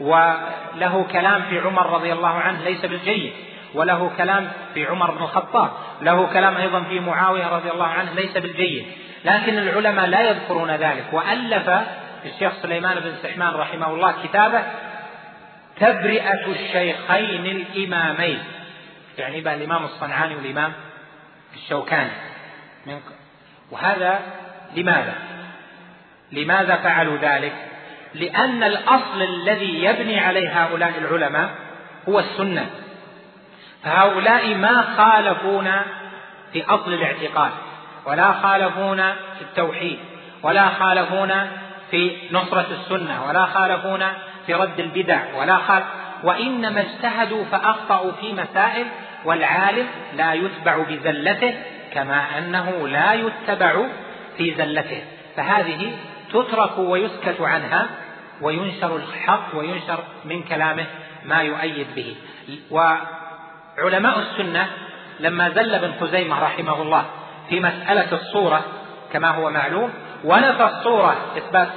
وله 0.01 1.07
كلام 1.13 1.43
في 1.43 1.59
عمر 1.59 1.91
رضي 1.91 2.13
الله 2.13 2.29
عنه 2.29 2.65
ليس 2.65 2.85
بالجيد 2.85 3.33
وله 3.75 4.11
كلام 4.19 4.51
في 4.75 4.87
عمر 4.87 5.11
بن 5.11 5.23
الخطاب 5.23 5.71
له 6.03 6.27
كلام 6.27 6.57
أيضا 6.57 6.83
في 6.83 7.01
معاوية 7.01 7.49
رضي 7.49 7.71
الله 7.71 7.87
عنه 7.87 8.13
ليس 8.15 8.33
بالجيد. 8.33 8.87
لكن 9.25 9.59
العلماء 9.59 10.07
لا 10.07 10.21
يذكرون 10.21 10.71
ذلك 10.71 11.05
وألف 11.13 11.71
الشيخ 12.25 12.53
سليمان 12.63 13.01
بن 13.01 13.13
سحمان 13.23 13.55
رحمه 13.55 13.91
الله 13.95 14.15
كتابه 14.25 14.63
تبرئة 15.81 16.47
الشيخين 16.47 17.47
الإمامين. 17.47 18.39
يعني 19.19 19.41
بقى 19.41 19.55
الإمام 19.55 19.85
الصنعاني 19.85 20.37
والإمام 20.37 20.73
الشوكاني. 21.55 22.11
من 22.87 23.01
وهذا 23.71 24.21
لماذا؟ 24.77 25.15
لماذا 26.33 26.77
فعلوا 26.77 27.17
ذلك؟ 27.17 27.53
لأن 28.15 28.63
الأصل 28.63 29.23
الذي 29.23 29.85
يبني 29.85 30.21
عليه 30.21 30.65
هؤلاء 30.65 30.93
العلماء 30.99 31.51
هو 32.09 32.19
السنة 32.19 32.67
فهؤلاء 33.85 34.55
ما 34.55 34.83
خالفونا 34.97 35.85
في 36.53 36.65
أصل 36.65 36.93
الاعتقاد 36.93 37.51
ولا 38.07 38.33
خالفونا 38.33 39.13
في 39.13 39.43
التوحيد 39.43 39.99
ولا 40.43 40.69
خالفونا 40.69 41.49
في 41.91 42.17
نصرة 42.33 42.67
السنة 42.71 43.27
ولا 43.29 43.47
خالفونا 43.47 44.13
في 44.47 44.55
رد 44.55 44.81
البدع 44.81 45.21
ولا 45.37 45.57
خالف 45.57 45.85
وإنما 46.23 46.81
اجتهدوا 46.81 47.45
فأخطأوا 47.45 48.13
في 48.21 48.33
مسائل 48.33 48.87
والعالم 49.25 49.87
لا 50.17 50.33
يتبع 50.33 50.77
بزلته 50.77 51.55
كما 51.95 52.39
أنه 52.39 52.89
لا 52.89 53.13
يتبع 53.13 53.87
في 54.39 54.55
زلته 54.55 55.03
فهذه 55.37 55.93
تترك 56.33 56.79
ويسكت 56.79 57.41
عنها 57.41 57.87
وينشر 58.43 58.97
الحق 58.97 59.55
وينشر 59.55 59.99
من 60.25 60.43
كلامه 60.43 60.87
ما 61.25 61.37
يؤيد 61.43 61.87
به. 61.97 62.17
وعلماء 62.71 64.19
السنة 64.19 64.67
لما 65.21 65.51
زل 65.51 65.75
ابن 65.75 65.93
خزيمة 66.01 66.43
رحمه 66.45 66.83
الله 66.83 67.05
في 67.49 67.61
مسألة 67.61 68.13
الصورة 68.13 68.65
كما 69.13 69.29
هو 69.29 69.51
معلوم 69.51 69.91
ونفى 70.25 70.65
الصورة 70.65 71.17
إثبات 71.37 71.69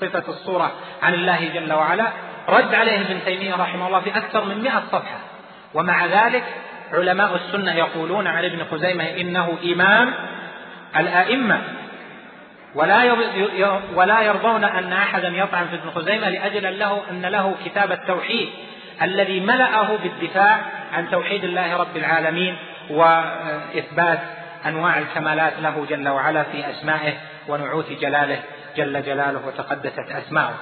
صفة 0.00 0.24
الصورة 0.28 0.72
عن 1.02 1.14
الله 1.14 1.48
جل 1.54 1.72
وعلا 1.72 2.12
رد 2.48 2.74
عليه 2.74 3.00
ابن 3.00 3.24
تيمية 3.24 3.54
رحمه 3.54 3.86
الله 3.86 4.00
في 4.00 4.16
أكثر 4.16 4.44
من 4.44 4.62
مئة 4.62 4.82
صفحة. 4.92 5.18
ومع 5.74 6.06
ذلك 6.06 6.44
علماء 6.92 7.34
السنة 7.34 7.74
يقولون 7.74 8.26
عن 8.26 8.44
ابن 8.44 8.64
خزيمة 8.70 9.04
إنه 9.04 9.58
إمام 9.64 10.14
الأئمة 10.96 11.62
ولا 12.74 13.16
ولا 13.94 14.20
يرضون 14.20 14.64
أن 14.64 14.92
أحدا 14.92 15.28
يطعن 15.28 15.66
في 15.66 15.74
ابن 15.74 15.90
خزيمة 15.90 16.28
لأجل 16.28 16.78
له 16.78 17.02
أن 17.10 17.22
له 17.26 17.54
كتاب 17.64 17.92
التوحيد 17.92 18.48
الذي 19.02 19.40
ملأه 19.40 19.96
بالدفاع 19.96 20.60
عن 20.92 21.10
توحيد 21.10 21.44
الله 21.44 21.76
رب 21.76 21.96
العالمين 21.96 22.56
وإثبات 22.90 24.18
أنواع 24.66 24.98
الكمالات 24.98 25.52
له 25.62 25.86
جل 25.90 26.08
وعلا 26.08 26.42
في 26.42 26.70
أسمائه 26.70 27.12
ونعوت 27.48 27.92
جلاله 28.00 28.38
جل 28.76 29.02
جلاله 29.02 29.46
وتقدست 29.46 29.98
أسماؤه. 29.98 30.54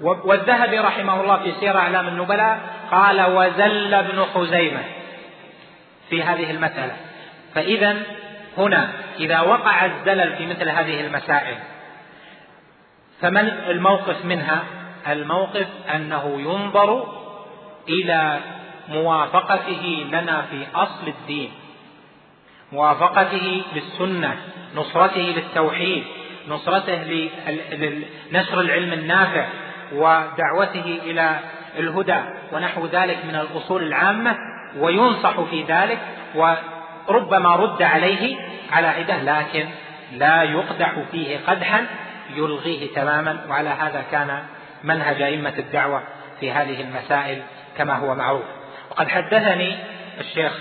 والذهبي 0.00 0.78
رحمه 0.78 1.20
الله 1.20 1.36
في 1.36 1.52
سير 1.60 1.76
أعلام 1.76 2.08
النبلاء 2.08 2.58
قال 2.90 3.22
وزل 3.22 3.94
ابن 3.94 4.24
خزيمة 4.34 4.80
في 6.10 6.22
هذه 6.22 6.50
المسألة. 6.50 6.96
فإذا 7.54 7.96
هنا 8.58 8.90
إذا 9.18 9.40
وقع 9.40 9.84
الزلل 9.84 10.36
في 10.36 10.46
مثل 10.46 10.68
هذه 10.68 11.00
المسائل 11.00 11.56
فمن 13.20 13.48
الموقف 13.48 14.24
منها؟ 14.24 14.64
الموقف 15.08 15.66
أنه 15.94 16.40
ينظر 16.40 17.18
إلى 17.88 18.40
موافقته 18.88 20.06
لنا 20.12 20.42
في 20.42 20.66
أصل 20.74 21.08
الدين 21.08 21.50
موافقته 22.72 23.62
للسنة 23.74 24.36
نصرته 24.76 25.20
للتوحيد 25.20 26.04
نصرته 26.48 27.30
لنشر 28.30 28.60
العلم 28.60 28.92
النافع 28.92 29.46
ودعوته 29.92 31.00
إلى 31.04 31.40
الهدى 31.78 32.20
ونحو 32.52 32.86
ذلك 32.86 33.18
من 33.24 33.34
الأصول 33.34 33.82
العامة 33.82 34.36
وينصح 34.76 35.40
في 35.40 35.62
ذلك 35.62 35.98
وربما 37.08 37.56
رد 37.56 37.82
عليه 37.82 38.36
على 38.72 38.86
عدة 38.86 39.22
لكن 39.22 39.68
لا 40.12 40.42
يقدح 40.42 40.94
فيه 41.12 41.38
قدحا 41.46 41.86
يلغيه 42.34 42.94
تماما. 42.94 43.46
وعلى 43.48 43.68
هذا 43.68 44.04
كان 44.10 44.44
منهج 44.84 45.22
أئمة 45.22 45.54
الدعوة 45.58 46.02
في 46.40 46.52
هذه 46.52 46.80
المسائل 46.80 47.42
كما 47.78 47.94
هو 47.94 48.14
معروف. 48.14 48.44
وقد 48.90 49.08
حدثني 49.08 49.76
الشيخ 50.20 50.52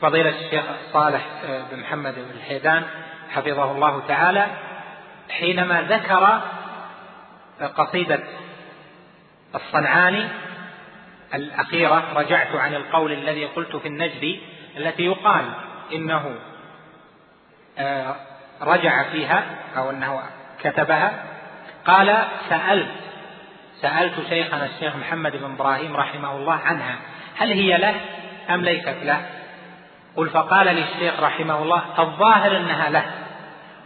فضيلة 0.00 0.28
الشيخ 0.28 0.64
صالح 0.92 1.26
بن 1.72 1.80
محمد 1.80 2.14
بن 2.14 2.30
الحيدان 2.36 2.82
حفظه 3.30 3.72
الله 3.72 4.02
تعالى 4.08 4.46
حينما 5.30 5.82
ذكر 5.82 6.40
قصيدة 7.76 8.20
الصنعاني 9.54 10.28
الأخيرة 11.34 12.04
رجعت 12.14 12.54
عن 12.54 12.74
القول 12.74 13.12
الذي 13.12 13.44
قلت 13.44 13.76
في 13.76 13.88
النجد 13.88 14.40
التي 14.76 15.02
يقال 15.02 15.44
إنه 15.92 16.34
آه، 17.78 18.16
رجع 18.62 19.02
فيها 19.02 19.44
أو 19.76 19.90
أنه 19.90 20.22
كتبها. 20.62 21.24
قال 21.86 22.24
سألت 22.48 22.90
سألت 23.80 24.14
شيخنا 24.28 24.64
الشيخ 24.64 24.96
محمد 24.96 25.36
بن 25.36 25.44
إبراهيم 25.44 25.96
رحمه 25.96 26.36
الله 26.36 26.60
عنها 26.64 26.96
هل 27.38 27.52
هي 27.52 27.78
له 27.78 27.94
أم 28.50 28.60
ليست 28.60 28.96
له؟ 29.02 29.26
قل 30.16 30.30
فقال 30.30 30.66
للشيخ 30.66 31.20
رحمه 31.20 31.62
الله 31.62 31.82
الظاهر 31.98 32.56
أنها 32.56 32.90
له. 32.90 33.04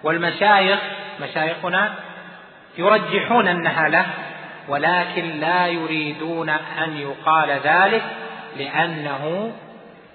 والمشايخ 0.03 0.80
مشايخنا 1.20 1.95
يرجحون 2.78 3.49
أنها 3.49 3.89
له 3.89 4.07
ولكن 4.68 5.41
لا 5.41 5.66
يريدون 5.66 6.49
أن 6.49 6.97
يقال 6.97 7.51
ذلك 7.51 8.03
لأنه 8.57 9.53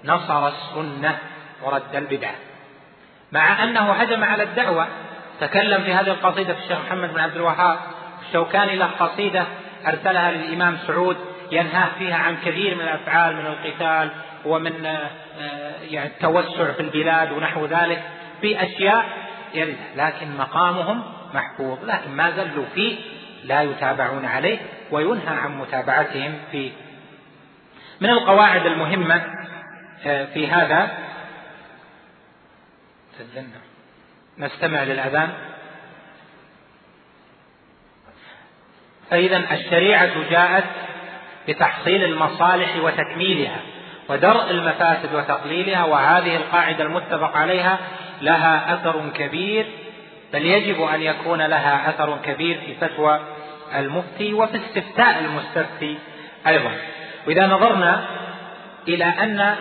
نصر 0.04 0.48
السنة 0.48 1.18
ورد 1.62 1.96
البدعة 1.96 2.34
مع 3.32 3.64
أنه 3.64 3.92
هجم 3.92 4.24
على 4.24 4.42
الدعوة 4.42 4.86
تكلم 5.40 5.82
في 5.82 5.94
هذه 5.94 6.10
القصيدة 6.10 6.56
الشيخ 6.58 6.78
محمد 6.86 7.12
بن 7.14 7.20
عبد 7.20 7.36
الوهاب. 7.36 7.78
الشوكاني 8.28 8.76
له 8.76 8.86
قصيدة 8.86 9.44
أرسلها 9.86 10.32
للإمام 10.32 10.78
سعود 10.86 11.16
ينهاه 11.52 11.88
فيها 11.98 12.16
عن 12.16 12.36
كثير 12.36 12.74
من 12.74 12.80
الأفعال 12.80 13.36
من 13.36 13.46
القتال 13.46 14.10
ومن 14.44 14.86
آه، 14.86 15.10
يعني 15.90 16.08
التوسع 16.08 16.72
في 16.72 16.80
البلاد 16.80 17.32
ونحو 17.32 17.66
ذلك. 17.66 18.02
في 18.40 18.62
أشياء 18.62 19.04
يرد 19.54 19.76
لكن 19.96 20.36
مقامهم 20.36 21.02
محفوظ 21.34 21.84
لكن 21.84 22.10
ما 22.10 22.30
زلوا 22.30 22.64
فيه 22.74 22.96
لا 23.44 23.62
يتابعون 23.62 24.24
عليه 24.24 24.58
وينهى 24.90 25.36
عن 25.36 25.58
متابعتهم 25.58 26.38
فيه. 26.52 26.70
من 28.00 28.10
القواعد 28.10 28.66
المهمة 28.66 29.14
آه، 29.14 29.59
في 30.02 30.48
هذا 30.50 30.90
نستمع 34.38 34.82
للأذان. 34.82 35.30
فإذا 39.10 39.36
الشريعة 39.36 40.30
جاءت 40.30 40.64
بتحصيل 41.48 42.04
المصالح 42.04 42.76
وتكميلها 42.76 43.60
ودرء 44.08 44.50
المفاسد 44.50 45.14
وتقليلها 45.14 45.84
وهذه 45.84 46.36
القاعدة 46.36 46.84
المتفق 46.84 47.36
عليها 47.36 47.78
لها 48.20 48.74
أثر 48.74 49.10
كبير 49.14 49.66
بل 50.32 50.46
يجب 50.46 50.82
أن 50.82 51.02
يكون 51.02 51.42
لها 51.42 51.90
أثر 51.90 52.18
كبير 52.24 52.60
في 52.60 52.74
فتوى 52.74 53.20
المفتي 53.74 54.34
وفي 54.34 54.56
استفتاء 54.56 55.18
المستفتي 55.18 55.98
أيضا. 56.46 56.72
وإذا 57.26 57.46
نظرنا 57.46 58.04
إلى 58.88 59.04
أن 59.04 59.56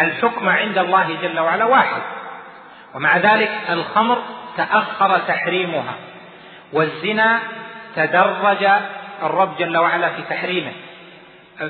الحكم 0.00 0.48
عند 0.48 0.78
الله 0.78 1.16
جل 1.22 1.40
وعلا 1.40 1.64
واحد. 1.64 2.02
ومع 2.94 3.16
ذلك 3.16 3.50
الخمر 3.70 4.18
تأخر 4.56 5.18
تحريمها 5.18 5.94
والزنا 6.72 7.40
تدرج 7.96 8.68
الرب 9.22 9.56
جل 9.56 9.76
وعلا 9.76 10.08
في 10.08 10.22
تحريمه 10.30 10.72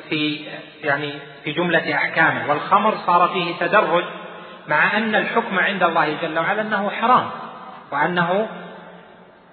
في 0.09 0.47
يعني 0.83 1.13
في 1.45 1.53
جملة 1.53 1.95
أحكامه. 1.95 2.51
والخمر 2.51 2.95
صار 3.07 3.29
فيه 3.29 3.55
تدرج 3.67 4.05
مع 4.69 4.97
أن 4.97 5.15
الحكم 5.15 5.59
عند 5.59 5.83
الله 5.83 6.17
جل 6.23 6.39
وعلا 6.39 6.63
أنه 6.63 6.91
حرام 6.91 7.31
وأنه 7.93 8.49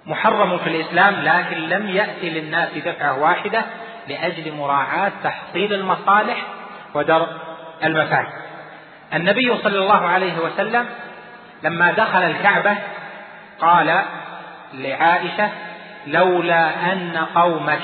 محرم 0.06 0.58
في 0.58 0.66
الإسلام 0.66 1.14
لكن 1.14 1.56
لم 1.56 1.88
يأتي 1.88 2.30
للناس 2.30 2.68
دفعة 2.74 3.20
واحدة 3.22 3.64
لأجل 4.08 4.52
مراعاة 4.52 5.12
تحصيل 5.24 5.74
المصالح 5.74 6.46
ودرء 6.94 7.28
المفاسد. 7.84 8.43
النبي 9.14 9.56
صلى 9.62 9.78
الله 9.78 10.08
عليه 10.08 10.38
وسلم 10.38 10.86
لما 11.62 11.92
دخل 11.92 12.22
الكعبة 12.22 12.76
قال 13.60 14.02
لعائشة 14.74 15.50
لولا 16.06 16.92
أن 16.92 17.26
قومك 17.34 17.82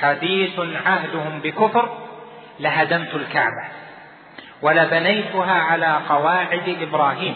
حديث 0.00 0.60
عهدهم 0.86 1.40
بكفر 1.44 1.98
لهدمت 2.60 3.14
الكعبة 3.14 3.64
ولبنيتها 4.62 5.52
على 5.52 6.00
قواعد 6.08 6.76
إبراهيم 6.82 7.34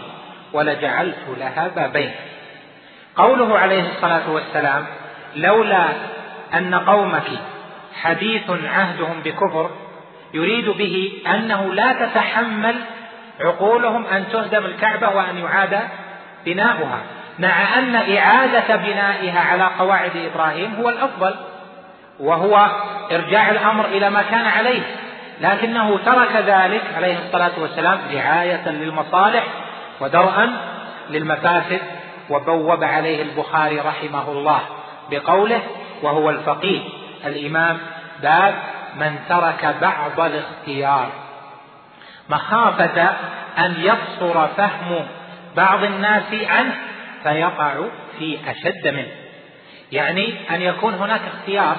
ولجعلت 0.52 1.26
لها 1.38 1.68
بابين. 1.68 2.12
قوله 3.16 3.58
عليه 3.58 3.88
الصلاة 3.88 4.30
والسلام 4.30 4.86
لولا 5.36 5.86
أن 6.54 6.74
قومك 6.74 7.28
حديث 8.02 8.50
عهدهم 8.50 9.20
بكفر 9.24 9.70
يريد 10.34 10.68
به 10.68 11.12
أنه 11.26 11.74
لا 11.74 11.92
تتحمل 11.92 12.74
عقولهم 13.40 14.06
أن 14.06 14.24
تهدم 14.32 14.64
الكعبة 14.66 15.08
وأن 15.08 15.38
يعاد 15.38 15.80
بناؤها 16.44 16.98
مع 17.38 17.78
أن 17.78 18.16
إعادة 18.16 18.76
بنائها 18.76 19.40
على 19.40 19.64
قواعد 19.78 20.10
إبراهيم 20.16 20.74
هو 20.74 20.88
الأفضل 20.88 21.34
وهو 22.20 22.68
إرجاع 23.12 23.50
الأمر 23.50 23.84
إلى 23.84 24.10
ما 24.10 24.22
كان 24.22 24.46
عليه 24.46 24.82
لكنه 25.40 25.98
ترك 25.98 26.36
ذلك 26.36 26.82
عليه 26.96 27.18
الصلاة 27.18 27.52
والسلام 27.58 27.98
رعاية 28.12 28.68
للمصالح 28.68 29.44
ودرءا 30.00 30.56
للمفاسد 31.10 31.80
وبوب 32.30 32.84
عليه 32.84 33.22
البخاري 33.22 33.78
رحمه 33.78 34.28
الله 34.28 34.60
بقوله 35.10 35.60
وهو 36.02 36.30
الفقيه 36.30 36.80
الإمام 37.26 37.78
باب 38.22 38.54
من 38.96 39.18
ترك 39.28 39.74
بعض 39.80 40.20
الاختيار. 40.20 41.08
مخافة 42.28 43.02
أن 43.58 43.74
يقصر 43.78 44.48
فهم 44.48 45.06
بعض 45.56 45.84
الناس 45.84 46.34
عنه 46.48 46.74
فيقع 47.22 47.74
في 48.18 48.38
أشد 48.46 48.88
منه. 48.88 49.08
يعني 49.92 50.34
أن 50.50 50.62
يكون 50.62 50.94
هناك 50.94 51.20
اختيار 51.34 51.76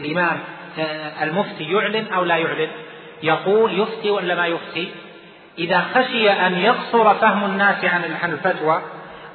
الإمام 0.00 0.38
آه، 0.78 1.24
المفتي 1.24 1.72
يعلن 1.72 2.12
أو 2.12 2.24
لا 2.24 2.36
يعلن؟ 2.36 2.68
يقول 3.22 3.80
يفتي 3.80 4.10
ولا 4.10 4.34
ما 4.34 4.46
يفتي؟ 4.46 4.90
إذا 5.58 5.84
خشي 5.94 6.30
أن 6.30 6.54
يقصر 6.54 7.14
فهم 7.14 7.44
الناس 7.44 7.84
عن 7.84 8.30
الفتوى 8.32 8.82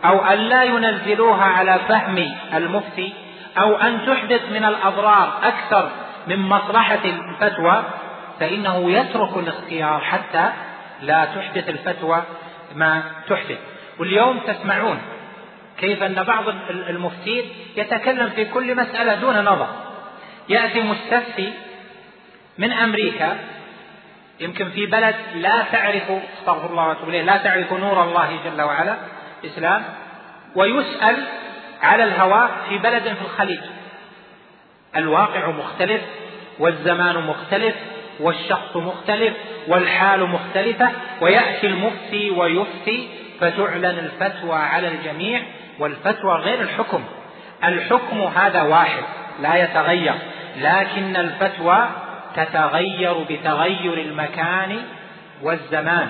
أو 0.05 0.25
أن 0.25 0.37
لا 0.37 0.63
ينزلوها 0.63 1.43
على 1.43 1.79
فهم 1.87 2.35
المفتي 2.53 3.13
أو 3.57 3.75
أن 3.75 4.05
تحدث 4.05 4.41
من 4.51 4.65
الأضرار 4.65 5.33
أكثر 5.43 5.89
من 6.27 6.39
مصلحة 6.39 6.99
الفتوى 7.05 7.83
فإنه 8.39 8.91
يترك 8.91 9.37
الاختيار 9.37 9.99
حتى 10.01 10.51
لا 11.01 11.25
تحدث 11.25 11.69
الفتوى 11.69 12.23
ما 12.75 13.03
تحدث. 13.29 13.57
واليوم 13.99 14.39
تسمعون 14.39 15.01
كيف 15.77 16.03
أن 16.03 16.23
بعض 16.23 16.43
المفتين 16.69 17.45
يتكلم 17.77 18.29
في 18.29 18.45
كل 18.45 18.75
مسألة 18.75 19.15
دون 19.15 19.39
نظر. 19.39 19.67
يأتي 20.49 20.81
مستفتي 20.81 21.53
من 22.57 22.71
أمريكا 22.71 23.37
يمكن 24.39 24.69
في 24.69 24.85
بلد 24.85 25.15
لا 25.35 25.63
تعرف 25.71 26.11
استغفر 26.39 26.69
الله 26.69 26.87
وأتوب 26.87 27.09
إليه 27.09 27.21
لا 27.21 27.37
تعرف 27.37 27.73
نور 27.73 28.03
الله 28.03 28.39
جل 28.45 28.61
وعلا 28.61 28.95
الاسلام 29.43 29.83
ويسأل 30.55 31.23
على 31.81 32.03
الهواء 32.03 32.51
في 32.69 32.77
بلد 32.77 33.03
في 33.03 33.21
الخليج. 33.21 33.59
الواقع 34.95 35.49
مختلف 35.49 36.01
والزمان 36.59 37.17
مختلف 37.17 37.75
والشخص 38.19 38.75
مختلف 38.75 39.33
والحال 39.67 40.29
مختلفة 40.29 40.89
ويأتي 41.21 41.67
المفتي 41.67 42.29
ويفتي 42.29 43.09
فتعلن 43.39 43.85
الفتوى 43.85 44.55
على 44.55 44.87
الجميع 44.87 45.41
والفتوى 45.79 46.33
غير 46.33 46.61
الحكم. 46.61 47.03
الحكم 47.63 48.21
هذا 48.21 48.61
واحد 48.61 49.03
لا 49.41 49.55
يتغير 49.55 50.15
لكن 50.57 51.15
الفتوى 51.15 51.89
تتغير 52.35 53.13
بتغير 53.29 53.93
المكان 53.93 54.81
والزمان. 55.41 56.09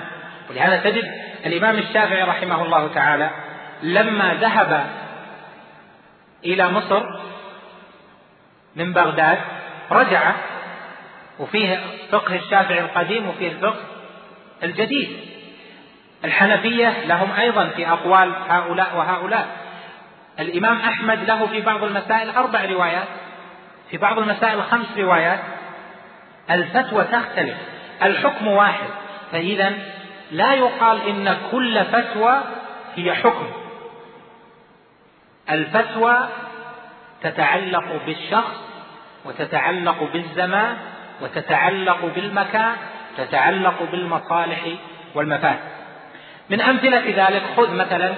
ولهذا 0.49 0.77
تجد 0.77 1.03
الإمام 1.45 1.77
الشافعي 1.77 2.23
رحمه 2.23 2.65
الله 2.65 2.87
تعالى 2.87 3.29
لما 3.83 4.33
ذهب 4.33 4.85
إلى 6.45 6.69
مصر 6.69 7.03
من 8.75 8.93
بغداد 8.93 9.37
رجع 9.91 10.33
وفيه 11.39 11.81
فقه 12.11 12.35
الشافعي 12.35 12.79
القديم 12.79 13.27
وفيه 13.27 13.51
الفقه 13.51 13.79
الجديد. 14.63 15.09
الحنفية 16.25 17.05
لهم 17.05 17.31
أيضا 17.31 17.67
في 17.67 17.89
أقوال 17.89 18.33
هؤلاء 18.49 18.97
وهؤلاء. 18.97 19.47
الإمام 20.39 20.77
أحمد 20.77 21.23
له 21.23 21.47
في 21.47 21.61
بعض 21.61 21.83
المسائل 21.83 22.29
أربع 22.29 22.65
روايات 22.65 23.07
في 23.91 23.97
بعض 23.97 24.19
المسائل 24.19 24.63
خمس 24.63 24.87
روايات. 24.97 25.39
الفتوى 26.51 27.03
تختلف 27.03 27.57
الحكم 28.03 28.47
واحد. 28.47 28.89
فإذا 29.31 29.73
لا 30.31 30.53
يقال 30.53 31.07
إن 31.07 31.37
كل 31.51 31.85
فتوى 31.85 32.41
هي 32.95 33.15
حكم. 33.15 33.47
الفتوى 35.49 36.29
تتعلق 37.21 38.05
بالشخص 38.05 38.55
وتتعلق 39.25 40.03
بالزمان 40.13 40.77
وتتعلق 41.21 42.05
بالمكان 42.15 42.75
تتعلق 43.17 43.83
بالمصالح 43.91 44.61
والمفاسد 45.15 45.77
من 46.49 46.61
أمثلة 46.61 47.27
ذلك 47.27 47.43
خذ 47.57 47.73
مثلا 47.73 48.13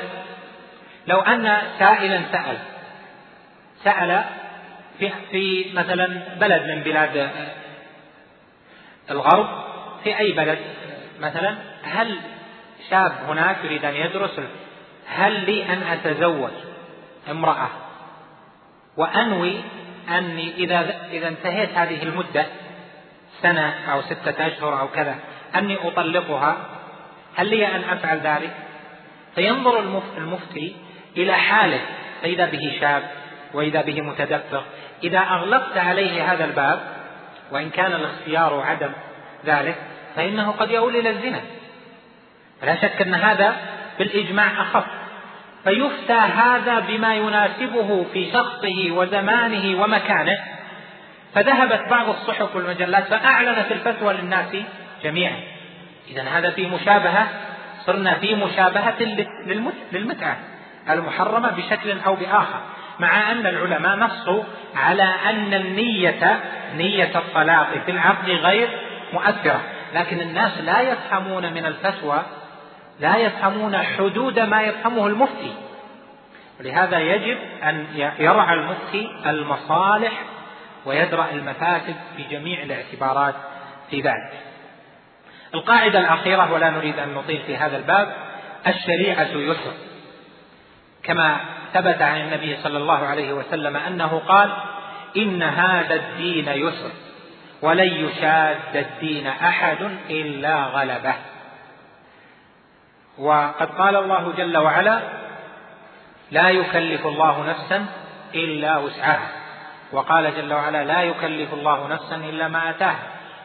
لو 1.08 1.20
أن 1.20 1.58
سائلا 1.80 2.22
سأل 2.32 2.58
سأل 3.84 4.24
في, 5.00 5.12
في 5.32 5.66
مثلا 5.74 6.08
بلد 6.40 6.62
من 6.62 6.84
بلاد 6.84 7.30
الغرب 9.12 9.48
في 10.04 10.20
أي 10.20 10.32
بلد 10.32 10.60
مثلا 11.20 11.56
هل 11.84 12.20
شاب 12.90 13.12
هناك 13.28 13.58
يريد 13.64 13.86
أن 13.86 13.96
يدرس؟ 13.96 14.40
هل 15.08 15.46
لي 15.46 15.74
أن 15.74 15.84
أتزوج 15.84 16.52
امرأة؟ 17.32 17.70
وأنوي 18.98 19.56
أني 20.10 20.54
إذا 20.58 21.08
إذا 21.12 21.28
انتهيت 21.28 21.70
هذه 21.78 22.04
المدة 22.04 22.46
سنة 23.42 23.74
أو 23.92 24.02
ستة 24.02 24.48
أشهر 24.48 24.80
أو 24.80 24.88
كذا 24.88 25.16
أني 25.56 25.78
أطلقها. 25.88 26.58
هل 27.36 27.48
لي 27.48 27.68
أن 27.68 27.84
أفعل 27.84 28.20
ذلك؟ 28.20 28.52
فينظر 29.36 29.80
المفتي 30.18 30.76
إلى 31.18 31.34
حاله 31.34 31.80
فإذا 32.22 32.46
به 32.46 32.78
شاب 32.80 33.04
وإذا 33.54 33.82
به 33.82 34.02
متدفق 34.02 34.64
إذا 35.04 35.20
أغلقت 35.20 35.78
عليه 35.78 36.34
هذا 36.34 36.46
الباب 36.46 36.80
وإن 37.52 37.70
كان 37.70 37.94
الاختيار 37.94 38.62
عدم 38.62 38.92
ذلك 39.46 39.76
فإنه 40.16 40.52
قد 40.52 40.72
يؤول 40.72 40.96
إلى 40.96 41.10
الزنا. 41.10 41.42
فلا 42.62 42.76
شك 42.76 43.02
أن 43.02 43.14
هذا 43.14 43.56
بالإجماع 44.00 44.62
أخف. 44.62 44.86
فيفتى 45.64 46.14
هذا 46.14 46.80
بما 46.80 47.16
يناسبه 47.16 48.06
في 48.14 48.32
شخصه 48.32 48.92
وزمانه 48.92 49.82
ومكانه. 49.82 50.38
فذهبت 51.36 51.90
بعض 51.90 52.10
الصحف 52.10 52.56
والمجلات 52.56 53.04
فأعلنت 53.04 53.72
الفتوى 53.72 54.14
للناس 54.14 54.56
جميعا. 55.04 55.40
إذا 56.10 56.24
هذا 56.24 56.50
في 56.52 56.68
مشابهة 56.68 57.28
صرنا 57.86 58.14
في 58.14 58.36
مشابهة 58.36 58.96
للمتعة 59.92 60.38
المحرمة 60.90 61.52
بشكل 61.52 62.00
أو 62.06 62.16
بآخر. 62.16 62.62
مع 63.00 63.32
أن 63.32 63.48
العلماء 63.48 63.96
نصوا 63.96 64.44
على 64.76 65.14
أن 65.30 65.54
النية 65.54 66.40
نية 66.76 67.12
الطلاق 67.16 67.68
في 67.86 67.92
العقد 67.92 68.30
غير 68.30 68.70
مؤثرة. 69.14 69.62
لكن 69.96 70.20
الناس 70.20 70.58
لا 70.58 70.82
يفهمون 70.82 71.54
من 71.54 71.66
الفتوى 71.66 72.24
لا 73.00 73.18
يفهمون 73.18 73.78
حدود 73.78 74.40
ما 74.40 74.62
يفهمه 74.62 75.08
المفتي. 75.08 75.54
ولهذا 76.60 77.00
يجب 77.00 77.38
أن 77.64 77.86
يرعى 78.20 78.54
المفتي 78.54 79.10
المصالح 79.26 80.12
ويدرأ 80.86 81.30
المفاسد 81.32 81.96
في 82.18 82.24
جميع 82.24 82.64
الاعتبارات 82.64 83.36
في 83.90 84.02
ذلك. 84.02 84.32
القاعدة 85.54 86.00
الأخيرة 86.00 86.54
ولا 86.54 86.70
نريد 86.70 87.00
أن 87.00 87.14
نطيل 87.14 87.42
في 87.48 87.58
هذا 87.58 87.78
الباب 87.78 88.14
الشريعة 88.68 89.28
يسر. 89.28 89.74
كما 91.04 91.40
ثبت 91.74 92.02
عن 92.02 92.22
النبي 92.22 92.58
صلى 92.58 92.78
الله 92.78 93.08
عليه 93.08 93.34
وسلم 93.34 93.78
أنه 93.78 94.22
قال 94.28 94.52
إن 95.18 95.44
هذا 95.44 95.96
الدين 95.96 96.48
يسر 96.48 96.92
ولن 97.62 97.88
يشاد 97.88 98.76
الدين 98.76 99.28
أحد 99.28 99.98
إلا 100.10 100.64
غلبه. 100.64 101.14
وقد 103.18 103.70
قال 103.70 103.96
الله 103.96 104.34
جل 104.38 104.58
وعلا 104.58 105.02
لا 106.32 106.50
يكلف 106.50 107.08
الله 107.08 107.50
نفسا 107.50 107.86
إلا 108.36 108.78
وسعها. 108.78 109.39
وقال 109.92 110.36
جل 110.36 110.54
وعلا 110.54 110.84
لا 110.84 111.02
يكلف 111.02 111.54
الله 111.54 111.88
نفسا 111.88 112.16
إلا 112.16 112.48
ما 112.48 112.70
أتاها. 112.70 113.00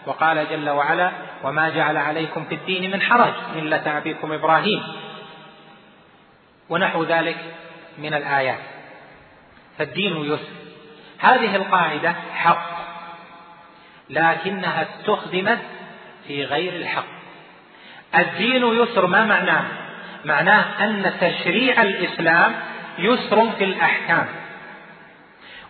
وقال 0.07 0.49
جل 0.51 0.71
وعلا 0.71 1.13
وما 1.45 1.69
جعل 1.71 1.97
عليكم 1.97 2.45
في 2.45 2.55
الدين 2.55 2.91
من 2.91 3.03
حرج 3.03 3.33
ملة 3.57 3.99
أبيكم 3.99 4.33
إبراهيم. 4.33 4.83
ونحو 6.69 7.05
ذلك 7.05 7.37
من 7.99 8.15
الآيات. 8.15 8.61
فالدين 9.79 10.17
يسر. 10.17 10.53
هذه 11.19 11.57
القاعدة 11.57 12.15
حق 12.35 12.75
لكنها 14.11 14.83
استخدمت 14.83 15.59
في 16.27 16.45
غير 16.45 16.77
الحق. 16.77 17.15
الدين 18.15 18.65
يسر 18.65 19.07
ما 19.07 19.25
معناه؟ 19.25 19.65
معناه 20.25 20.85
أن 20.85 21.13
تشريع 21.21 21.83
الإسلام 21.83 22.55
يسر 22.99 23.51
في 23.51 23.65
الأحكام. 23.65 24.44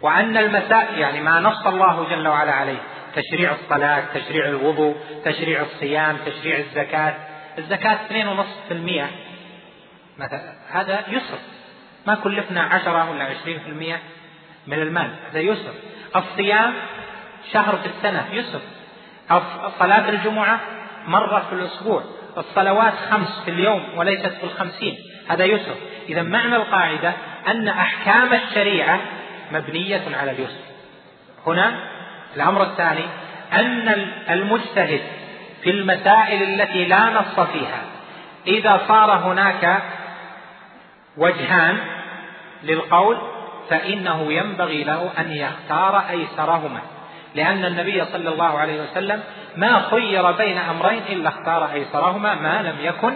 وأن 0.05 0.37
المسائل 0.37 0.99
يعني 0.99 1.21
ما 1.21 1.41
نص 1.41 1.67
الله 1.67 2.09
جل 2.11 2.29
وعلا 2.29 2.53
عليه 2.53 2.79
تشريع 3.15 3.53
الصلاة 3.53 4.05
تشريع 4.15 4.49
الوضوء 4.49 4.97
تشريع 5.25 5.63
الصيام 5.63 6.17
تشريع 6.27 6.59
الزكاة 6.59 7.15
الزكاة 7.59 7.99
2.5% 8.09 8.73
مثلا 10.19 10.55
هذا 10.71 11.05
يسر. 11.09 11.39
ما 12.07 12.15
كلفنا 12.15 12.63
عشرة 12.63 13.11
ولا 13.11 13.25
عشرين 13.25 13.59
في 13.59 13.69
المية 13.69 14.01
من 14.67 14.79
المال 14.79 15.11
هذا 15.31 15.41
يسر. 15.41 15.75
الصيام 16.17 16.75
شهر 17.53 17.77
في 17.77 17.87
السنة 17.87 18.25
يسر. 18.33 18.61
صلاة 19.79 20.09
الجمعة 20.09 20.61
مرة 21.07 21.47
في 21.49 21.55
الأسبوع. 21.55 22.03
الصلوات 22.39 22.95
خمس 23.11 23.41
في 23.45 23.51
اليوم 23.51 23.85
وليست 23.97 24.27
في 24.27 24.45
الخمسين 24.45 24.97
هذا 25.29 25.45
يسر. 25.45 25.75
إذا 26.09 26.23
معنى 26.23 26.57
القاعدة 26.57 27.13
أن 27.49 27.69
أحكام 27.69 28.33
الشريعة 28.33 29.01
مبنية 29.53 30.03
على 30.21 30.31
اليسر. 30.31 30.61
هنا 31.47 31.75
الأمر 32.37 32.63
الثاني 32.63 33.05
أن 33.53 33.89
المجتهد 34.31 35.01
في 35.63 35.71
المسائل 35.71 36.43
التي 36.43 36.85
لا 36.85 37.11
نص 37.11 37.41
فيها 37.41 37.83
إذا 38.47 38.81
صار 38.89 39.11
هناك 39.11 39.83
وجهان 41.17 41.79
للقول 42.63 43.19
فإنه 43.71 44.33
ينبغي 44.33 44.85
له 44.85 45.11
أن 45.19 45.33
يختار 45.33 46.03
أيسرهما. 46.11 46.81
لأن 47.35 47.65
النبي 47.65 48.05
صلى 48.05 48.29
الله 48.29 48.59
عليه 48.59 48.83
وسلم 48.83 49.23
ما 49.57 49.81
خير 49.91 50.31
بين 50.31 50.59
أمرين 50.59 51.03
إلا 51.09 51.29
اختار 51.29 51.73
أيسرهما 51.73 52.35
ما 52.35 52.63
لم 52.63 52.77
يكن 52.81 53.15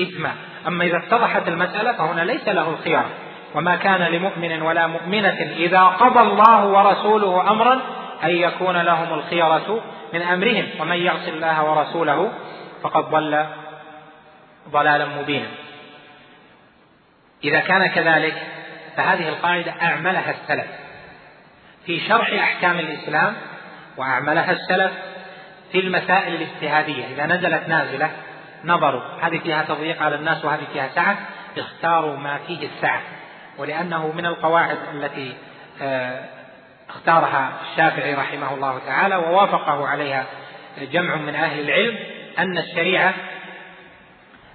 إثما. 0.00 0.32
أما 0.66 0.84
إذا 0.84 0.96
اتضحت 0.96 1.48
المسألة 1.48 1.92
فهنا 1.92 2.20
ليس 2.20 2.48
له 2.48 2.70
الخيار. 2.70 3.06
وما 3.54 3.76
كان 3.76 4.00
لمؤمن 4.00 4.62
ولا 4.62 4.86
مؤمنة 4.86 5.52
إذا 5.56 5.80
قضى 5.80 6.20
الله 6.20 6.66
ورسوله 6.66 7.50
أمرا 7.50 7.80
أن 8.24 8.30
يكون 8.30 8.76
لهم 8.76 9.14
الخيرة 9.14 9.82
من 10.12 10.22
أمرهم. 10.22 10.66
ومن 10.80 10.96
يعص 10.96 11.28
الله 11.28 11.64
ورسوله 11.64 12.32
فقد 12.82 13.10
ضل 13.10 13.46
ضلالا 14.68 15.06
مبينا. 15.06 15.48
إذا 17.44 17.60
كان 17.60 17.86
كذلك 17.86 18.34
فهذه 18.96 19.28
القاعدة 19.28 19.74
أعملها 19.82 20.30
السلف. 20.30 20.66
في 21.86 22.00
شرح 22.00 22.32
أحكام 22.32 22.78
الإسلام 22.78 23.34
وأعملها 23.96 24.52
السلف 24.52 24.92
في 25.72 25.80
المسائل 25.80 26.34
الاجتهادية. 26.34 27.06
إذا 27.06 27.26
نزلت 27.26 27.68
نازلة 27.68 28.10
نظروا 28.64 29.02
هذه 29.20 29.38
فيها 29.38 29.62
تضييق 29.62 30.02
على 30.02 30.14
الناس 30.14 30.44
وهذه 30.44 30.64
فيها 30.72 30.88
سعة 30.94 31.18
اختاروا 31.58 32.16
ما 32.16 32.38
فيه 32.46 32.66
السعة. 32.66 33.00
ولأنه 33.60 34.12
من 34.12 34.26
القواعد 34.26 34.78
التي 34.94 35.36
آه، 35.82 36.24
اختارها 36.88 37.52
الشافعي 37.70 38.14
رحمه 38.14 38.54
الله 38.54 38.78
تعالى 38.86 39.16
ووافقه 39.16 39.88
عليها 39.88 40.26
جمع 40.78 41.16
من 41.16 41.34
أهل 41.34 41.60
العلم 41.60 41.98
أن 42.38 42.58
الشريعة 42.58 43.14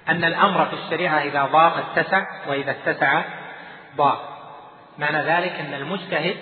أن 0.08 0.24
الأمر 0.24 0.66
في 0.66 0.72
الشريعة 0.72 1.18
إذا 1.18 1.44
ضاق 1.44 1.76
اتسع 1.76 2.26
وإذا 2.48 2.70
اتسع 2.70 3.22
ضاق. 3.96 4.36
معنى 4.98 5.18
ذلك 5.18 5.52
أن 5.52 5.74
المجتهد 5.74 6.36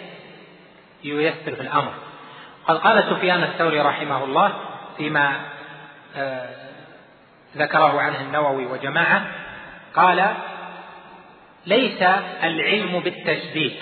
ييسر 1.05 1.55
في 1.55 1.61
الأمر. 1.61 1.93
قد 2.67 2.77
قال 2.77 3.05
سفيان 3.11 3.43
الثوري 3.43 3.81
رحمه 3.81 4.25
الله 4.25 4.53
فيما 4.97 5.41
آه، 6.17 6.49
ذكره 7.57 8.01
عنه 8.01 8.21
النووي 8.21 8.67
وجماعة 8.67 9.27
قال 9.95 10.35
ليس 11.67 12.03
العلم 12.43 13.01
بالتشديد. 13.01 13.73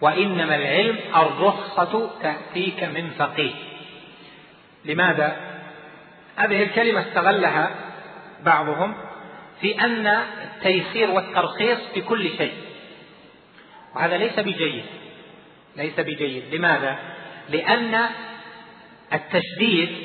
وإنما 0.00 0.56
العلم 0.56 0.98
الرخصة 1.16 2.10
تأتيك 2.22 2.82
من 2.84 3.10
فقيه. 3.10 3.54
لماذا؟ 4.84 5.36
هذه 6.36 6.62
الكلمة 6.62 7.00
استغلها 7.00 7.70
بعضهم 8.42 8.94
في 9.60 9.80
أن 9.80 10.06
التيسير 10.06 11.10
والترخيص 11.10 11.78
في 11.94 12.00
كل 12.00 12.36
شيء. 12.36 12.52
وهذا 13.94 14.16
ليس 14.16 14.38
بجيد. 14.38 14.84
ليس 15.76 16.00
بجيد. 16.00 16.54
لماذا؟ 16.54 16.98
لأن 17.48 18.08
التشديد 19.12 19.96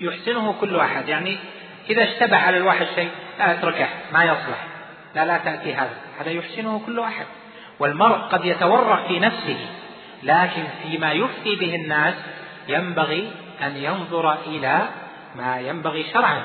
يحسنه 0.00 0.52
كل 0.60 0.76
أحد 0.76 1.08
يعني 1.08 1.36
إذا 1.90 2.02
اشتبه 2.02 2.36
على 2.36 2.56
الواحد 2.56 2.86
شيء 2.94 3.10
لا 3.38 3.52
اتركه 3.52 3.88
ما 4.12 4.24
يصلح. 4.24 4.66
لا 5.14 5.24
لا 5.24 5.38
تأتي 5.38 5.74
هذا. 5.74 5.96
هذا 6.20 6.30
يحسنه 6.30 6.82
كل 6.86 7.00
أحد 7.00 7.26
والمرء 7.78 8.16
قد 8.16 8.44
يتورع 8.44 9.08
في 9.08 9.18
نفسه 9.20 9.56
لكن 10.22 10.62
فيما 10.82 11.12
يفتي 11.12 11.56
به 11.56 11.74
الناس 11.74 12.14
ينبغي 12.68 13.30
أن 13.62 13.76
ينظر 13.76 14.32
إلى 14.46 14.80
ما 15.36 15.60
ينبغي 15.60 16.04
شرعا. 16.12 16.42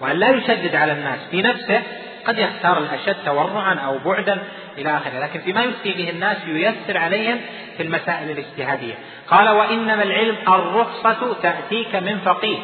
وأن 0.00 0.16
لا 0.16 0.28
يشدد 0.28 0.74
على 0.74 0.92
الناس 0.92 1.18
في 1.30 1.42
نفسه 1.42 1.82
قد 2.26 2.38
يختار 2.38 2.78
الأشد 2.78 3.16
تورعا 3.24 3.74
أو 3.74 3.98
بعدا 3.98 4.42
إلى 4.78 4.96
آخره. 4.96 5.18
لكن 5.18 5.40
فيما 5.40 5.62
يفتي 5.62 5.92
به 5.92 6.10
الناس 6.10 6.36
ييسر 6.46 6.98
عليهم 6.98 7.40
في 7.76 7.82
المسائل 7.82 8.30
الاجتهادية. 8.30 8.94
قال 9.28 9.48
وإنما 9.48 10.02
العلم 10.02 10.36
الرخصة 10.48 11.34
تأتيك 11.42 11.96
من 11.96 12.18
فقيه. 12.18 12.58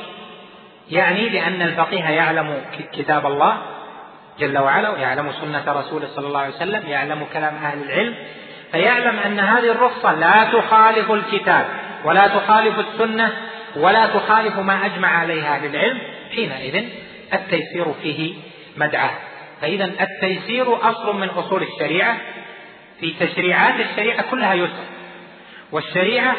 يعني 0.90 1.28
لأن 1.28 1.62
الفقيه 1.62 2.04
يعلم 2.04 2.60
كتاب 2.92 3.26
الله 3.26 3.56
جل 4.38 4.58
وعلا 4.58 4.90
ويعلم 4.90 5.32
سنة 5.32 5.72
رسوله 5.72 6.06
صلى 6.16 6.26
الله 6.26 6.40
عليه 6.40 6.54
وسلم 6.54 6.86
يعلم 6.86 7.26
كلام 7.32 7.54
أهل 7.54 7.82
العلم 7.82 8.14
فيعلم 8.72 9.18
أن 9.18 9.40
هذه 9.40 9.70
الرخصة 9.70 10.12
لا 10.12 10.44
تخالف 10.44 11.10
الكتاب 11.10 11.66
ولا 12.04 12.26
تخالف 12.26 12.78
السنة 12.78 13.32
ولا 13.76 14.06
تخالف 14.06 14.58
ما 14.58 14.86
أجمع 14.86 15.08
عليه 15.08 15.54
أهل 15.54 15.66
العلم 15.66 15.98
حينئذ 16.34 16.84
التيسير 17.32 17.92
فيه 18.02 18.34
مدعاة. 18.76 19.14
فإذا 19.60 19.84
التيسير 19.84 20.90
أصل 20.90 21.16
من 21.16 21.28
أصول 21.28 21.62
الشريعة 21.62 22.16
في 23.00 23.14
تشريعات 23.20 23.74
الشريعة 23.80 24.30
كلها 24.30 24.54
يسر 24.54 24.84
والشريعة 25.72 26.36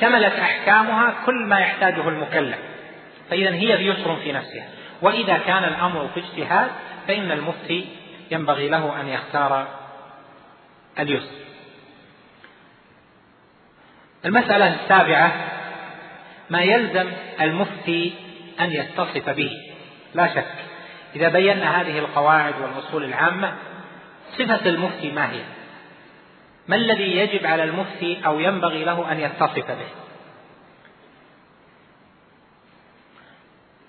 شملت 0.00 0.32
أحكامها 0.32 1.14
كل 1.26 1.46
ما 1.46 1.58
يحتاجه 1.58 2.08
المكلف. 2.08 2.58
فإذا 3.30 3.50
هي 3.50 3.86
يسر 3.86 4.16
في 4.16 4.32
نفسها. 4.32 4.68
وإذا 5.02 5.38
كان 5.38 5.64
الأمر 5.64 6.08
في 6.14 6.20
اجتهاد 6.20 6.70
فإن 7.08 7.30
المفتي 7.30 7.88
ينبغي 8.30 8.68
له 8.68 9.00
أن 9.00 9.08
يختار 9.08 9.68
اليسر. 10.98 11.38
المسألة 14.24 14.74
السابعة 14.74 15.32
ما 16.50 16.62
يلزم 16.62 17.10
المفتي 17.40 18.14
أن 18.60 18.72
يتصف 18.72 19.28
به؟ 19.30 19.50
لا 20.14 20.34
شك. 20.34 20.54
إذا 21.16 21.28
بينا 21.28 21.80
هذه 21.80 21.98
القواعد 21.98 22.54
والأصول 22.60 23.04
العامة 23.04 23.54
صفة 24.38 24.66
المفتي 24.66 25.10
ما 25.10 25.32
هي؟ 25.32 25.40
ما 26.68 26.76
الذي 26.76 27.16
يجب 27.16 27.46
على 27.46 27.64
المفتي 27.64 28.20
أو 28.26 28.40
ينبغي 28.40 28.84
له 28.84 29.12
أن 29.12 29.20
يتصف 29.20 29.70
به؟ 29.70 30.07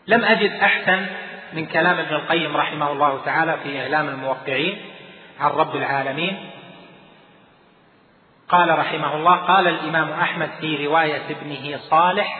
لم 0.09 0.25
أجد 0.25 0.51
أحسن 0.51 1.05
من 1.53 1.65
كلام 1.65 1.99
ابن 1.99 2.15
القيم 2.15 2.57
رحمه 2.57 2.91
الله 2.91 3.21
تعالى 3.25 3.57
في 3.63 3.81
إعلام 3.81 4.07
الموقعين 4.09 4.77
عن 5.39 5.49
رب 5.49 5.75
العالمين. 5.75 6.49
قال 8.49 8.79
رحمه 8.79 9.15
الله 9.15 9.35
قال 9.35 9.67
الإمام 9.67 10.11
أحمد 10.11 10.49
في 10.61 10.87
رواية 10.87 11.21
ابنه 11.29 11.77
صالح 11.77 12.39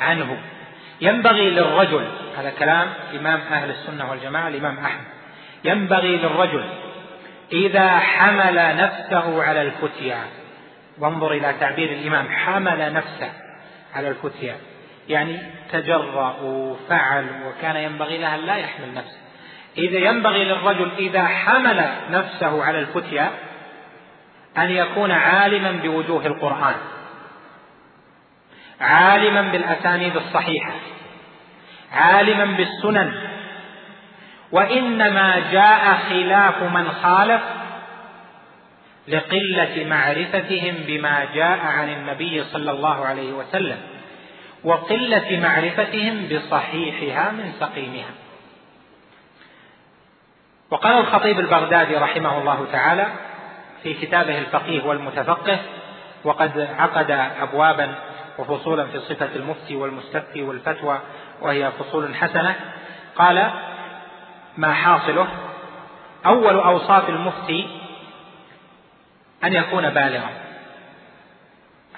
عنه 0.00 0.42
ينبغي 1.00 1.50
للرجل 1.50 2.08
هذا 2.38 2.50
كلام 2.50 2.88
إمام 3.14 3.40
أهل 3.40 3.70
السنة 3.70 4.10
والجماعة 4.10 4.48
الإمام 4.48 4.78
أحمد 4.78 5.04
ينبغي 5.64 6.16
للرجل 6.16 6.64
إذا 7.52 7.98
حمل 7.98 8.76
نفسه 8.76 9.42
على 9.42 9.62
الفتيا 9.62 10.18
وانظر 10.98 11.32
إلى 11.32 11.54
تعبير 11.60 11.92
الإمام 11.92 12.28
حمل 12.28 12.92
نفسه 12.92 13.32
على 13.94 14.08
الفتيا. 14.08 14.56
يعني 15.10 15.38
تجرأ 15.72 16.36
وفعل 16.42 17.26
وكان 17.46 17.76
ينبغي 17.76 18.18
له 18.18 18.34
أن 18.34 18.40
لا 18.40 18.56
يحمل 18.56 18.94
نفسه. 18.94 19.18
إذا 19.78 19.98
ينبغي 19.98 20.44
للرجل 20.44 20.90
إذا 20.98 21.26
حمل 21.26 21.90
نفسه 22.10 22.64
على 22.64 22.78
الفتيا 22.78 23.30
أن 24.58 24.70
يكون 24.70 25.10
عالما 25.10 25.70
بوجوه 25.70 26.26
القرآن 26.26 26.74
عالما 28.80 29.42
بالأسانيد 29.42 30.16
الصحيحة 30.16 30.72
عالما 31.92 32.44
بالسنن. 32.44 33.12
وإنما 34.52 35.50
جاء 35.52 35.94
خلاف 36.08 36.62
من 36.62 36.90
خالف 36.90 37.42
لقلة 39.08 39.84
معرفتهم 39.88 40.74
بما 40.86 41.26
جاء 41.34 41.58
عن 41.58 41.88
النبي 41.88 42.44
صلى 42.44 42.70
الله 42.70 43.06
عليه 43.06 43.32
وسلم. 43.32 43.99
وقلة 44.64 45.40
معرفتهم 45.42 46.28
بصحيحها 46.28 47.30
من 47.30 47.52
سقيمها. 47.60 48.10
وقال 50.70 50.98
الخطيب 50.98 51.40
البغدادي 51.40 51.96
رحمه 51.96 52.38
الله 52.38 52.66
تعالى 52.72 53.06
في 53.82 53.94
كتابه 53.94 54.38
الفقيه 54.38 54.84
والمتفقه 54.84 55.58
وقد 56.24 56.68
عقد 56.78 57.10
أبوابا 57.40 57.94
وفصولا 58.38 58.86
في 58.86 59.00
صفة 59.00 59.28
المفتي 59.36 59.76
والمستفتي 59.76 60.42
والفتوى 60.42 61.00
وهي 61.40 61.70
فصول 61.70 62.14
حسنة 62.14 62.56
قال 63.16 63.50
ما 64.56 64.74
حاصله؟ 64.74 65.28
أول 66.26 66.54
أوصاف 66.54 67.08
المفتي 67.08 67.80
أن 69.44 69.52
يكون 69.52 69.90
بالغا 69.90 70.30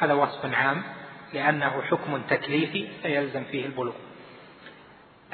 هذا 0.01 0.13
وصف 0.13 0.55
عام. 0.55 0.83
لأنه 1.35 1.83
حكم 1.91 2.22
تكليفي 2.30 2.89
فيلزم 3.03 3.45
فيه 3.45 3.66
البلوغ. 3.66 3.95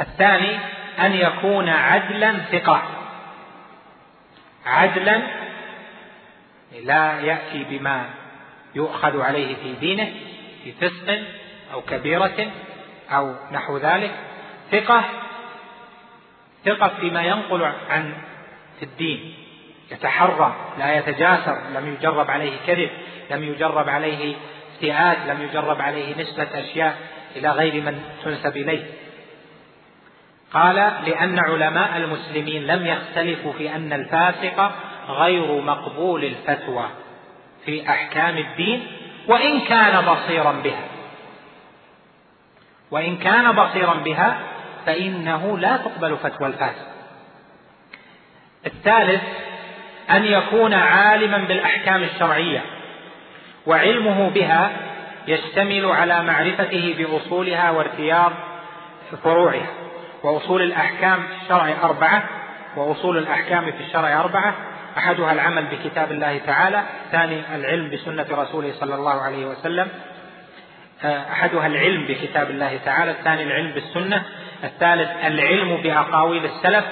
الثاني 0.01 0.59
أن 0.99 1.13
يكون 1.13 1.69
عدلا 1.69 2.39
ثقة. 2.39 2.83
عدلا 4.67 5.23
لا 6.83 7.21
يأتي 7.21 7.65
بما 7.65 8.11
يؤخذ 8.75 9.21
عليه 9.21 9.55
في 9.55 9.73
دينه 9.73 10.13
في 10.65 10.73
فسق 10.73 11.23
أو 11.73 11.83
كبيرة 11.83 12.51
أو 13.11 13.35
نحو 13.53 13.77
ذلك. 13.77 14.11
ثقة 14.73 15.05
ثقة 16.65 16.89
فيما 17.01 17.23
ينقل 17.23 17.73
عن 17.91 18.15
في 18.79 18.85
الدين. 18.85 19.35
يتحرى 19.91 20.57
لا 20.79 20.99
يتجاسر. 20.99 21.59
لم 21.75 21.95
يجرب 21.95 22.31
عليه 22.31 22.57
كذب 22.67 22.91
لم 23.31 23.45
يجرب 23.45 23.89
عليه 23.89 24.37
افتئات 24.79 25.19
لم 25.27 25.43
يجرب 25.43 25.81
عليه 25.81 26.23
نسبة 26.23 26.49
أشياء 26.55 26.97
إلى 27.37 27.51
غير 27.51 27.83
من 27.83 28.03
تنسب 28.25 28.57
إليه. 28.57 28.85
قال 30.53 30.75
لأن 30.77 31.39
علماء 31.39 31.97
المسلمين 31.97 32.67
لم 32.67 32.87
يختلفوا 32.87 33.53
في 33.53 33.75
أن 33.75 33.93
الفاسق 33.93 34.73
غير 35.09 35.61
مقبول 35.61 36.25
الفتوى 36.25 36.89
في 37.65 37.91
أحكام 37.91 38.39
الدين 38.39 38.87
وإن 39.29 39.61
كان 39.61 40.05
بصيرا 40.05 40.53
بها. 40.53 40.85
وإن 42.91 43.17
كان 43.17 43.53
بصيرا 43.53 43.95
بها 43.95 44.39
فإنه 44.87 45.59
لا 45.59 45.77
تقبل 45.77 46.17
فتوى 46.17 46.49
الفاسق. 46.49 46.89
الثالث 48.67 49.23
أن 50.11 50.25
يكون 50.25 50.75
عالما 50.75 51.39
بالأحكام 51.39 52.03
الشرعية. 52.03 52.78
وعلمه 53.69 54.31
بها 54.31 54.71
يشتمل 55.27 55.87
على 55.87 56.23
معرفته 56.23 56.95
بأصولها 56.99 57.71
وارتياض 57.71 58.33
فروعها 59.23 59.67
وأصول 60.23 60.63
الأحكام 60.63 61.23
في 61.23 61.43
الشرع 61.43 61.75
أربعة 61.83 62.23
وأصول 62.77 63.19
الأحكام 63.19 63.65
في 63.65 63.81
الشرع 63.81 64.21
أربعة. 64.21 64.55
أحدها 64.99 65.33
العمل 65.33 65.65
بكتاب 65.65 66.13
الله 66.13 66.41
تعالى 66.47 66.83
ثاني 67.13 67.41
العلم 67.55 67.91
بسنة 67.91 68.27
رسوله 68.31 68.73
صلى 68.73 68.95
الله 68.95 69.23
عليه 69.23 69.47
وسلم. 69.47 69.89
أحدها 71.05 71.67
العلم 71.67 72.07
بكتاب 72.07 72.51
الله 72.51 72.79
تعالى 72.85 73.11
الثاني 73.11 73.43
العلم 73.43 73.73
بالسنة. 73.73 74.23
الثالث 74.65 75.11
العلم 75.25 75.77
بأقاويل 75.77 76.45
السلف 76.45 76.85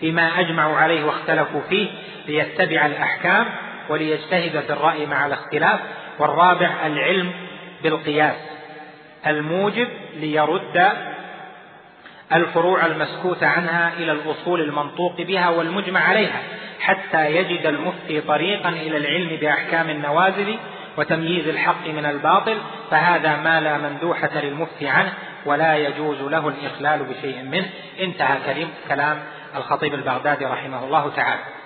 فيما 0.00 0.40
أجمعوا 0.40 0.76
عليه 0.76 1.04
واختلفوا 1.04 1.60
فيه 1.68 1.88
ليتبع 2.26 2.86
الأحكام. 2.86 3.46
وليجتهد 3.88 4.60
في 4.60 4.72
الرأي 4.72 5.06
مع 5.06 5.26
الاختلاف 5.26 5.80
والرابع 6.18 6.86
العلم 6.86 7.32
بالقياس. 7.82 8.36
الموجب 9.26 9.88
ليرد 10.14 10.92
الفروع 12.32 12.86
المسكوت 12.86 13.42
عنها 13.42 13.92
إلى 13.96 14.12
الأصول 14.12 14.60
المنطوق 14.60 15.20
بها 15.20 15.48
والمجمع 15.48 16.00
عليها 16.00 16.42
حتى 16.80 17.36
يجد 17.36 17.66
المفتي 17.66 18.20
طريقا 18.20 18.68
إلى 18.68 18.96
العلم 18.96 19.36
بأحكام 19.40 19.90
النوازل 19.90 20.58
وتمييز 20.96 21.48
الحق 21.48 21.86
من 21.86 22.06
الباطل 22.06 22.58
فهذا 22.90 23.36
ما 23.36 23.60
لا 23.60 23.78
مندوحة 23.78 24.30
للمفتي 24.34 24.88
عنه 24.88 25.12
ولا 25.46 25.76
يجوز 25.76 26.22
له 26.22 26.48
الإخلال 26.48 27.04
بشيء 27.04 27.42
منه. 27.42 27.66
انتهى 28.00 28.66
كلام 28.88 29.18
الخطيب 29.56 29.94
البغدادي 29.94 30.44
رحمه 30.44 30.84
الله 30.84 31.10
تعالى. 31.16 31.57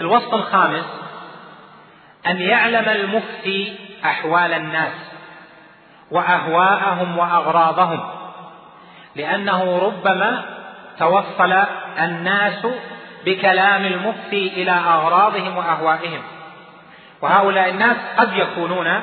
الوصف 0.00 0.34
الخامس 0.34 0.84
أن 2.26 2.40
يعلم 2.40 2.88
المفتي 2.88 3.78
أحوال 4.04 4.52
الناس 4.52 4.92
وأهواءهم 6.10 7.18
وأغراضهم 7.18 8.00
لأنه 9.16 9.78
ربما 9.78 10.44
توصل 10.98 11.52
الناس 11.98 12.66
بكلام 13.24 13.84
المفتي 13.84 14.62
إلى 14.62 14.70
أغراضهم 14.70 15.56
وأهوائهم. 15.56 16.22
وهؤلاء 17.22 17.68
الناس 17.68 17.96
قد 18.16 18.32
يكونون 18.32 19.00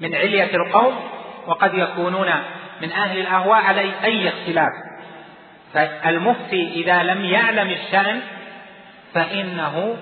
من 0.00 0.14
علية 0.14 0.56
القوم 0.56 0.94
وقد 1.46 1.74
يكونون 1.74 2.30
من 2.82 2.92
أهل 2.92 3.18
الأهواء 3.18 3.64
على 3.64 3.80
أي 4.04 4.28
اختلاف. 4.28 4.72
فالمفتي 5.74 6.72
إذا 6.74 7.02
لم 7.02 7.24
يعلم 7.24 7.70
الشأن 7.70 8.20
فإنه 9.14 9.96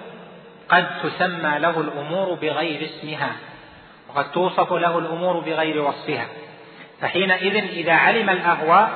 قد 0.69 0.87
تسمى 1.03 1.59
له 1.59 1.81
الأمور 1.81 2.35
بغير 2.35 2.89
اسمها 2.91 3.33
وقد 4.09 4.33
توصف 4.33 4.73
له 4.73 4.99
الأمور 4.99 5.41
بغير 5.41 5.83
وصفها. 5.83 6.27
فحينئذ 7.01 7.57
إذا 7.57 7.93
علم 7.93 8.31
الأهواء 8.31 8.91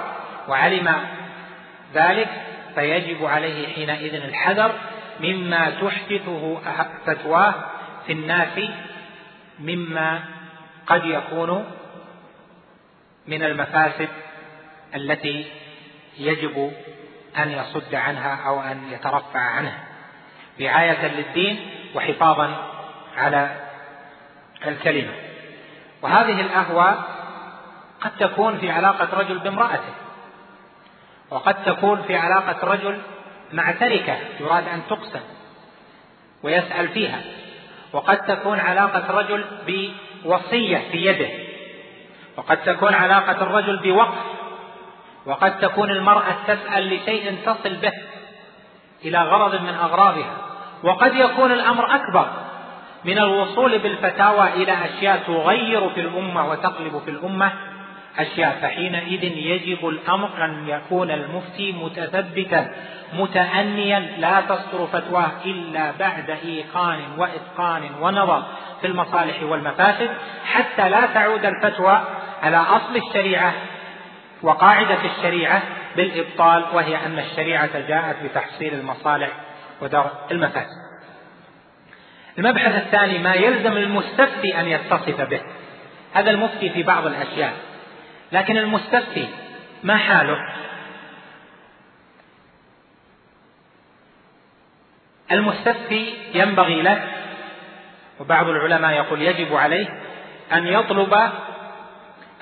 وعلم 0.48 0.94
ذلك 1.94 2.28
فيجب 2.74 3.24
عليه 3.24 3.74
حينئذ 3.74 4.14
الحذر 4.14 4.72
مما 5.20 5.70
تحدثه 5.70 6.60
فتواه 7.06 7.55
في 8.06 8.12
الناس 8.12 8.60
مما 9.60 10.20
قد 10.86 11.05
يكون 11.05 11.64
من 13.26 13.43
المفاسد 13.43 14.09
التي 14.94 15.47
يجب 16.18 16.72
أن 17.39 17.51
يصد 17.51 17.94
عنها 17.94 18.48
أو 18.48 18.60
أن 18.60 18.93
يترفع 18.93 19.40
عنها. 19.40 19.91
رعاية 20.61 21.07
للدين 21.07 21.70
وحفاظا 21.95 22.55
على 23.16 23.57
الكلمة. 24.66 25.12
وهذه 26.03 26.41
الأهوى 26.41 26.95
قد 28.01 28.11
تكون 28.19 28.59
في 28.59 28.70
علاقة 28.70 29.19
رجل 29.19 29.39
بامرأته 29.39 29.95
وقد 31.31 31.65
تكون 31.65 32.03
في 32.03 32.16
علاقة 32.16 32.66
رجل 32.66 32.99
مع 33.53 33.70
تركة 33.70 34.16
يراد 34.41 34.69
أن 34.69 34.83
تقسم 34.91 35.20
ويسأل 36.43 36.89
فيها 36.89 37.20
وقد 37.93 38.16
تكون 38.16 38.61
علاقة 38.61 39.11
رجل 39.11 39.45
بوصية 39.66 40.79
في 40.93 41.07
يده 41.07 41.29
وقد 42.37 42.62
تكون 42.62 42.95
علاقة 42.95 43.43
الرجل 43.43 43.77
بوقف 43.79 44.24
وقد 45.27 45.59
تكون 45.59 45.91
المرأة 45.91 46.37
تسأل 46.47 46.95
لشيء 46.95 47.39
تصل 47.47 47.77
به 47.77 47.93
إلى 49.05 49.19
غرض 49.19 49.62
من 49.62 49.74
أغراضها. 49.74 50.41
وقد 50.83 51.15
يكون 51.15 51.53
الأمر 51.53 51.95
أكبر 51.95 52.27
من 53.05 53.19
الوصول 53.19 53.79
بالفتاوى 53.79 54.49
إلى 54.49 54.73
أشياء 54.85 55.23
تغير 55.27 55.89
في 55.91 56.01
الأمة 56.01 56.51
وتقلب 56.51 57.03
في 57.05 57.11
الأمة 57.11 57.53
أشياء 58.19 58.59
فحينئذ 58.63 59.25
يجب 59.25 59.89
الأمر 59.89 60.45
أن 60.45 60.69
يكون 60.69 61.11
المفتي 61.11 61.73
متثبتا 61.73 62.75
متأنيا 63.13 63.99
لا 64.19 64.41
تصدر 64.41 64.87
فتواه 64.87 65.31
إلا 65.45 65.93
بعد 65.99 66.31
إيقان 66.31 66.99
وإتقان 67.19 67.83
ونظر 68.01 68.43
في 68.81 68.87
المصالح 68.87 69.43
والمفاسد 69.43 70.11
حتى 70.45 70.89
لا 70.89 71.07
تعود 71.07 71.45
الفتوى 71.45 72.01
على 72.43 72.57
أصل 72.57 72.97
الشريعة 72.97 73.53
وقاعدة 74.43 74.99
الشريعة 75.05 75.63
بالإبطال 75.97 76.65
وهي 76.73 77.07
أن 77.07 77.19
الشريعة 77.19 77.81
جاءت 77.89 78.17
بتحصيل 78.25 78.75
المصالح 78.75 79.29
ودرء 79.83 80.11
المفاسد. 80.31 80.83
المبحث 82.39 82.75
الثاني 82.75 83.19
ما 83.19 83.35
يلزم 83.35 83.77
المستفتي 83.77 84.61
أن 84.61 84.69
يتصف 84.69 85.21
به. 85.21 85.41
هذا 86.15 86.31
المفتي 86.31 86.71
في 86.71 86.83
بعض 86.83 87.07
الأشياء. 87.07 87.53
لكن 88.33 88.57
المستفتي 88.57 89.29
ما 89.83 89.97
حاله؟ 89.97 90.39
المستفتي 95.33 96.15
ينبغي 96.35 96.83
له 96.83 97.03
وبعض 98.21 98.49
العلماء 98.49 98.93
يقول 98.93 99.23
يجب 99.23 99.57
عليه 99.57 99.87
أن 100.53 100.67
يطلب 100.67 101.31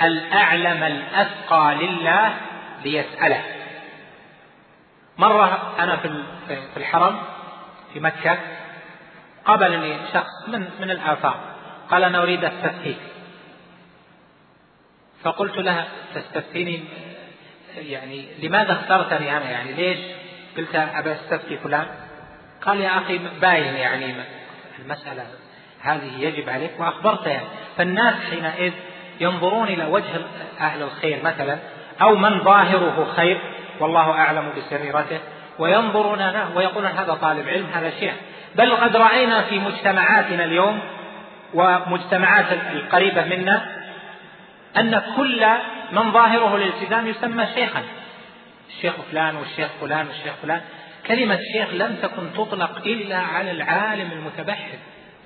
الأعلم 0.03 0.83
الأثقى 0.83 1.75
لله 1.75 2.35
ليسأله. 2.85 3.43
مرة 5.19 5.75
أنا 5.79 5.97
في 5.97 6.77
الحرم 6.77 7.19
في 7.93 8.01
مكة 8.01 8.39
قابلني 9.45 9.99
شخص 10.12 10.49
من 10.49 10.69
من 10.81 10.91
الآفاق. 10.91 11.41
قال 11.91 12.05
أنا 12.05 12.23
أريد 12.23 12.45
التفتيك 12.45 12.99
فقلت 15.23 15.57
له 15.57 15.85
تستفتيني 16.15 16.81
يعني 17.77 18.29
لماذا 18.43 18.73
اخترتني 18.73 19.37
أنا؟ 19.37 19.51
يعني 19.51 19.73
ليش؟ 19.73 19.99
قلت 20.57 20.75
أبى 20.75 21.12
أستفتي 21.12 21.57
فلان. 21.57 21.87
قال 22.62 22.81
يا 22.81 22.99
أخي 22.99 23.19
باين 23.41 23.75
يعني 23.75 24.15
المسألة 24.79 25.27
هذه 25.81 26.19
يجب 26.19 26.49
عليك 26.49 26.71
وأخبرته 26.79 27.29
يعني. 27.29 27.47
فالناس 27.77 28.15
حينئذ 28.31 28.73
ينظرون 29.21 29.69
إلى 29.69 29.85
وجه 29.85 30.21
أهل 30.61 30.83
الخير 30.83 31.23
مثلا 31.25 31.59
أو 32.03 32.15
من 32.17 32.45
ظاهره 32.45 33.12
خير 33.17 33.41
والله 33.81 34.11
أعلم 34.11 34.53
بسريرته 34.57 35.21
وينظرون 35.61 36.19
له 36.19 36.57
ويقولون 36.57 36.91
هذا 36.91 37.15
طالب 37.15 37.49
علم 37.49 37.66
هذا 37.74 37.91
شيخ. 38.01 38.15
بل 38.55 38.77
قد 38.77 38.97
رأينا 38.97 39.43
في 39.43 39.59
مجتمعاتنا 39.59 40.45
اليوم 40.45 40.81
ومجتمعات 41.55 42.53
القريبة 42.73 43.24
منا 43.24 43.66
أن 44.77 45.03
كل 45.16 45.47
من 45.93 46.12
ظاهره 46.12 46.57
الالتزام 46.57 47.07
يسمى 47.07 47.47
شيخا. 47.55 47.82
الشيخ 48.69 48.95
فلان 49.11 49.37
والشيخ 49.37 49.69
فلان 49.81 50.07
والشيخ 50.07 50.35
فلان. 50.43 50.61
كلمة 51.07 51.39
شيخ 51.53 51.69
لم 51.73 51.97
تكن 52.03 52.32
تطلق 52.35 52.77
إلا 52.87 53.19
على 53.19 53.51
العالم 53.51 54.12
المتبحر 54.12 54.78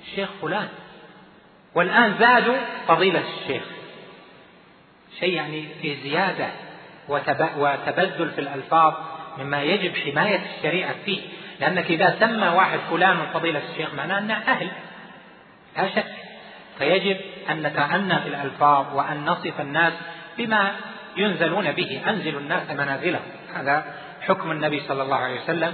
الشيخ 0.03 0.29
فلان. 0.41 0.67
والآن 1.75 2.15
زادوا 2.19 2.57
فضيلة 2.87 3.23
الشيخ. 3.41 3.63
شيء 5.19 5.33
يعني 5.33 5.67
في 5.81 5.95
زيادة 5.95 6.47
وتبذل 7.57 8.29
في 8.29 8.41
الألفاظ. 8.41 8.93
مما 9.39 9.61
يجب 9.61 9.95
حماية 9.95 10.41
الشريعة 10.57 10.95
فيه. 11.05 11.21
لأنك 11.59 11.85
إذا 11.85 12.15
سمى 12.19 12.47
واحد 12.47 12.79
فلان 12.91 13.17
من 13.17 13.25
فضيلة 13.33 13.61
الشيخ 13.71 13.93
معناه 13.93 14.19
أنه 14.19 14.33
أهل. 14.33 14.67
لا 15.77 15.89
شك. 15.89 16.05
فيجب 16.77 17.17
أن 17.49 17.61
نتأنى 17.61 18.19
في 18.19 18.27
الألفاظ 18.27 18.95
وأن 18.95 19.25
نصف 19.25 19.61
الناس 19.61 19.93
بما 20.37 20.71
ينزلون 21.17 21.71
به. 21.71 22.01
أنزلوا 22.07 22.39
الناس 22.39 22.69
منازلهم. 22.69 23.21
هذا 23.55 23.85
حكم 24.21 24.51
النبي 24.51 24.79
صلى 24.79 25.03
الله 25.03 25.17
عليه 25.17 25.41
وسلم. 25.41 25.73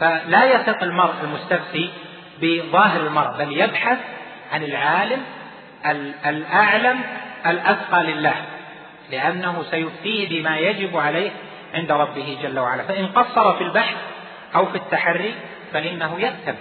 فلا 0.00 0.44
يثق 0.44 0.82
المرء 0.82 1.14
المستفتي 1.22 1.90
بظاهر 2.42 3.06
المرء 3.06 3.38
بل 3.38 3.60
يبحث 3.60 3.98
عن 4.52 4.62
العالم 4.62 5.22
الأعلم 6.26 7.00
الأثقى 7.46 8.02
لله. 8.02 8.34
لأنه 9.10 9.62
سيفتيه 9.70 10.28
بما 10.28 10.58
يجب 10.58 10.96
عليه 10.96 11.30
عند 11.74 11.92
ربه 11.92 12.38
جل 12.42 12.58
وعلا. 12.58 12.82
فإن 12.82 13.06
قصر 13.06 13.56
في 13.56 13.64
البحث 13.64 13.96
أو 14.54 14.66
في 14.66 14.76
التحري 14.76 15.34
فإنه 15.72 16.20
يأثم 16.20 16.54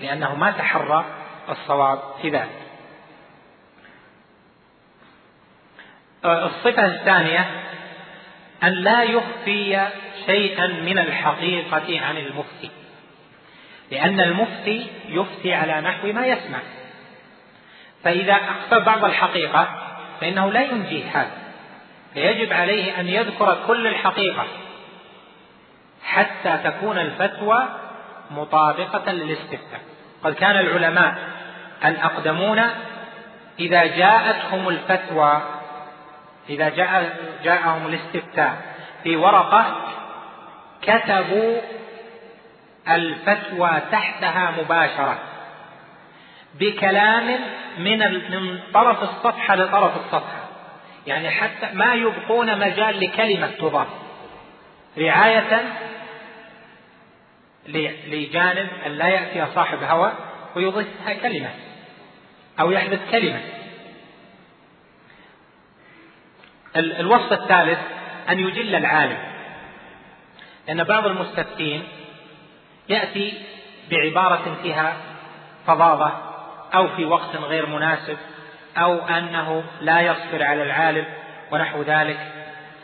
لأنه 0.00 0.34
ما 0.34 0.50
تحرى 0.50 1.04
الصواب 1.48 1.98
في 2.22 2.30
ذلك. 2.30 2.62
آه، 6.24 6.46
الصفة 6.46 6.86
الثانية 6.86 7.50
أن 8.62 8.72
لا 8.72 9.02
يخفي 9.02 9.88
شيئا 10.26 10.66
من 10.66 10.98
الحقيقة 10.98 12.00
عن 12.00 12.16
المفتي. 12.16 12.70
لأن 13.90 14.20
المفتي 14.20 14.86
يفتي 15.08 15.54
على 15.54 15.80
نحو 15.80 16.12
ما 16.12 16.26
يسمع. 16.26 16.58
فإذا 18.04 18.34
أخفى 18.34 18.80
بعض 18.80 19.04
الحقيقة 19.04 19.68
فإنه 20.20 20.52
لا 20.52 20.62
ينجي 20.62 21.04
هذا. 21.04 21.41
فيجب 22.14 22.52
عليه 22.52 23.00
أن 23.00 23.08
يذكر 23.08 23.58
كل 23.66 23.86
الحقيقة 23.86 24.46
حتى 26.04 26.58
تكون 26.64 26.98
الفتوى 26.98 27.68
مطابقة 28.30 29.12
للاستفتاء. 29.12 29.80
قد 30.24 30.34
كان 30.34 30.56
العلماء 30.56 31.14
الأقدمون 31.84 32.62
إذا 33.60 33.84
جاءتهم 33.84 34.68
الفتوى 34.68 35.42
إذا 36.48 36.68
جاء 36.68 37.16
جاءهم 37.44 37.86
الاستفتاء 37.86 38.56
في 39.02 39.16
ورقة 39.16 39.76
كتبوا 40.82 41.60
الفتوى 42.88 43.70
تحتها 43.92 44.50
مباشرة 44.50 45.18
بكلام 46.54 47.38
من 47.78 47.98
من 48.30 48.60
طرف 48.74 49.02
الصفحة 49.02 49.56
لطرف 49.56 49.96
الصفحة. 49.96 50.41
يعني 51.06 51.30
حتى 51.30 51.72
ما 51.72 51.94
يبقون 51.94 52.58
مجال 52.58 53.00
لكلمة 53.00 53.46
تضاف. 53.46 53.88
رعاية 54.98 55.72
لجانب 58.06 58.68
أن 58.86 58.92
لا 58.92 59.08
يأتي 59.08 59.54
صاحب 59.54 59.82
هوى 59.82 60.12
ويضيفها 60.56 61.14
كلمة 61.14 61.50
أو 62.60 62.70
يحدث 62.70 63.10
كلمة. 63.10 63.40
الوصف 66.76 67.32
الثالث 67.32 67.78
أن 68.28 68.38
يجل 68.38 68.74
العالم. 68.74 69.18
لأن 70.68 70.84
بعض 70.84 71.06
المستفتين 71.06 71.88
يأتي 72.88 73.42
بعبارة 73.90 74.58
فيها 74.62 74.96
فظاظة 75.66 76.12
أو 76.74 76.88
في 76.88 77.04
وقت 77.04 77.36
غير 77.36 77.66
مناسب 77.66 78.18
أو 78.76 78.98
أنه 78.98 79.64
لا 79.80 80.00
يصبر 80.00 80.42
على 80.42 80.62
العالم 80.62 81.04
ونحو 81.50 81.82
ذلك 81.82 82.32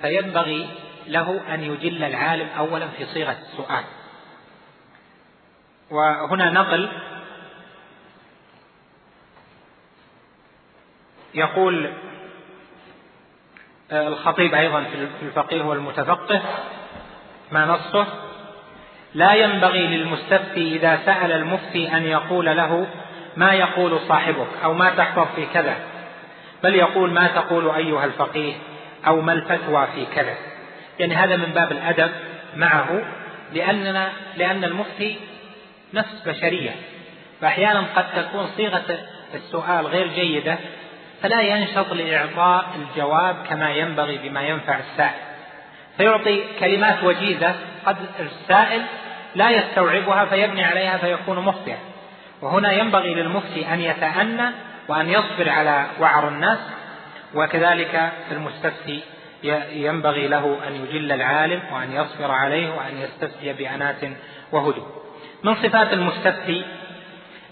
فينبغي 0.02 0.68
له 1.06 1.54
أن 1.54 1.62
يجل 1.62 2.04
العالم 2.04 2.48
أولا 2.58 2.88
في 2.88 3.06
صيغة 3.06 3.36
السؤال. 3.52 3.84
وهنا 5.90 6.50
نقل 6.50 6.88
يقول 11.34 11.92
آه، 13.90 14.08
الخطيب 14.08 14.54
أيضا 14.54 14.84
في 15.20 15.22
الفقيه 15.22 15.62
والمتفقه 15.62 16.42
ما 17.52 17.66
نصه؟ 17.66 18.06
لا 19.14 19.34
ينبغي 19.34 19.86
للمستفتي 19.86 20.76
إذا 20.76 21.00
سأل 21.04 21.32
المفتي 21.32 21.96
أن 21.96 22.04
يقول 22.04 22.46
له 22.46 22.86
ما 23.38 23.52
يقول 23.52 24.00
صاحبك 24.08 24.48
أو 24.64 24.74
ما 24.74 24.90
تحفظ 24.90 25.26
في 25.36 25.46
كذا 25.46 25.76
بل 26.62 26.74
يقول 26.74 27.10
ما 27.10 27.26
تقول 27.26 27.70
أيها 27.70 28.04
الفقيه 28.04 28.52
أو 29.06 29.20
ما 29.20 29.32
الفتوى 29.32 29.86
في 29.94 30.06
كذا. 30.14 30.34
يعني 30.98 31.14
هذا 31.14 31.36
من 31.36 31.52
باب 31.52 31.72
الأدب 31.72 32.10
معه 32.56 33.02
لأننا 33.52 34.12
لأن 34.36 34.64
المفتي 34.64 35.16
نفس 35.94 36.22
بشرية. 36.26 36.70
فأحيانا 37.40 37.84
قد 37.96 38.04
تكون 38.16 38.46
صيغة 38.56 38.98
السؤال 39.34 39.86
غير 39.86 40.08
جيدة 40.08 40.56
فلا 41.22 41.40
ينشط 41.40 41.92
لإعطاء 41.92 42.64
الجواب 42.76 43.36
كما 43.48 43.70
ينبغي 43.70 44.18
بما 44.18 44.42
ينفع 44.42 44.78
السائل. 44.78 45.20
فيعطي 45.96 46.44
كلمات 46.60 47.04
وجيزة 47.04 47.54
قد 47.86 47.96
السائل 48.20 48.82
لا 49.34 49.50
يستوعبها 49.50 50.24
فيبني 50.24 50.64
عليها 50.64 50.96
فيكون 50.98 51.38
مخطئا. 51.38 51.78
وهنا 52.42 52.72
ينبغي 52.72 53.14
للمفتي 53.14 53.74
أن 53.74 53.80
يتأنى 53.80 54.50
وأن 54.88 55.08
يصبر 55.08 55.48
على 55.48 55.86
وعر 56.00 56.28
الناس 56.28 56.58
وكذلك 57.34 58.12
المستفتي 58.32 59.00
ينبغي 59.72 60.28
له 60.28 60.68
أن 60.68 60.74
يجل 60.74 61.12
العالم 61.12 61.62
وأن 61.72 61.92
يصبر 61.92 62.30
عليه 62.30 62.70
وأن 62.70 62.98
يستفتي 62.98 63.52
بأنات 63.52 64.00
وهدوء. 64.52 64.86
من 65.44 65.54
صفات 65.54 65.92
المستفتي؟ 65.92 66.64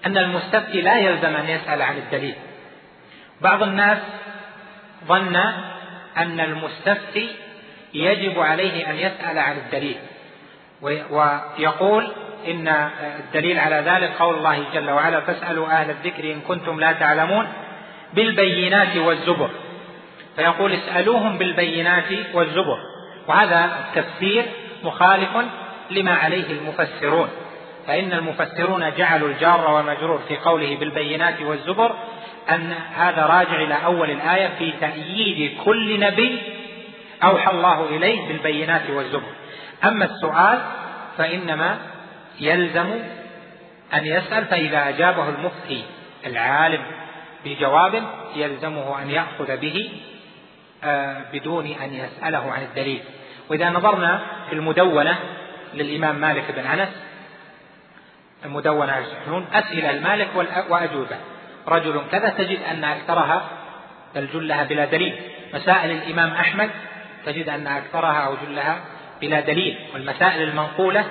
أن 0.06 0.18
المستفتي 0.18 0.80
لا 0.80 0.98
يلزم 0.98 1.36
أن 1.36 1.48
يسأل 1.48 1.82
عن 1.82 1.96
الدليل. 1.96 2.34
بعض 3.40 3.62
الناس 3.62 3.98
ظن 5.06 5.36
أن 6.16 6.40
المستفتي 6.40 7.36
يجب 7.94 8.40
عليه 8.40 8.90
أن 8.90 8.96
يسأل 8.96 9.38
عن 9.38 9.56
الدليل 9.56 9.96
ويقول 10.82 12.12
إن 12.50 12.88
الدليل 13.24 13.58
على 13.58 13.76
ذلك 13.76 14.10
قول 14.18 14.34
الله 14.34 14.64
جل 14.74 14.90
وعلا 14.90 15.20
فاسألوا 15.20 15.66
أهل 15.66 15.90
الذكر 15.90 16.32
إن 16.32 16.40
كنتم 16.40 16.80
لا 16.80 16.92
تعلمون 16.92 17.46
بالبينات 18.14 18.96
والزبر. 18.96 19.50
فيقول 20.36 20.72
اسألوهم 20.72 21.38
بالبينات 21.38 22.12
والزبر. 22.34 22.78
وهذا 23.28 23.70
التفسير 23.80 24.44
مخالف 24.84 25.30
لما 25.90 26.14
عليه 26.14 26.50
المفسرون. 26.50 27.28
فإن 27.86 28.12
المفسرون 28.12 28.92
جعلوا 28.98 29.28
الجار 29.28 29.70
ومجرور 29.70 30.20
في 30.28 30.36
قوله 30.36 30.76
بالبينات 30.76 31.42
والزبر 31.42 31.94
أن 32.50 32.72
هذا 32.96 33.26
راجع 33.26 33.62
إلى 33.62 33.84
أول 33.84 34.10
الآية 34.10 34.50
في 34.58 34.72
تأييد 34.80 35.58
كل 35.64 36.00
نبي 36.00 36.42
أوحى 37.24 37.50
الله 37.50 37.88
إليه 37.88 38.28
بالبينات 38.28 38.90
والزبر. 38.90 39.30
أما 39.84 40.04
السؤال 40.04 40.58
فإنما 41.18 41.78
يلزم 42.40 43.02
أن 43.94 44.06
يسأل 44.06 44.44
فإذا 44.44 44.88
أجابه 44.88 45.28
المفتي 45.28 45.84
العالم 46.26 46.82
بجواب 47.44 48.02
يلزمه 48.36 49.02
أن 49.02 49.10
يأخذ 49.10 49.56
به 49.56 49.90
آه، 50.84 51.22
بدون 51.32 51.66
أن 51.66 51.94
يسأله 51.94 52.52
عن 52.52 52.62
الدليل. 52.62 53.02
وإذا 53.50 53.70
نظرنا 53.70 54.22
في 54.48 54.54
المدونة 54.54 55.18
للإمام 55.74 56.16
مالك 56.16 56.44
بن 56.56 56.66
أنس 56.66 56.88
المدونة 58.44 58.98
السحنون 58.98 59.46
أسئلة 59.52 59.90
المالك 59.90 60.28
وأجوبة. 60.68 61.16
رجل 61.68 62.02
كذا 62.12 62.28
تجد 62.28 62.58
أن 62.70 62.84
أكثرها 62.84 63.48
بل 64.14 64.28
جلها 64.34 64.64
بلا 64.64 64.84
دليل. 64.84 65.20
مسائل 65.54 65.90
الإمام 65.90 66.30
أحمد 66.30 66.70
تجد 67.26 67.48
أن 67.48 67.66
أكثرها 67.66 68.26
أو 68.26 68.34
جلها 68.46 68.80
بلا 69.20 69.40
دليل. 69.40 69.78
والمسائل 69.94 70.42
المنقولة 70.42 71.04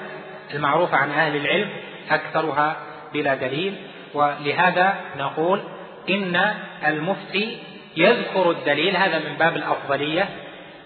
المعروفة 0.54 0.98
عن 0.98 1.12
أهل 1.12 1.36
العلم 1.36 1.70
أكثرها 2.10 2.78
بلا 3.14 3.36
دليل 3.36 3.76
ولهذا 4.14 4.96
نقول 5.18 5.62
إن 6.10 6.54
المفتي 6.88 7.58
يذكر 7.98 8.52
الدليل 8.52 8.98
هذا 8.98 9.20
من 9.20 9.38
باب 9.38 9.56
الأفضلية 9.56 10.30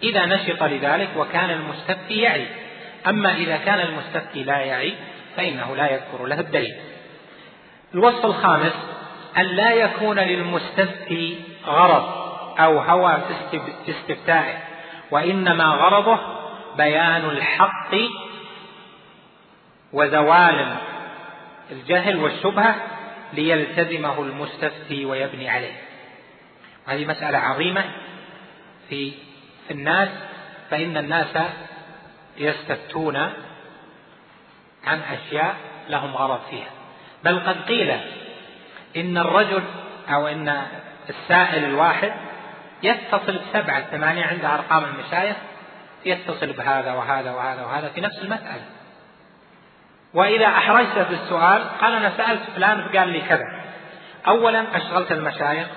إذا 0.04 0.26
نشط 0.26 0.64
لذلك 0.64 1.10
وكان 1.18 1.50
المستفتي 1.50 2.22
يعي. 2.22 2.46
أما 3.08 3.36
إذا 3.36 3.58
كان 3.58 3.80
المستفتي 3.80 4.44
لا 4.44 4.58
يعي 4.58 4.94
فإنه 5.38 5.76
لا 5.76 5.92
يذكر 5.92 6.26
له 6.26 6.40
الدليل. 6.40 6.76
الوصف 7.94 8.26
الخامس 8.26 8.74
أن 9.38 9.46
لا 9.46 9.72
يكون 9.74 10.20
للمستفتي 10.20 11.40
غرض 11.66 12.20
أو 12.60 12.80
هوى 12.80 13.22
في 13.86 13.92
استفتائه 13.92 14.58
وإنما 15.12 15.66
غرضه 15.66 16.20
بيان 16.78 17.26
الحق 17.26 17.96
وزوال 19.94 20.76
الجهل 21.72 22.18
والشبهة 22.18 22.76
ليلتزمه 23.34 24.22
المستفتي 24.22 25.06
ويبني 25.06 25.50
عليه. 25.50 25.76
هذه 26.88 27.06
مسألة 27.06 27.38
عظيمة 27.38 27.84
في 28.90 29.14
الناس 29.72 30.10
فإن 30.70 30.98
الناس 30.98 31.38
يستفتون 32.38 33.18
عن 34.86 35.00
أشياء 35.00 35.56
لهم 35.90 36.16
غرض 36.16 36.40
فيها. 36.50 36.70
بل 37.24 37.40
قد 37.40 37.62
قيل 37.62 38.00
إن 38.98 39.18
الرجل 39.18 39.64
أو 40.10 40.28
إن 40.28 40.64
السائل 41.10 41.64
الواحد 41.64 42.14
يتصل 42.84 43.40
بسبعة 43.40 43.82
ثمانية 43.82 44.26
عند 44.26 44.46
أرقام 44.46 44.84
المشايخ 44.84 45.36
يتصل 46.06 46.54
بهذا 46.54 46.94
وهذا 46.94 47.32
وهذا 47.32 47.64
وهذا 47.64 47.90
في 47.90 48.02
نفس 48.02 48.18
المسألة. 48.22 48.79
وإذا 50.14 50.46
أحرجت 50.46 51.08
بالسؤال 51.10 51.64
قال 51.82 51.94
أنا 51.94 52.12
سألت 52.18 52.42
فلان 52.56 52.82
فقال 52.82 53.10
لي 53.10 53.22
كذا. 53.22 53.46
أولا 54.28 54.78
أشغلت 54.78 55.12
المشايخ 55.12 55.68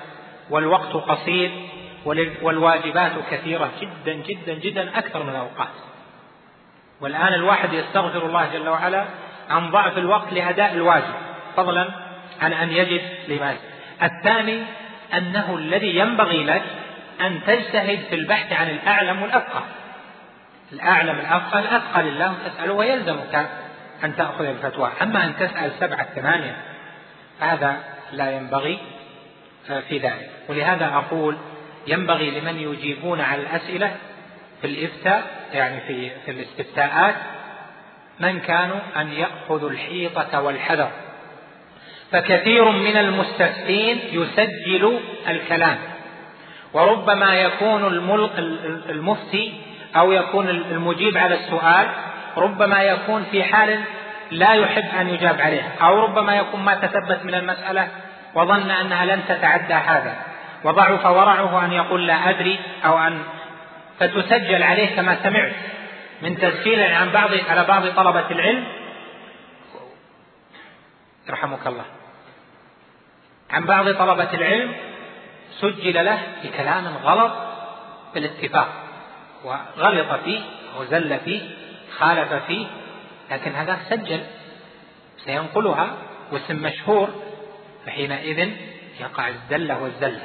والوقت 0.51 0.93
قصير 0.93 1.51
والواجبات 2.43 3.13
كثيرة 3.31 3.71
جدا 3.81 4.13
جدا 4.13 4.55
جدا 4.55 4.99
أكثر 4.99 5.23
من 5.23 5.31
الأوقات. 5.31 5.75
والآن 7.01 7.35
الواحد 7.35 7.73
يستغفر 7.73 8.27
الله 8.27 8.49
جل 8.53 8.69
وعلا 8.69 9.05
عن 9.51 9.71
ضعف 9.71 9.99
الوقت 9.99 10.33
لأداء 10.33 10.73
الواجب. 10.73 11.15
فضلا 11.57 11.89
عن 12.43 12.53
أن 12.53 12.71
يجد 12.71 13.03
لما 13.29 13.57
الثاني 14.03 14.63
أنه 15.15 15.55
الذي 15.57 15.97
ينبغي 15.97 16.45
لك 16.45 16.63
أن 17.21 17.41
تجتهد 17.47 17.99
في 18.09 18.15
البحث 18.15 18.53
عن 18.53 18.69
الأعلم 18.69 19.23
والأفقه 19.23 19.63
الأعلم 20.73 21.19
الأفقه 21.19 21.59
الأثقل 21.59 22.05
لله 22.05 22.35
تسأله 22.47 22.73
ويلزمك 22.73 23.49
أن 24.05 24.17
تأخذ 24.17 24.45
الفتوى. 24.45 24.91
أما 25.03 25.25
أن 25.25 25.37
تسأل 25.37 25.73
سبعة 25.81 26.07
ثمانية 26.15 26.57
هذا 27.41 27.77
لا 28.13 28.37
ينبغي 28.37 28.79
في 29.89 29.99
ذلك. 29.99 30.31
ولهذا 30.49 30.87
أقول 30.87 31.37
ينبغي 31.87 32.41
لمن 32.41 32.59
يجيبون 32.59 33.21
على 33.21 33.43
الأسئلة 33.43 33.97
في 34.61 34.67
الإفتاء 34.67 35.23
يعني 35.53 35.81
في 35.81 36.11
في 36.25 36.31
الاستفتاءات 36.31 37.15
من 38.21 38.41
كانوا 38.41 38.79
أن 38.97 39.13
يأخذوا 39.13 39.71
الحيطة 39.71 40.41
والحذر. 40.41 40.91
فكثير 42.13 42.71
من 42.71 42.97
المستفتين 42.97 43.99
يسجل 44.13 45.01
الكلام. 45.29 45.79
وربما 46.73 47.35
يكون 47.35 47.87
المفتي 48.89 49.53
أو 49.97 50.13
يكون 50.13 50.49
المجيب 50.49 51.17
على 51.17 51.35
السؤال 51.35 51.89
ربما 52.37 52.83
يكون 52.83 53.25
في 53.31 53.45
حال 53.45 53.81
لا 54.31 54.53
يحب 54.53 54.99
أن 55.01 55.09
يجاب 55.09 55.41
عليه 55.41 55.75
أو 55.83 56.05
ربما 56.05 56.37
يكون 56.37 56.61
ما 56.61 56.75
تثبت 56.75 57.25
من 57.25 57.35
المسألة 57.35 57.89
وظن 58.35 58.71
أنها 58.71 59.05
لن 59.05 59.23
تتعدى 59.29 59.75
هذا. 59.75 60.17
وضعف 60.65 61.07
ورعه 61.07 61.65
أن 61.65 61.73
يقول 61.73 62.07
لا 62.07 62.31
أدري 62.31 62.59
أو 62.85 62.99
أن 62.99 63.23
فتسجل 64.01 64.63
عليه 64.63 64.97
كما 64.97 65.17
سمعت 65.23 65.53
من 66.23 66.39
تسجيل 66.39 66.81
عن 66.81 67.11
بعض 67.11 67.31
على 67.49 67.65
بعض 67.65 67.87
طلبة 67.87 68.31
العلم. 68.31 68.65
يرحمك 71.29 71.67
الله. 71.67 71.85
عن 73.51 73.65
بعض 73.65 73.95
طلبة 73.95 74.35
العلم 74.35 74.75
سجل 75.61 76.05
له 76.05 76.19
بكلام 76.45 76.87
غلط 77.05 77.33
بالاتفاق 78.15 78.69
وغلط 79.45 80.21
فيه 80.25 80.41
وزل 80.81 81.19
فيه. 81.19 81.62
خالف 81.99 82.33
فيه 82.33 82.67
لكن 83.31 83.53
هذا 83.53 83.79
سجل 83.91 84.21
سينقلها 85.25 85.97
واسم 86.33 86.63
مشهور 86.63 87.09
فحينئذ 87.87 88.51
يقع 89.01 89.29
الزلة 89.29 89.83
والزلة. 89.83 90.23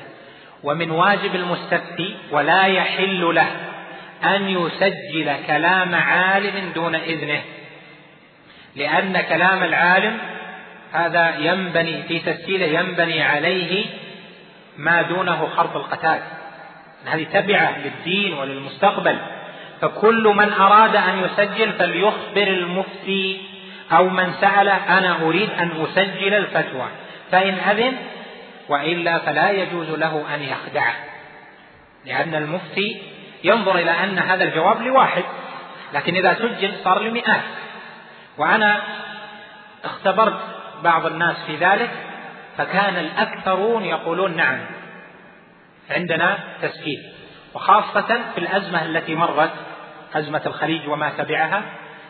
ومن 0.64 0.92
واجب 0.92 1.36
المستفتي 1.36 2.18
ولا 2.32 2.66
يحل 2.66 3.36
له 3.36 3.48
أن 4.24 4.50
يسجل 4.50 5.36
كلام 5.48 5.96
عالم 5.96 6.72
دون 6.76 6.96
إذنه 6.96 7.42
لأن 8.76 9.22
كلام 9.22 9.64
العالم 9.64 10.18
هذا 10.94 11.38
ينبني 11.38 12.04
في 12.04 12.20
تسجيله 12.20 12.66
ينبني 12.66 13.22
عليه 13.22 13.86
ما 14.78 15.02
دونه 15.02 15.48
خرط 15.48 15.76
القتال. 15.76 16.20
هذه 17.06 17.24
تبعة 17.24 17.78
للدين 17.80 18.34
وللمستقبل. 18.34 19.18
فكل 19.82 20.34
من 20.38 20.54
أراد 20.54 20.96
أن 20.96 21.20
يسجل 21.20 21.74
فليخبر 21.74 22.48
المفتي 22.48 23.42
أو 23.92 24.10
من 24.10 24.34
سأله 24.42 24.98
أنا 24.98 25.22
أريد 25.22 25.50
أن 25.50 25.72
أسجل 25.82 26.34
الفتوى. 26.34 26.88
فإن 27.32 27.54
أذن 27.54 27.98
وإلا 28.70 29.18
فلا 29.20 29.52
يجوز 29.52 29.90
له 29.90 30.36
أن 30.36 30.42
يخدعه 30.42 30.94
لأن 32.06 32.36
المفتي 32.36 33.02
ينظر 33.44 33.76
إلى 33.78 33.92
أن 33.92 34.20
هذا 34.20 34.44
الجواب 34.44 34.82
لواحد 34.82 35.24
لكن 35.94 36.16
إذا 36.16 36.34
سجل 36.34 36.74
صار 36.84 37.00
لمئات. 37.00 37.42
وأنا 38.38 38.82
اختبرت 39.84 40.40
بعض 40.84 41.06
الناس 41.06 41.36
في 41.48 41.56
ذلك 41.56 41.90
فكان 42.58 42.98
الأكثرون 42.98 43.86
يقولون 43.86 44.36
نعم 44.36 44.60
عندنا 45.90 46.38
تسجيل 46.62 47.04
وخاصة 47.54 48.22
في 48.34 48.38
الأزمة 48.38 48.86
التي 48.86 49.16
مرت 49.16 49.52
أزمة 50.20 50.42
الخليج 50.46 50.88
وما 50.90 51.10
تبعها 51.10 51.64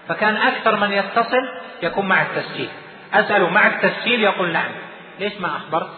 فكان 0.07 0.37
أكثر 0.37 0.75
من 0.75 0.91
يتصل 0.91 1.49
يكون 1.83 2.05
مع 2.05 2.21
التسجيل. 2.21 2.69
أسأله 3.13 3.49
مع 3.49 3.67
التسجيل 3.67 4.23
يقول 4.23 4.53
نعم. 4.53 4.71
ليش 5.19 5.33
ما 5.39 5.57
أخبرت 5.57 5.89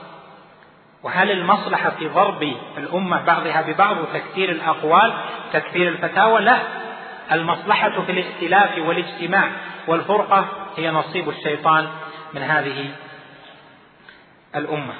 وهل 1.03 1.31
المصلحة 1.31 1.90
في 1.90 2.07
ضرب 2.07 2.44
الأمة 2.77 3.26
بعضها 3.26 3.61
ببعض 3.61 3.98
وتكثير 3.98 4.52
الأقوال 4.52 5.14
تكثير 5.53 5.88
الفتاوى؟ 5.88 6.41
لا. 6.41 6.57
المصلحة 7.31 8.02
في 8.02 8.11
الائتلاف 8.11 8.77
والاجتماع 8.77 9.52
والفرقة 9.88 10.45
هي 10.77 10.91
نصيب 10.91 11.30
الشيطان 11.30 11.88
من 12.34 12.41
هذه 12.41 12.91
الأمة. 14.56 14.94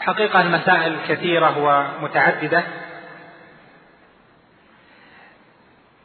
حقيقة 0.00 0.40
المسائل 0.40 0.96
كثيرة 1.08 1.58
ومتعددة. 1.58 2.64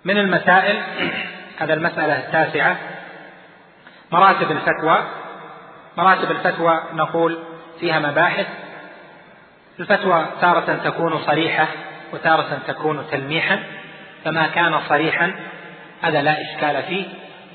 من 0.05 0.17
المسائل 0.17 0.81
هذا 1.59 1.73
المسألة 1.73 2.19
التاسعة 2.19 2.77
مراتب 4.11 4.51
الفتوى. 4.51 5.03
مراتب 5.97 6.31
الفتوى 6.31 6.83
نقول 6.93 7.39
فيها 7.79 7.99
مباحث. 7.99 8.47
الفتوى 9.79 10.25
تارة 10.41 10.79
تكون 10.83 11.19
صريحة 11.19 11.67
وتارة 12.13 12.59
تكون 12.67 13.05
تلميحا. 13.11 13.63
فما 14.25 14.47
كان 14.47 14.79
صريحا 14.89 15.33
هذا 16.01 16.21
لا 16.21 16.41
إشكال 16.41 16.83
فيه. 16.83 17.05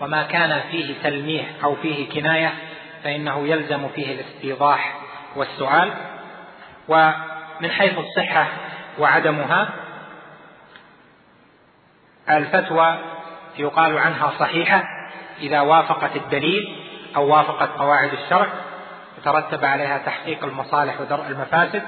وما 0.01 0.23
كان 0.23 0.61
فيه 0.71 0.95
تلميح 1.03 1.45
أو 1.65 1.75
فيه 1.75 2.09
كناية 2.11 2.53
فإنه 3.05 3.49
يلزم 3.49 3.89
فيه 3.89 4.15
الاستيضاح 4.15 4.95
والسؤال. 5.37 5.93
ومن 6.89 7.71
حيث 7.71 7.99
الصحة 7.99 8.47
وعدمها 8.99 9.69
الفتوى 12.31 12.99
يقال 13.59 13.99
عنها 13.99 14.33
صحيحة 14.39 14.83
إذا 15.41 15.61
وافقت 15.61 16.17
الدليل 16.17 16.77
أو 17.17 17.29
وافقت 17.29 17.69
قواعد 17.79 18.11
الشرع 18.13 18.47
يترتب 19.19 19.65
عليها 19.65 19.99
تحقيق 19.99 20.45
المصالح 20.45 21.01
ودرء 21.01 21.27
المفاسد 21.27 21.83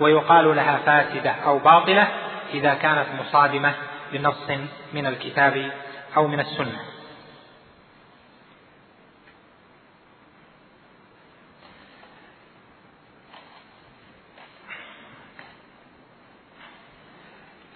ويقال 0.00 0.56
لها 0.56 0.78
فاسدة 0.86 1.30
أو 1.30 1.58
باطلة 1.58 2.08
إذا 2.54 2.74
كانت 2.74 3.06
مصادمة 3.20 3.74
لنص 4.12 4.50
من 4.92 5.06
الكتاب 5.06 5.70
أو 6.16 6.26
من 6.26 6.40
السنة 6.40 6.78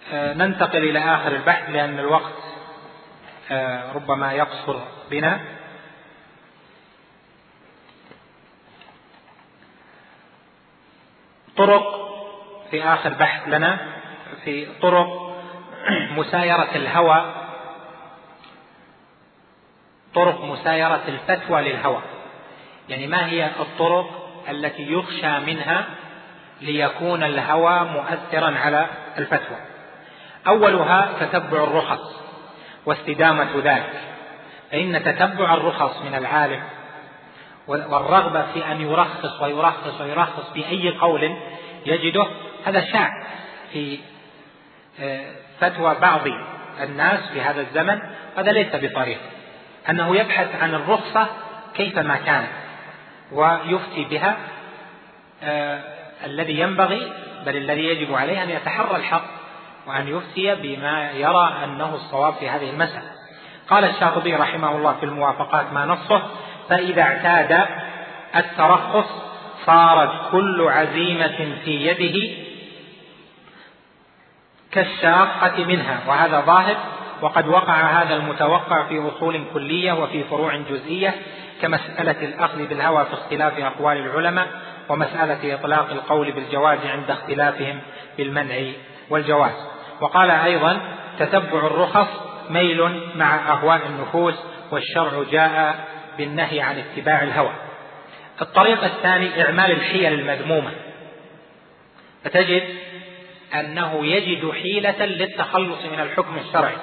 ننتقل 0.13 0.83
إلى 0.83 0.99
آخر 0.99 1.35
البحث 1.35 1.69
لأن 1.69 1.99
الوقت 1.99 2.33
آه، 3.51 3.93
ربما 3.93 4.33
يقصر 4.33 4.79
بنا. 5.11 5.39
طرق 11.57 11.83
في 12.71 12.83
آخر 12.83 13.13
بحث 13.13 13.47
لنا 13.47 13.77
في 14.43 14.67
طرق 14.81 15.35
مسايرة 16.11 16.75
الهوى. 16.75 17.33
طرق 20.15 20.43
مسايرة 20.43 21.01
الفتوى 21.07 21.61
للهوى. 21.61 22.01
يعني 22.89 23.07
ما 23.07 23.25
هي 23.25 23.51
الطرق 23.59 24.21
التي 24.49 24.91
يخشى 24.91 25.39
منها 25.39 25.85
ليكون 26.61 27.23
الهوى 27.23 27.79
مؤثرا 27.79 28.57
على 28.57 28.87
الفتوى؟ 29.17 29.70
أولها 30.47 31.09
تتبع 31.19 31.63
الرخص 31.63 32.21
واستدامة 32.85 33.49
ذلك 33.63 34.01
فإن 34.71 35.03
تتبع 35.03 35.53
الرخص 35.53 36.01
من 36.01 36.15
العالم 36.15 36.63
والرغبة 37.67 38.45
في 38.53 38.71
أن 38.71 38.81
يرخص 38.81 39.41
ويرخص 39.41 40.01
ويرخص 40.01 40.53
بأي 40.53 40.89
قول 40.89 41.35
يجده 41.85 42.27
هذا 42.65 42.91
شاع 42.91 43.09
في 43.73 43.99
آه، 44.99 45.31
فتوى 45.59 45.95
بعض 46.01 46.21
الناس 46.83 47.19
في 47.33 47.41
هذا 47.41 47.61
الزمن 47.61 47.99
هذا 48.37 48.51
ليس 48.51 48.75
بطريق 48.75 49.19
أنه 49.89 50.15
يبحث 50.15 50.55
عن 50.61 50.75
الرخصة 50.75 51.27
كيفما 51.75 52.15
كانت 52.15 52.51
ويفتي 53.31 54.05
بها 54.05 54.37
آه، 55.43 55.81
الذي 56.25 56.59
ينبغي 56.59 57.11
بل 57.45 57.57
الذي 57.57 57.85
يجب 57.85 58.13
عليه 58.13 58.43
أن 58.43 58.49
يتحرى 58.49 58.95
الحق 58.95 59.40
وأن 59.87 60.07
يفتي 60.07 60.55
بما 60.55 61.11
يرى 61.11 61.53
أنه 61.63 61.95
الصواب 61.95 62.33
في 62.33 62.49
هذه 62.49 62.69
المسألة. 62.69 63.11
قال 63.69 63.85
الشاطبي 63.85 64.35
رحمه 64.35 64.75
الله 64.75 64.93
في 64.93 65.05
الموافقات 65.05 65.73
ما 65.73 65.85
نصه 65.85 66.21
فإذا 66.69 67.01
اعتاد 67.01 67.65
الترخص 68.35 69.05
صارت 69.65 70.31
كل 70.31 70.67
عزيمة 70.67 71.55
في 71.63 71.87
يده 71.87 72.41
كالشاقة 74.71 75.65
منها 75.65 75.99
وهذا 76.07 76.41
ظاهر 76.41 76.77
وقد 77.21 77.47
وقع 77.47 77.73
هذا 77.73 78.15
المتوقع 78.15 78.83
في 78.83 79.07
أصول 79.07 79.43
كلية 79.53 79.93
وفي 79.93 80.23
فروع 80.23 80.55
جزئية 80.55 81.15
كمسألة 81.61 82.25
الأخذ 82.25 82.67
بالهوى 82.67 83.05
في 83.05 83.13
اختلاف 83.13 83.59
أقوال 83.59 83.97
العلماء 83.97 84.47
ومسألة 84.89 85.55
إطلاق 85.55 85.91
القول 85.91 86.31
بالجواز 86.31 86.79
عند 86.85 87.11
اختلافهم 87.11 87.79
بالمنع 88.17 88.55
والجواز. 89.09 89.70
وقال 90.01 90.31
أيضا 90.31 90.79
تتبع 91.19 91.67
الرخص 91.67 92.07
ميل 92.49 93.01
مع 93.15 93.53
أهواء 93.53 93.81
النفوس 93.85 94.35
والشرع 94.71 95.23
جاء 95.31 95.85
بالنهي 96.17 96.61
عن 96.61 96.77
اتباع 96.77 97.23
الهوى. 97.23 97.53
الطريق 98.41 98.83
الثاني 98.83 99.45
إعمال 99.45 99.71
الحيل 99.71 100.13
المذمومة. 100.13 100.71
فتجد 102.23 102.63
أنه 103.55 104.05
يجد 104.05 104.51
حيلة 104.51 105.05
للتخلص 105.05 105.85
من 105.85 105.99
الحكم 105.99 106.37
الشرعي. 106.37 106.77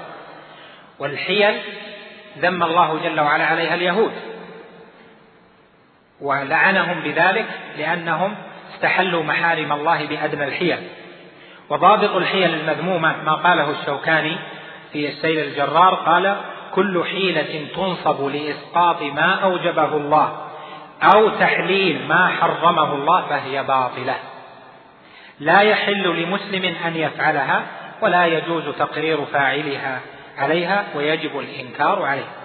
والحيل 0.98 1.60
ذم 2.38 2.62
الله 2.62 3.00
جل 3.04 3.20
وعلا 3.20 3.44
عليها 3.44 3.74
اليهود. 3.74 4.12
ولعنهم 6.20 7.00
بذلك 7.00 7.46
لأنهم 7.78 8.34
استحلوا 8.74 9.22
محارم 9.22 9.72
الله 9.72 10.06
بأدنى 10.06 10.44
الحيل. 10.44 10.88
وضابط 11.70 12.16
الحيل 12.16 12.54
المذمومة 12.54 13.16
ما 13.24 13.34
قاله 13.34 13.70
الشوكاني 13.70 14.36
في 14.92 15.08
السيل 15.08 15.38
الجرار 15.38 15.94
قال 15.94 16.36
كل 16.74 17.04
حيلة 17.04 17.66
تنصب 17.76 18.26
لإسقاط 18.26 19.02
ما 19.02 19.34
أوجبه 19.34 19.96
الله 19.96 20.48
أو 21.02 21.28
تحليل 21.28 22.08
ما 22.08 22.28
حرمه 22.28 22.92
الله 22.94 23.20
فهي 23.28 23.62
باطلة. 23.62 24.14
لا 25.40 25.60
يحل 25.60 26.22
لمسلم 26.22 26.74
أن 26.86 26.96
يفعلها 26.96 27.62
ولا 28.02 28.26
يجوز 28.26 28.64
تقرير 28.78 29.24
فاعلها 29.24 30.00
عليها 30.38 30.84
ويجب 30.94 31.38
الإنكار 31.38 32.02
عليها 32.02 32.38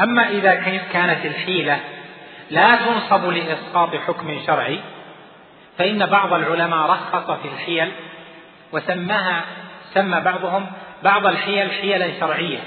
أما 0.00 0.28
إذا 0.28 0.54
كانت 0.92 1.26
الحيلة 1.26 1.80
لا 2.50 2.76
تنصب 2.76 3.24
لإسقاط 3.24 3.94
حكم 3.94 4.40
شرعي 4.46 4.80
فإن 5.78 6.06
بعض 6.06 6.32
العلماء 6.32 6.90
رخص 6.90 7.30
في 7.30 7.48
الحيل 7.48 7.92
وسماها 8.72 9.44
سمى 9.94 10.20
بعضهم 10.20 10.66
بعض 11.02 11.26
الحيل 11.26 11.70
حيلا 11.70 12.20
شرعية 12.20 12.58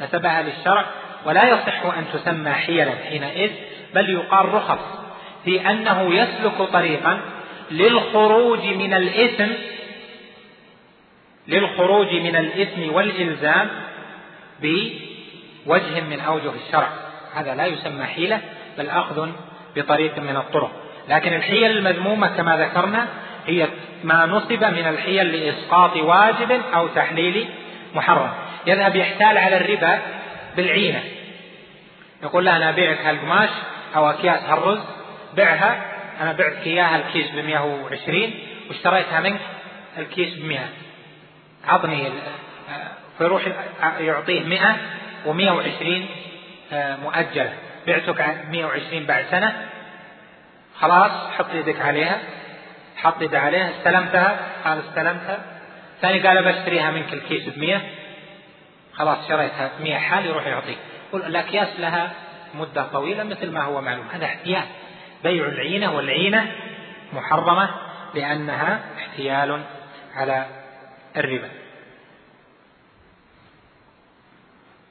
نسبها 0.00 0.42
للشرع 0.42 0.84
ولا 1.24 1.48
يصح 1.48 1.84
أن 1.84 2.04
تسمى 2.12 2.50
حيلا 2.50 2.92
حينئذ 3.08 3.50
بل 3.94 4.10
يقال 4.10 4.54
رخص 4.54 4.78
في 5.44 5.70
أنه 5.70 6.14
يسلك 6.14 6.62
طريقا 6.72 7.20
للخروج 7.70 8.64
من 8.64 8.94
الإثم 8.94 9.52
للخروج 11.48 12.14
من 12.14 12.36
الإثم 12.36 12.94
والإلزام 12.94 13.68
بوجه 14.60 16.00
من 16.00 16.20
أوجه 16.20 16.52
الشرع. 16.66 16.88
هذا 17.34 17.54
لا 17.54 17.66
يسمى 17.66 18.04
حيلة 18.04 18.40
بل 18.78 18.88
أخذ 18.88 19.28
بطريق 19.76 20.18
من 20.18 20.36
الطرق. 20.36 20.85
لكن 21.08 21.34
الحيل 21.34 21.70
المذمومة 21.70 22.36
كما 22.36 22.56
ذكرنا 22.56 23.06
هي 23.46 23.68
ما 24.04 24.26
نصب 24.26 24.64
من 24.64 24.86
الحيل 24.88 25.26
لإسقاط 25.26 25.96
واجب 25.96 26.62
أو 26.74 26.88
تحليل 26.88 27.48
محرم. 27.94 28.30
يذهب 28.66 28.96
يحتال 28.96 29.38
على 29.38 29.56
الربا 29.56 29.98
بالعينة. 30.56 31.02
يقول 32.22 32.44
له 32.44 32.56
أنا 32.56 32.68
أبيعك 32.68 32.98
هالقماش 33.00 33.50
أو 33.96 34.10
أكياس 34.10 34.42
هالرز. 34.42 34.80
بعها. 35.36 35.82
أنا 36.20 36.32
بعتك 36.32 36.66
إياها 36.66 36.96
الكيس 36.96 37.30
ب 37.30 37.36
120 37.36 38.34
واشتريتها 38.68 39.20
منك 39.20 39.40
الكيس 39.98 40.34
ب 40.34 40.44
100 40.44 40.58
عطني 41.68 42.08
فيروح 43.18 43.42
يعطيه 44.00 44.44
100 44.44 44.76
و120 45.26 45.86
مؤجلة. 47.02 47.52
بعتك 47.86 48.36
120 48.50 49.06
بعد 49.06 49.24
سنة. 49.30 49.68
خلاص 50.80 51.10
حط 51.38 51.54
يدك 51.54 51.80
عليها. 51.80 52.18
حط 52.96 53.22
يده 53.22 53.40
عليها 53.40 53.70
استلمتها. 53.70 54.38
قال 54.64 54.78
استلمتها. 54.88 55.38
ثاني 56.00 56.26
قال 56.26 56.44
بشتريها 56.44 56.90
منك 56.90 57.12
الكيس 57.12 57.48
ب 57.48 57.58
100 57.58 57.80
خلاص 58.92 59.28
شريتها 59.28 59.70
100 59.80 59.98
حال 59.98 60.26
يروح 60.26 60.46
يعطيك. 60.46 60.78
الأكياس 61.14 61.68
لها 61.78 62.12
مدة 62.54 62.82
طويلة 62.82 63.24
مثل 63.24 63.50
ما 63.50 63.62
هو 63.62 63.80
معلوم. 63.80 64.06
هذا 64.12 64.24
احتيال. 64.24 64.64
بيع 65.24 65.46
العينة 65.46 65.96
والعينة 65.96 66.52
محرمة 67.12 67.70
لأنها 68.14 68.80
احتيال 68.98 69.62
على 70.14 70.46
الربا. 71.16 71.65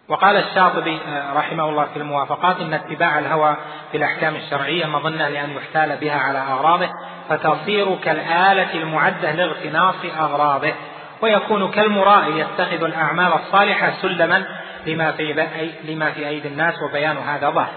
وقال 0.08 0.38
الشاطبي 0.38 1.00
آه، 1.08 1.34
رحمه 1.34 1.70
الله 1.70 1.86
في 1.86 2.00
الموافقات 2.00 2.60
إن 2.60 2.74
اتباع 2.74 3.20
الهوى 3.20 3.56
في 3.92 3.98
الأحكام 3.98 4.36
الشرعية 4.36 4.86
مظنة 4.86 5.28
لأن 5.28 5.52
يحتال 5.52 5.98
بها 5.98 6.18
على 6.18 6.40
أغراضه 6.40 6.90
فتصير 7.30 7.96
كالآلة 7.96 8.74
المعدة 8.74 9.32
لاغتناص 9.32 9.96
أغراضه 10.20 10.74
ويكون 11.22 11.72
كالمراء 11.72 12.32
يتخذ 12.32 12.84
الأعمال 12.84 13.34
الصالحة 13.34 13.94
سلما 14.02 14.46
لما 14.86 15.12
في 15.12 15.48
لما 15.84 16.12
في 16.12 16.28
أيدي 16.28 16.48
الناس 16.48 16.76
وبيان 16.90 17.18
هذا 17.18 17.50
ظاهر. 17.50 17.74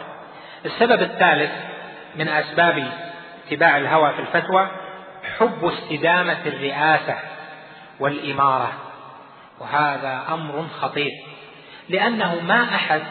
السبب 0.67 1.03
الثالث 1.03 1.51
من 2.17 2.29
أسباب 2.29 2.89
اتباع 3.47 3.77
الهوى 3.77 4.13
في 4.13 4.21
الفتوى 4.21 4.67
حب 5.39 5.65
استدامة 5.65 6.39
الرئاسة 6.47 7.15
والإمارة 8.01 8.73
وهذا 9.61 10.23
أمر 10.29 10.67
خطير 10.81 11.11
لأنه 11.89 12.41
ما 12.41 12.75
أحد 12.75 13.03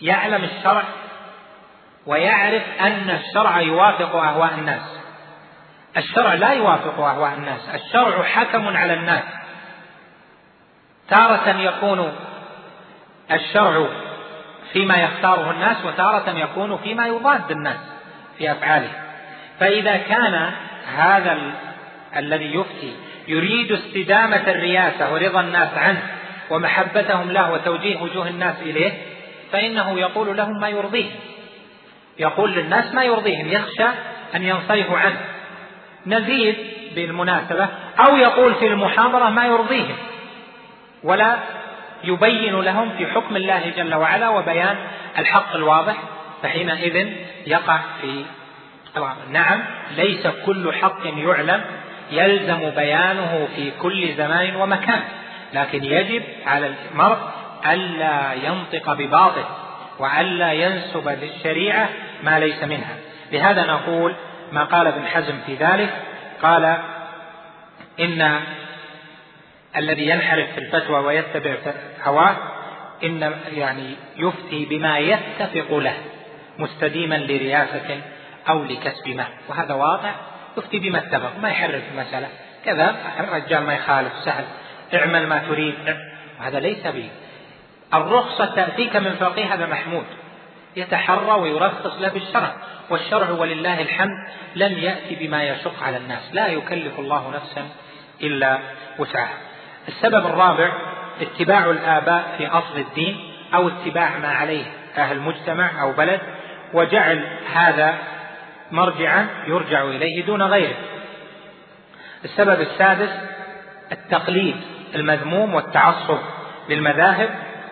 يعلم 0.00 0.44
الشرع 0.44 0.82
ويعرف 2.06 2.62
أن 2.80 3.10
الشرع 3.10 3.60
يوافق 3.60 4.16
أهواء 4.16 4.54
الناس. 4.54 5.00
الشرع 5.96 6.34
لا 6.34 6.52
يوافق 6.52 7.00
أهواء 7.00 7.34
الناس. 7.34 7.68
الشرع 7.74 8.22
حكم 8.22 8.76
على 8.76 8.94
الناس. 8.94 9.24
تارة 11.08 11.48
يكون 11.48 12.12
الشرع 13.32 13.88
فيما 14.72 14.96
يختاره 14.96 15.50
الناس 15.50 15.84
وتارة 15.84 16.30
يكون 16.38 16.76
فيما 16.76 17.06
يضاد 17.06 17.50
الناس 17.50 17.80
في 18.38 18.52
أفعاله. 18.52 18.90
فإذا 19.60 19.96
كان 19.96 20.52
هذا 20.96 21.32
ال... 21.32 21.52
الذي 22.16 22.54
يفتي 22.54 22.96
يريد 23.28 23.72
استدامة 23.72 24.50
الرياسة 24.50 25.12
ورضا 25.12 25.40
الناس 25.40 25.78
عنه 25.78 26.02
ومحبتهم 26.50 27.30
له 27.30 27.52
وتوجيه 27.52 28.00
وجوه 28.00 28.28
الناس 28.28 28.54
إليه 28.62 28.92
فإنه 29.52 29.98
يقول 29.98 30.36
لهم 30.36 30.60
ما 30.60 30.68
يرضيهم 30.68 31.12
يقول 32.18 32.52
للناس 32.52 32.94
ما 32.94 33.04
يرضيهم 33.04 33.48
يخشى 33.48 33.86
أن 34.34 34.42
ينصرفوا 34.42 34.98
عنه. 34.98 35.20
نزيد 36.06 36.56
بالمناسبة 36.94 37.68
أو 38.06 38.16
يقول 38.16 38.54
في 38.54 38.66
المحاضرة 38.66 39.28
ما 39.28 39.46
يرضيهم 39.46 39.96
ولا 41.02 41.36
يبين 42.04 42.60
لهم 42.60 42.90
في 42.98 43.06
حكم 43.06 43.36
الله 43.36 43.72
جل 43.76 43.94
وعلا 43.94 44.28
وبيان 44.28 44.76
الحق 45.18 45.54
الواضح 45.54 45.96
فحينئذ 46.42 47.08
يقع 47.46 47.78
في 48.00 48.24
نعم 49.30 49.60
ليس 49.96 50.26
كل 50.46 50.72
حق 50.72 51.06
يعلم 51.06 51.64
يلزم 52.10 52.70
بيانه 52.70 53.48
في 53.56 53.70
كل 53.70 54.14
زمان 54.14 54.56
ومكان. 54.56 55.02
لكن 55.54 55.84
يجب 55.84 56.22
على 56.46 56.74
المرء 56.92 57.18
ألا 57.66 58.32
ينطق 58.32 58.92
بباطل 58.92 59.44
وألا 59.98 60.52
ينسب 60.52 61.08
للشريعة 61.08 61.88
ما 62.22 62.38
ليس 62.38 62.62
منها. 62.62 62.96
لهذا 63.32 63.66
نقول 63.66 64.14
ما 64.52 64.64
قال 64.64 64.86
ابن 64.86 65.06
حزم 65.06 65.34
في 65.46 65.54
ذلك 65.54 65.90
قال 66.42 66.78
إن 68.00 68.40
الذي 69.76 70.08
ينحرف 70.08 70.50
في 70.50 70.58
الفتوى 70.58 70.98
ويتبع 70.98 71.56
هواه 72.04 72.36
إن 73.04 73.32
يعني 73.52 73.94
يفتي 74.16 74.64
بما 74.64 74.98
يتفق 74.98 75.76
له 75.76 75.94
مستديما 76.58 77.14
لرياسة 77.14 78.00
أو 78.48 78.64
لكسب 78.64 79.08
مال 79.08 79.26
وهذا 79.48 79.74
واضح 79.74 80.14
يفتي 80.58 80.78
بما 80.78 80.98
اتفق 80.98 81.38
ما 81.42 81.48
يحرف 81.48 81.82
المسألة. 81.92 82.28
كذا 82.64 82.96
الرجال 83.20 83.62
ما 83.62 83.74
يخالف 83.74 84.12
سهل. 84.24 84.44
اعمل 84.94 85.26
ما 85.26 85.38
تريد. 85.38 85.74
هذا 86.40 86.60
ليس 86.60 86.86
به 86.86 87.08
الرخصة 87.94 88.54
تأتيك 88.54 88.96
من 88.96 89.10
فقيه 89.10 89.54
هذا 89.54 89.66
محمود 89.66 90.04
يتحرى 90.76 91.40
ويرخص 91.40 92.00
له 92.00 92.08
بالشرع. 92.08 92.54
والشرع 92.90 93.30
ولله 93.30 93.80
الحمد 93.80 94.28
لم 94.56 94.78
يأتي 94.78 95.14
بما 95.14 95.44
يشق 95.44 95.82
على 95.82 95.96
الناس. 95.96 96.22
لا 96.32 96.46
يكلف 96.46 96.98
الله 96.98 97.30
نفسا 97.34 97.68
إلا 98.22 98.58
وسعها. 98.98 99.38
السبب 99.88 100.26
الرابع 100.26 100.72
اتباع 101.20 101.70
الآباء 101.70 102.34
في 102.38 102.46
أصل 102.46 102.78
الدين 102.78 103.32
أو 103.54 103.68
اتباع 103.68 104.18
ما 104.18 104.28
عليه 104.28 104.64
أهل 104.96 105.20
مجتمع 105.20 105.82
أو 105.82 105.92
بلد 105.92 106.20
وجعل 106.72 107.26
هذا 107.54 107.98
مرجعا 108.70 109.28
يرجع 109.46 109.82
إليه 109.84 110.24
دون 110.24 110.42
غيره. 110.42 110.76
السبب 112.24 112.60
السادس 112.60 113.10
التقليد. 113.92 114.56
المذموم 114.94 115.54
والتعصب 115.54 116.18
للمذاهب 116.68 117.30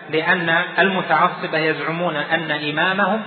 لأن 0.09 0.49
المتعصبة 0.79 1.57
يزعمون 1.57 2.15
أن 2.15 2.51
إمامهم 2.51 3.21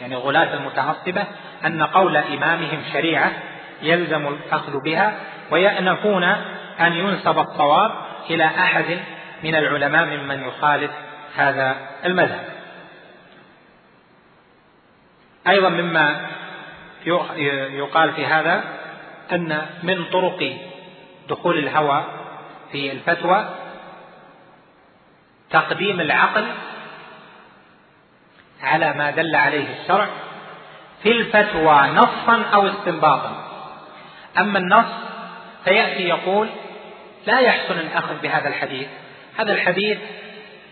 يعني 0.00 0.16
غلاة 0.16 0.54
المتعصبة 0.54 1.24
أن 1.66 1.82
قول 1.82 2.16
إمامهم 2.16 2.82
شريعة 2.92 3.32
يلزم 3.82 4.28
الأخذ 4.28 4.82
بها 4.82 5.14
ويأنفون 5.50 6.24
أن 6.80 6.92
ينسب 6.92 7.38
الصواب 7.38 7.90
إلى 8.30 8.44
أحد 8.44 8.98
من 9.44 9.54
العلماء 9.54 10.06
ممن 10.06 10.48
يخالف 10.48 10.90
هذا 11.36 11.76
المذهب. 12.04 12.44
أيضا 15.48 15.68
مما 15.68 16.26
يقال 17.70 18.12
في 18.12 18.26
هذا 18.26 18.64
أن 19.32 19.66
من 19.82 20.04
طرق 20.04 20.56
دخول 21.28 21.58
الهوى 21.58 22.04
في 22.72 22.92
الفتوى 22.92 23.48
تقديم 25.50 26.00
العقل 26.00 26.46
على 28.62 28.92
ما 28.92 29.10
دل 29.10 29.36
عليه 29.36 29.80
الشرع 29.80 30.08
في 31.02 31.12
الفتوى 31.12 31.90
نصا 31.90 32.42
أو 32.54 32.66
استنباطا. 32.66 33.44
أما 34.38 34.58
النص 34.58 34.92
فيأتي 35.64 36.02
يقول 36.02 36.48
لا 37.26 37.40
يحسن 37.40 37.78
الأخذ 37.78 38.14
بهذا 38.22 38.48
الحديث. 38.48 38.88
هذا 39.38 39.52
الحديث 39.52 39.98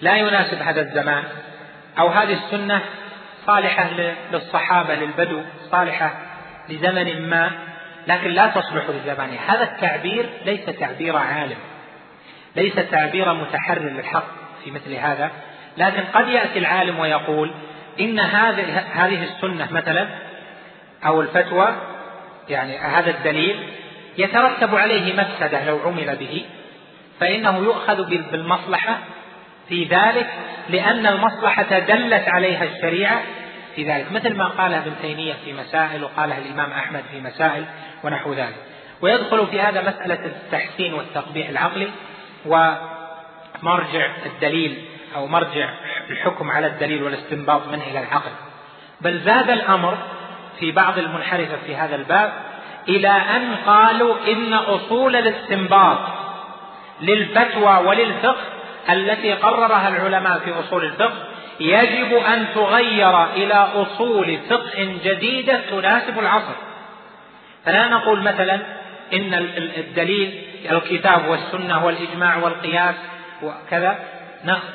لا 0.01 0.17
يناسب 0.17 0.63
هذا 0.63 0.81
الزمان 0.81 1.25
أو 1.99 2.09
هذه 2.09 2.33
السنة 2.45 2.81
صالحة 3.47 3.91
للصحابة 4.33 4.95
للبدو 4.95 5.43
صالحة 5.71 6.15
لزمن 6.69 7.31
ما 7.31 7.51
لكن 8.07 8.31
لا 8.31 8.47
تصلح 8.47 8.85
لزمانه. 8.89 9.39
هذا 9.47 9.63
التعبير 9.63 10.31
ليس 10.45 10.65
تعبير 10.65 11.17
عالم. 11.17 11.57
ليس 12.57 12.75
تعبير 12.75 13.35
متحرر 13.35 13.89
للحق 13.89 14.27
في 14.65 14.71
مثل 14.71 14.95
هذا 14.95 15.31
لكن 15.77 16.03
قد 16.15 16.29
يأتي 16.29 16.59
العالم 16.59 16.99
ويقول 16.99 17.51
إن 18.01 18.21
هذه 18.21 18.79
هذه 18.79 19.25
السنة 19.25 19.69
مثلا 19.73 20.09
أو 21.07 21.21
الفتوى 21.21 21.77
يعني 22.49 22.79
هذا 22.79 23.11
الدليل 23.11 23.69
يترتب 24.19 24.75
عليه 24.75 25.13
مفسدة 25.13 25.65
لو 25.65 25.79
عمل 25.79 26.17
به 26.17 26.45
فإنه 27.21 27.59
يؤخذ 27.59 28.05
بالمصلحة 28.05 28.99
في 29.69 29.85
ذلك 29.85 30.27
لأن 30.69 31.07
المصلحة 31.07 31.79
دلت 31.79 32.29
عليها 32.29 32.65
الشريعة 32.65 33.23
في 33.77 33.85
ذلك 33.85 34.13
مثل 34.13 34.35
ما 34.35 34.45
قاله 34.45 34.79
ابن 34.79 34.93
تيمية 35.03 35.35
في 35.45 35.53
مسائل 35.53 36.05
وقالها 36.05 36.39
الإمام 36.39 36.73
أحمد 36.73 37.03
في 37.13 37.21
مسائل 37.21 37.65
ونحو 38.05 38.33
ذلك. 38.33 38.57
ويدخل 39.03 39.47
في 39.47 39.61
هذا 39.61 39.83
مسألة 39.83 40.27
التحسين 40.27 40.95
والتقبيح 40.95 41.49
العقلي 41.49 41.89
ومرجع 42.47 44.11
الدليل 44.27 44.85
أو 45.17 45.27
مرجع 45.27 45.71
الحكم 46.11 46.51
على 46.51 46.67
الدليل 46.67 47.03
والاستنباط 47.03 47.67
منه 47.67 47.83
إلى 47.83 48.01
العقل. 48.01 48.31
بل 49.01 49.21
زاد 49.21 49.51
الأمر 49.51 49.99
في 50.61 50.73
بعض 50.73 50.99
المنحرفة 50.99 51.57
في 51.67 51.77
هذا 51.77 51.97
الباب 51.97 52.33
إلى 52.89 53.09
أن 53.09 53.57
قالوا 53.67 54.15
إن 54.29 54.53
أصول 54.55 55.17
الاستنباط 55.17 55.99
للفتوى 57.01 57.77
وللفقه 57.87 58.37
التي 58.91 59.33
قررها 59.33 59.89
العلماء 59.89 60.39
في 60.39 60.53
أصول 60.61 60.85
الفقه 60.85 61.17
يجب 61.61 62.15
أن 62.15 62.47
تغير 62.55 63.25
إلى 63.25 63.55
أصول 63.55 64.39
فقه 64.51 64.99
جديدة 65.05 65.61
تناسب 65.71 66.19
العصر. 66.19 66.55
فلا 67.65 67.89
نقول 67.89 68.23
مثلا 68.23 68.55
إن 69.13 69.35
الدليل 69.79 70.46
الكتاب 70.71 71.29
والسنة 71.29 71.85
والإجماع 71.85 72.37
والقياس 72.37 72.95
وكذا. 73.43 73.99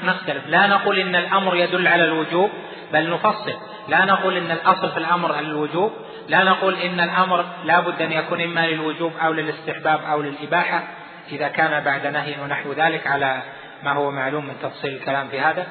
نختلف. 0.03 0.47
لا 0.47 0.67
نقول 0.67 0.99
إن 0.99 1.15
الأمر 1.15 1.55
يدل 1.55 1.87
على 1.87 2.03
الوجوب 2.03 2.49
بل 2.93 3.09
نفصل. 3.09 3.53
لا 3.87 4.05
نقول 4.05 4.37
إن 4.37 4.51
الأصل 4.51 4.91
في 4.91 4.97
الأمر 4.97 5.39
الوجوب. 5.39 5.93
لا 6.27 6.43
نقول 6.43 6.75
إن 6.75 6.99
الأمر 6.99 7.45
لا 7.65 7.79
بد 7.79 8.01
أن 8.01 8.11
يكون 8.11 8.41
إما 8.41 8.67
للوجوب 8.67 9.13
أو 9.23 9.33
للاستحباب 9.33 9.99
أو 10.11 10.21
للإباحة. 10.21 10.83
إذا 11.31 11.47
كان 11.47 11.83
بعد 11.83 12.07
نهي 12.07 12.35
ونحو 12.43 12.73
ذلك 12.73 13.07
على 13.07 13.41
ما 13.83 13.91
هو 13.93 14.11
معلوم 14.11 14.45
من 14.45 14.55
تفصيل 14.63 14.93
الكلام 14.93 15.27
في 15.27 15.39
هذا. 15.39 15.67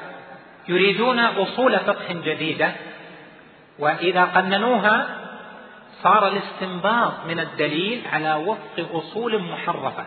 يريدون 0.67 1.19
أصول 1.19 1.79
فقه 1.79 2.13
جديدة 2.25 2.71
وإذا 3.79 4.23
قننوها 4.23 5.20
صار 6.03 6.27
الاستنباط 6.27 7.13
من 7.27 7.39
الدليل 7.39 8.07
على 8.13 8.35
وفق 8.35 8.89
أصول 8.91 9.41
محرفة. 9.41 10.05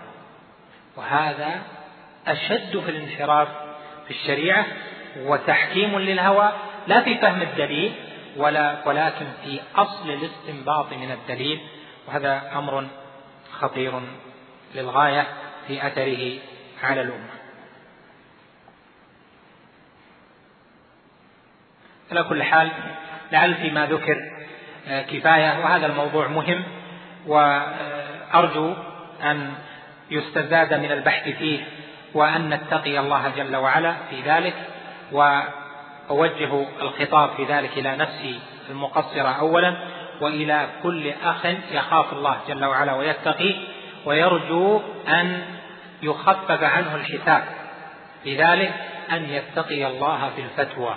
وهذا 0.97 1.63
أشد 2.27 2.79
في 2.79 2.91
الانحراف 2.91 3.49
في 4.05 4.11
الشريعة 4.11 4.67
وتحكيم 5.19 5.99
للهوى 5.99 6.53
لا 6.87 7.01
في 7.01 7.19
فهم 7.19 7.43
الدليل 7.43 7.93
ولا 8.37 8.89
ولكن 8.89 9.27
في 9.45 9.61
أصل 9.77 10.11
الاستنباط 10.11 10.93
من 10.93 11.11
الدليل. 11.11 11.61
وهذا 12.09 12.53
أمر 12.55 12.87
خطير 13.53 14.01
للغاية 14.75 15.27
في 15.67 15.87
أثره 15.87 16.39
على 16.83 17.01
الأمة. 17.01 17.35
على 22.11 22.25
كل 22.25 22.43
حال 22.43 22.71
لعل 23.33 23.55
فيما 23.55 23.87
ذكر 23.87 24.34
كفاية 24.89 25.59
وهذا 25.59 25.87
الموضوع 25.87 26.29
مهم 26.29 26.63
وأرجو 27.27 28.75
أن 29.23 29.53
يستزاد 30.11 30.75
من 30.75 30.93
البحث 30.93 31.29
فيه 31.29 31.61
وأن 32.15 32.51
نتقي 32.51 32.99
الله 32.99 33.33
جل 33.37 33.57
وعلا 33.57 33.95
في 34.11 34.23
ذلك 34.23 34.55
وأوجه 35.13 36.67
الخطاب 36.83 37.31
في 37.37 37.45
ذلك 37.45 37.79
إلى 37.79 37.97
نفسي 37.97 38.39
المقصرة 38.71 39.29
أولا 39.29 39.77
وإلى 40.21 40.69
كل 40.83 41.13
أخ 41.25 41.47
يخاف 41.73 42.13
الله 42.13 42.37
جل 42.49 42.65
وعلا 42.65 42.95
ويتقي 42.95 43.55
ويرجو 44.05 44.83
أن 45.09 45.43
يخفف 46.03 46.63
عنه 46.63 46.95
الحساب 46.95 47.45
لذلك 48.27 48.73
أن 49.13 49.25
يتقي 49.31 49.87
الله 49.87 50.31
في 50.37 50.43
الفتوى. 50.43 50.95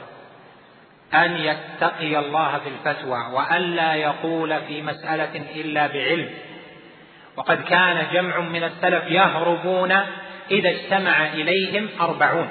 أن 1.14 1.38
يتقي 1.38 2.20
الله 2.20 2.58
في 2.58 2.70
الفتوى 2.70 3.20
وألا 3.34 3.94
يقول 3.94 4.62
في 4.62 4.82
مسألة 4.82 5.36
إلا 5.56 5.88
بعلم. 5.88 6.30
وقد 7.38 7.62
كان 7.62 8.08
جمع 8.14 8.40
من 8.40 8.64
السلف 8.64 9.04
يهربون 9.08 9.92
إذا 10.52 10.70
اجتمع 10.70 11.26
إليهم 11.28 11.90
أربعون. 12.02 12.50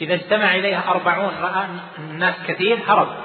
إذا 0.00 0.14
اجتمع 0.14 0.54
إليه 0.54 0.90
أربعون 0.90 1.34
رأى 1.40 1.66
الناس 1.98 2.34
كثير 2.48 2.78
هرب. 2.86 3.16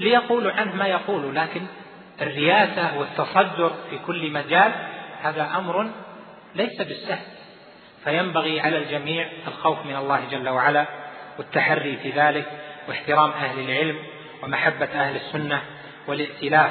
ليقولوا 0.00 0.52
عنه 0.52 0.74
ما 0.74 0.86
يقول 0.86 1.34
لكن 1.34 1.60
الرياسة 2.20 2.98
والتصدر 2.98 3.72
في 3.90 3.98
كل 3.98 4.30
مجال 4.30 4.72
هذا 5.22 5.50
أمر 5.56 5.90
ليس 6.54 6.78
بالسهل. 6.78 7.26
فينبغي 8.04 8.60
على 8.60 8.78
الجميع 8.78 9.28
الخوف 9.48 9.86
من 9.86 9.96
الله 9.96 10.20
جل 10.30 10.48
وعلا 10.48 10.86
والتحري 11.38 11.96
في 11.96 12.10
ذلك. 12.10 12.46
واحترام 12.90 13.30
أهل 13.30 13.60
العلم 13.60 13.96
ومحبة 14.42 14.86
أهل 14.94 15.16
السنة 15.16 15.62
والائتلاف 16.06 16.70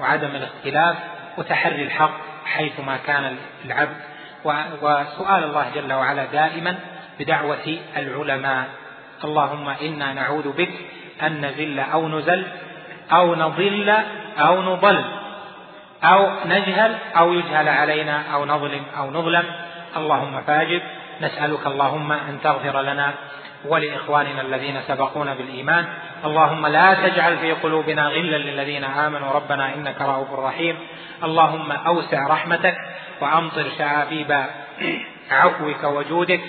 وعدم 0.00 0.28
الاختلاف 0.28 0.96
وتحري 1.38 1.82
الحق 1.82 2.20
حيثما 2.44 2.96
كان 3.06 3.36
العبد. 3.64 3.96
وسؤال 4.82 5.44
الله 5.44 5.66
جل 5.74 5.92
وعلا 5.92 6.24
دائما 6.24 6.78
بدعوة 7.18 7.78
العلماء. 7.96 8.64
اللهم 9.24 9.68
إنا 9.68 10.12
نعوذ 10.12 10.52
بك 10.52 10.72
أن 11.22 11.44
نزل 11.44 11.78
أو 11.78 12.08
نزل 12.08 12.46
أو 13.12 13.34
نضل 13.34 13.94
أو 14.38 14.62
نضل 14.62 15.04
أو 16.04 16.30
نجهل 16.46 16.96
أو 17.16 17.32
يجهل 17.32 17.68
علينا 17.68 18.22
أو 18.34 18.44
نظلم 18.44 18.82
أو 18.98 19.10
نظلم. 19.10 19.44
اللهم 19.96 20.42
فاجب 20.42 20.82
نسألك 21.20 21.66
اللهم 21.66 22.12
أن 22.12 22.38
تغفر 22.42 22.82
لنا 22.82 23.14
ولإخواننا 23.68 24.42
الذين 24.42 24.80
سبقونا 24.88 25.34
بالإيمان. 25.34 25.84
اللهم 26.24 26.66
لا 26.66 26.94
تجعل 26.94 27.38
في 27.38 27.52
قلوبنا 27.52 28.02
غلا 28.08 28.36
للذين 28.36 28.84
آمنوا. 28.84 29.32
ربنا 29.32 29.74
إنك 29.74 30.00
رؤوف 30.00 30.32
رحيم. 30.32 30.78
اللهم 31.24 31.72
أوسع 31.72 32.26
رحمتك 32.26 32.76
وأمطر 33.20 33.66
شعابيب 33.78 34.44
عفوك 35.30 35.84
وجودك 35.84 36.40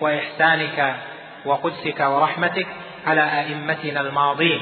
وإحسانك 0.00 0.96
وقدسك 1.44 2.00
ورحمتك 2.00 2.66
على 3.06 3.40
أئمتنا 3.40 4.00
الماضين. 4.00 4.60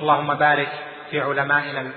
اللهم 0.00 0.34
بارك 0.34 0.68
في 1.10 1.20
علمائنا 1.20 1.90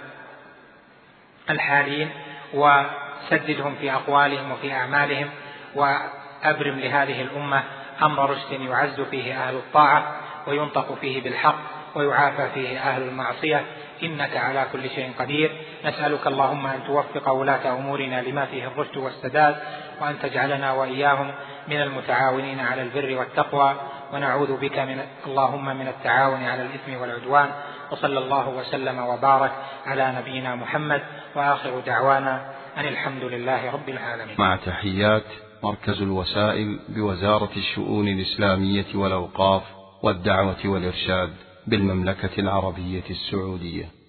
الحالين 1.49 2.09
وسددهم 2.53 3.75
في 3.75 3.91
أقوالهم 3.91 4.51
وفي 4.51 4.73
أعمالهم 4.73 5.29
وأبرم 5.75 6.79
لهذه 6.79 7.21
الأمة 7.21 7.63
أمر 8.03 8.29
رشد 8.29 8.51
يعز 8.51 9.01
فيه 9.01 9.43
أهل 9.43 9.55
الطاعة 9.55 10.15
وينطق 10.47 10.97
فيه 11.01 11.23
بالحق 11.23 11.59
ويعافى 11.95 12.49
فيه 12.53 12.79
أهل 12.79 13.01
المعصية. 13.01 13.65
إنك 14.03 14.37
على 14.37 14.65
كل 14.73 14.89
شيء 14.89 15.11
قدير. 15.19 15.51
نسألك 15.85 16.27
اللهم 16.27 16.67
أن 16.67 16.79
توفق 16.87 17.29
ولاة 17.29 17.73
أمورنا 17.73 18.21
لما 18.21 18.45
فيه 18.45 18.67
الرشد 18.67 18.97
والسداد 18.97 19.55
وأن 20.01 20.19
تجعلنا 20.19 20.71
وإياهم 20.71 21.31
من 21.67 21.81
المتعاونين 21.81 22.59
على 22.59 22.81
البر 22.81 23.15
والتقوى. 23.15 23.75
ونعوذ 24.13 24.57
بك 24.57 24.79
من 24.79 25.05
اللهم 25.27 25.65
من 25.65 25.87
التعاون 25.87 26.43
على 26.43 26.61
الإثم 26.61 27.01
والعدوان. 27.01 27.49
وصلى 27.91 28.19
الله 28.19 28.49
وسلم 28.49 28.99
وبارك 28.99 29.51
على 29.85 30.13
نبينا 30.17 30.55
محمد. 30.55 31.01
وآخر 31.35 31.79
دعوانا 31.79 32.51
أن 32.77 32.85
الحمد 32.87 33.23
لله 33.23 33.71
رب 33.71 33.89
العالمين. 33.89 34.35
مع 34.39 34.55
تحيات 34.55 35.50
مركز 35.63 36.01
الوسائل 36.01 36.79
بوزارة 36.89 37.51
الشؤون 37.57 38.07
الإسلامية 38.07 38.85
والأوقاف 38.95 39.63
والدعوة 40.03 40.57
والإرشاد 40.65 41.33
بالمملكة 41.67 42.39
العربية 42.39 43.03
السعودية. 43.09 44.00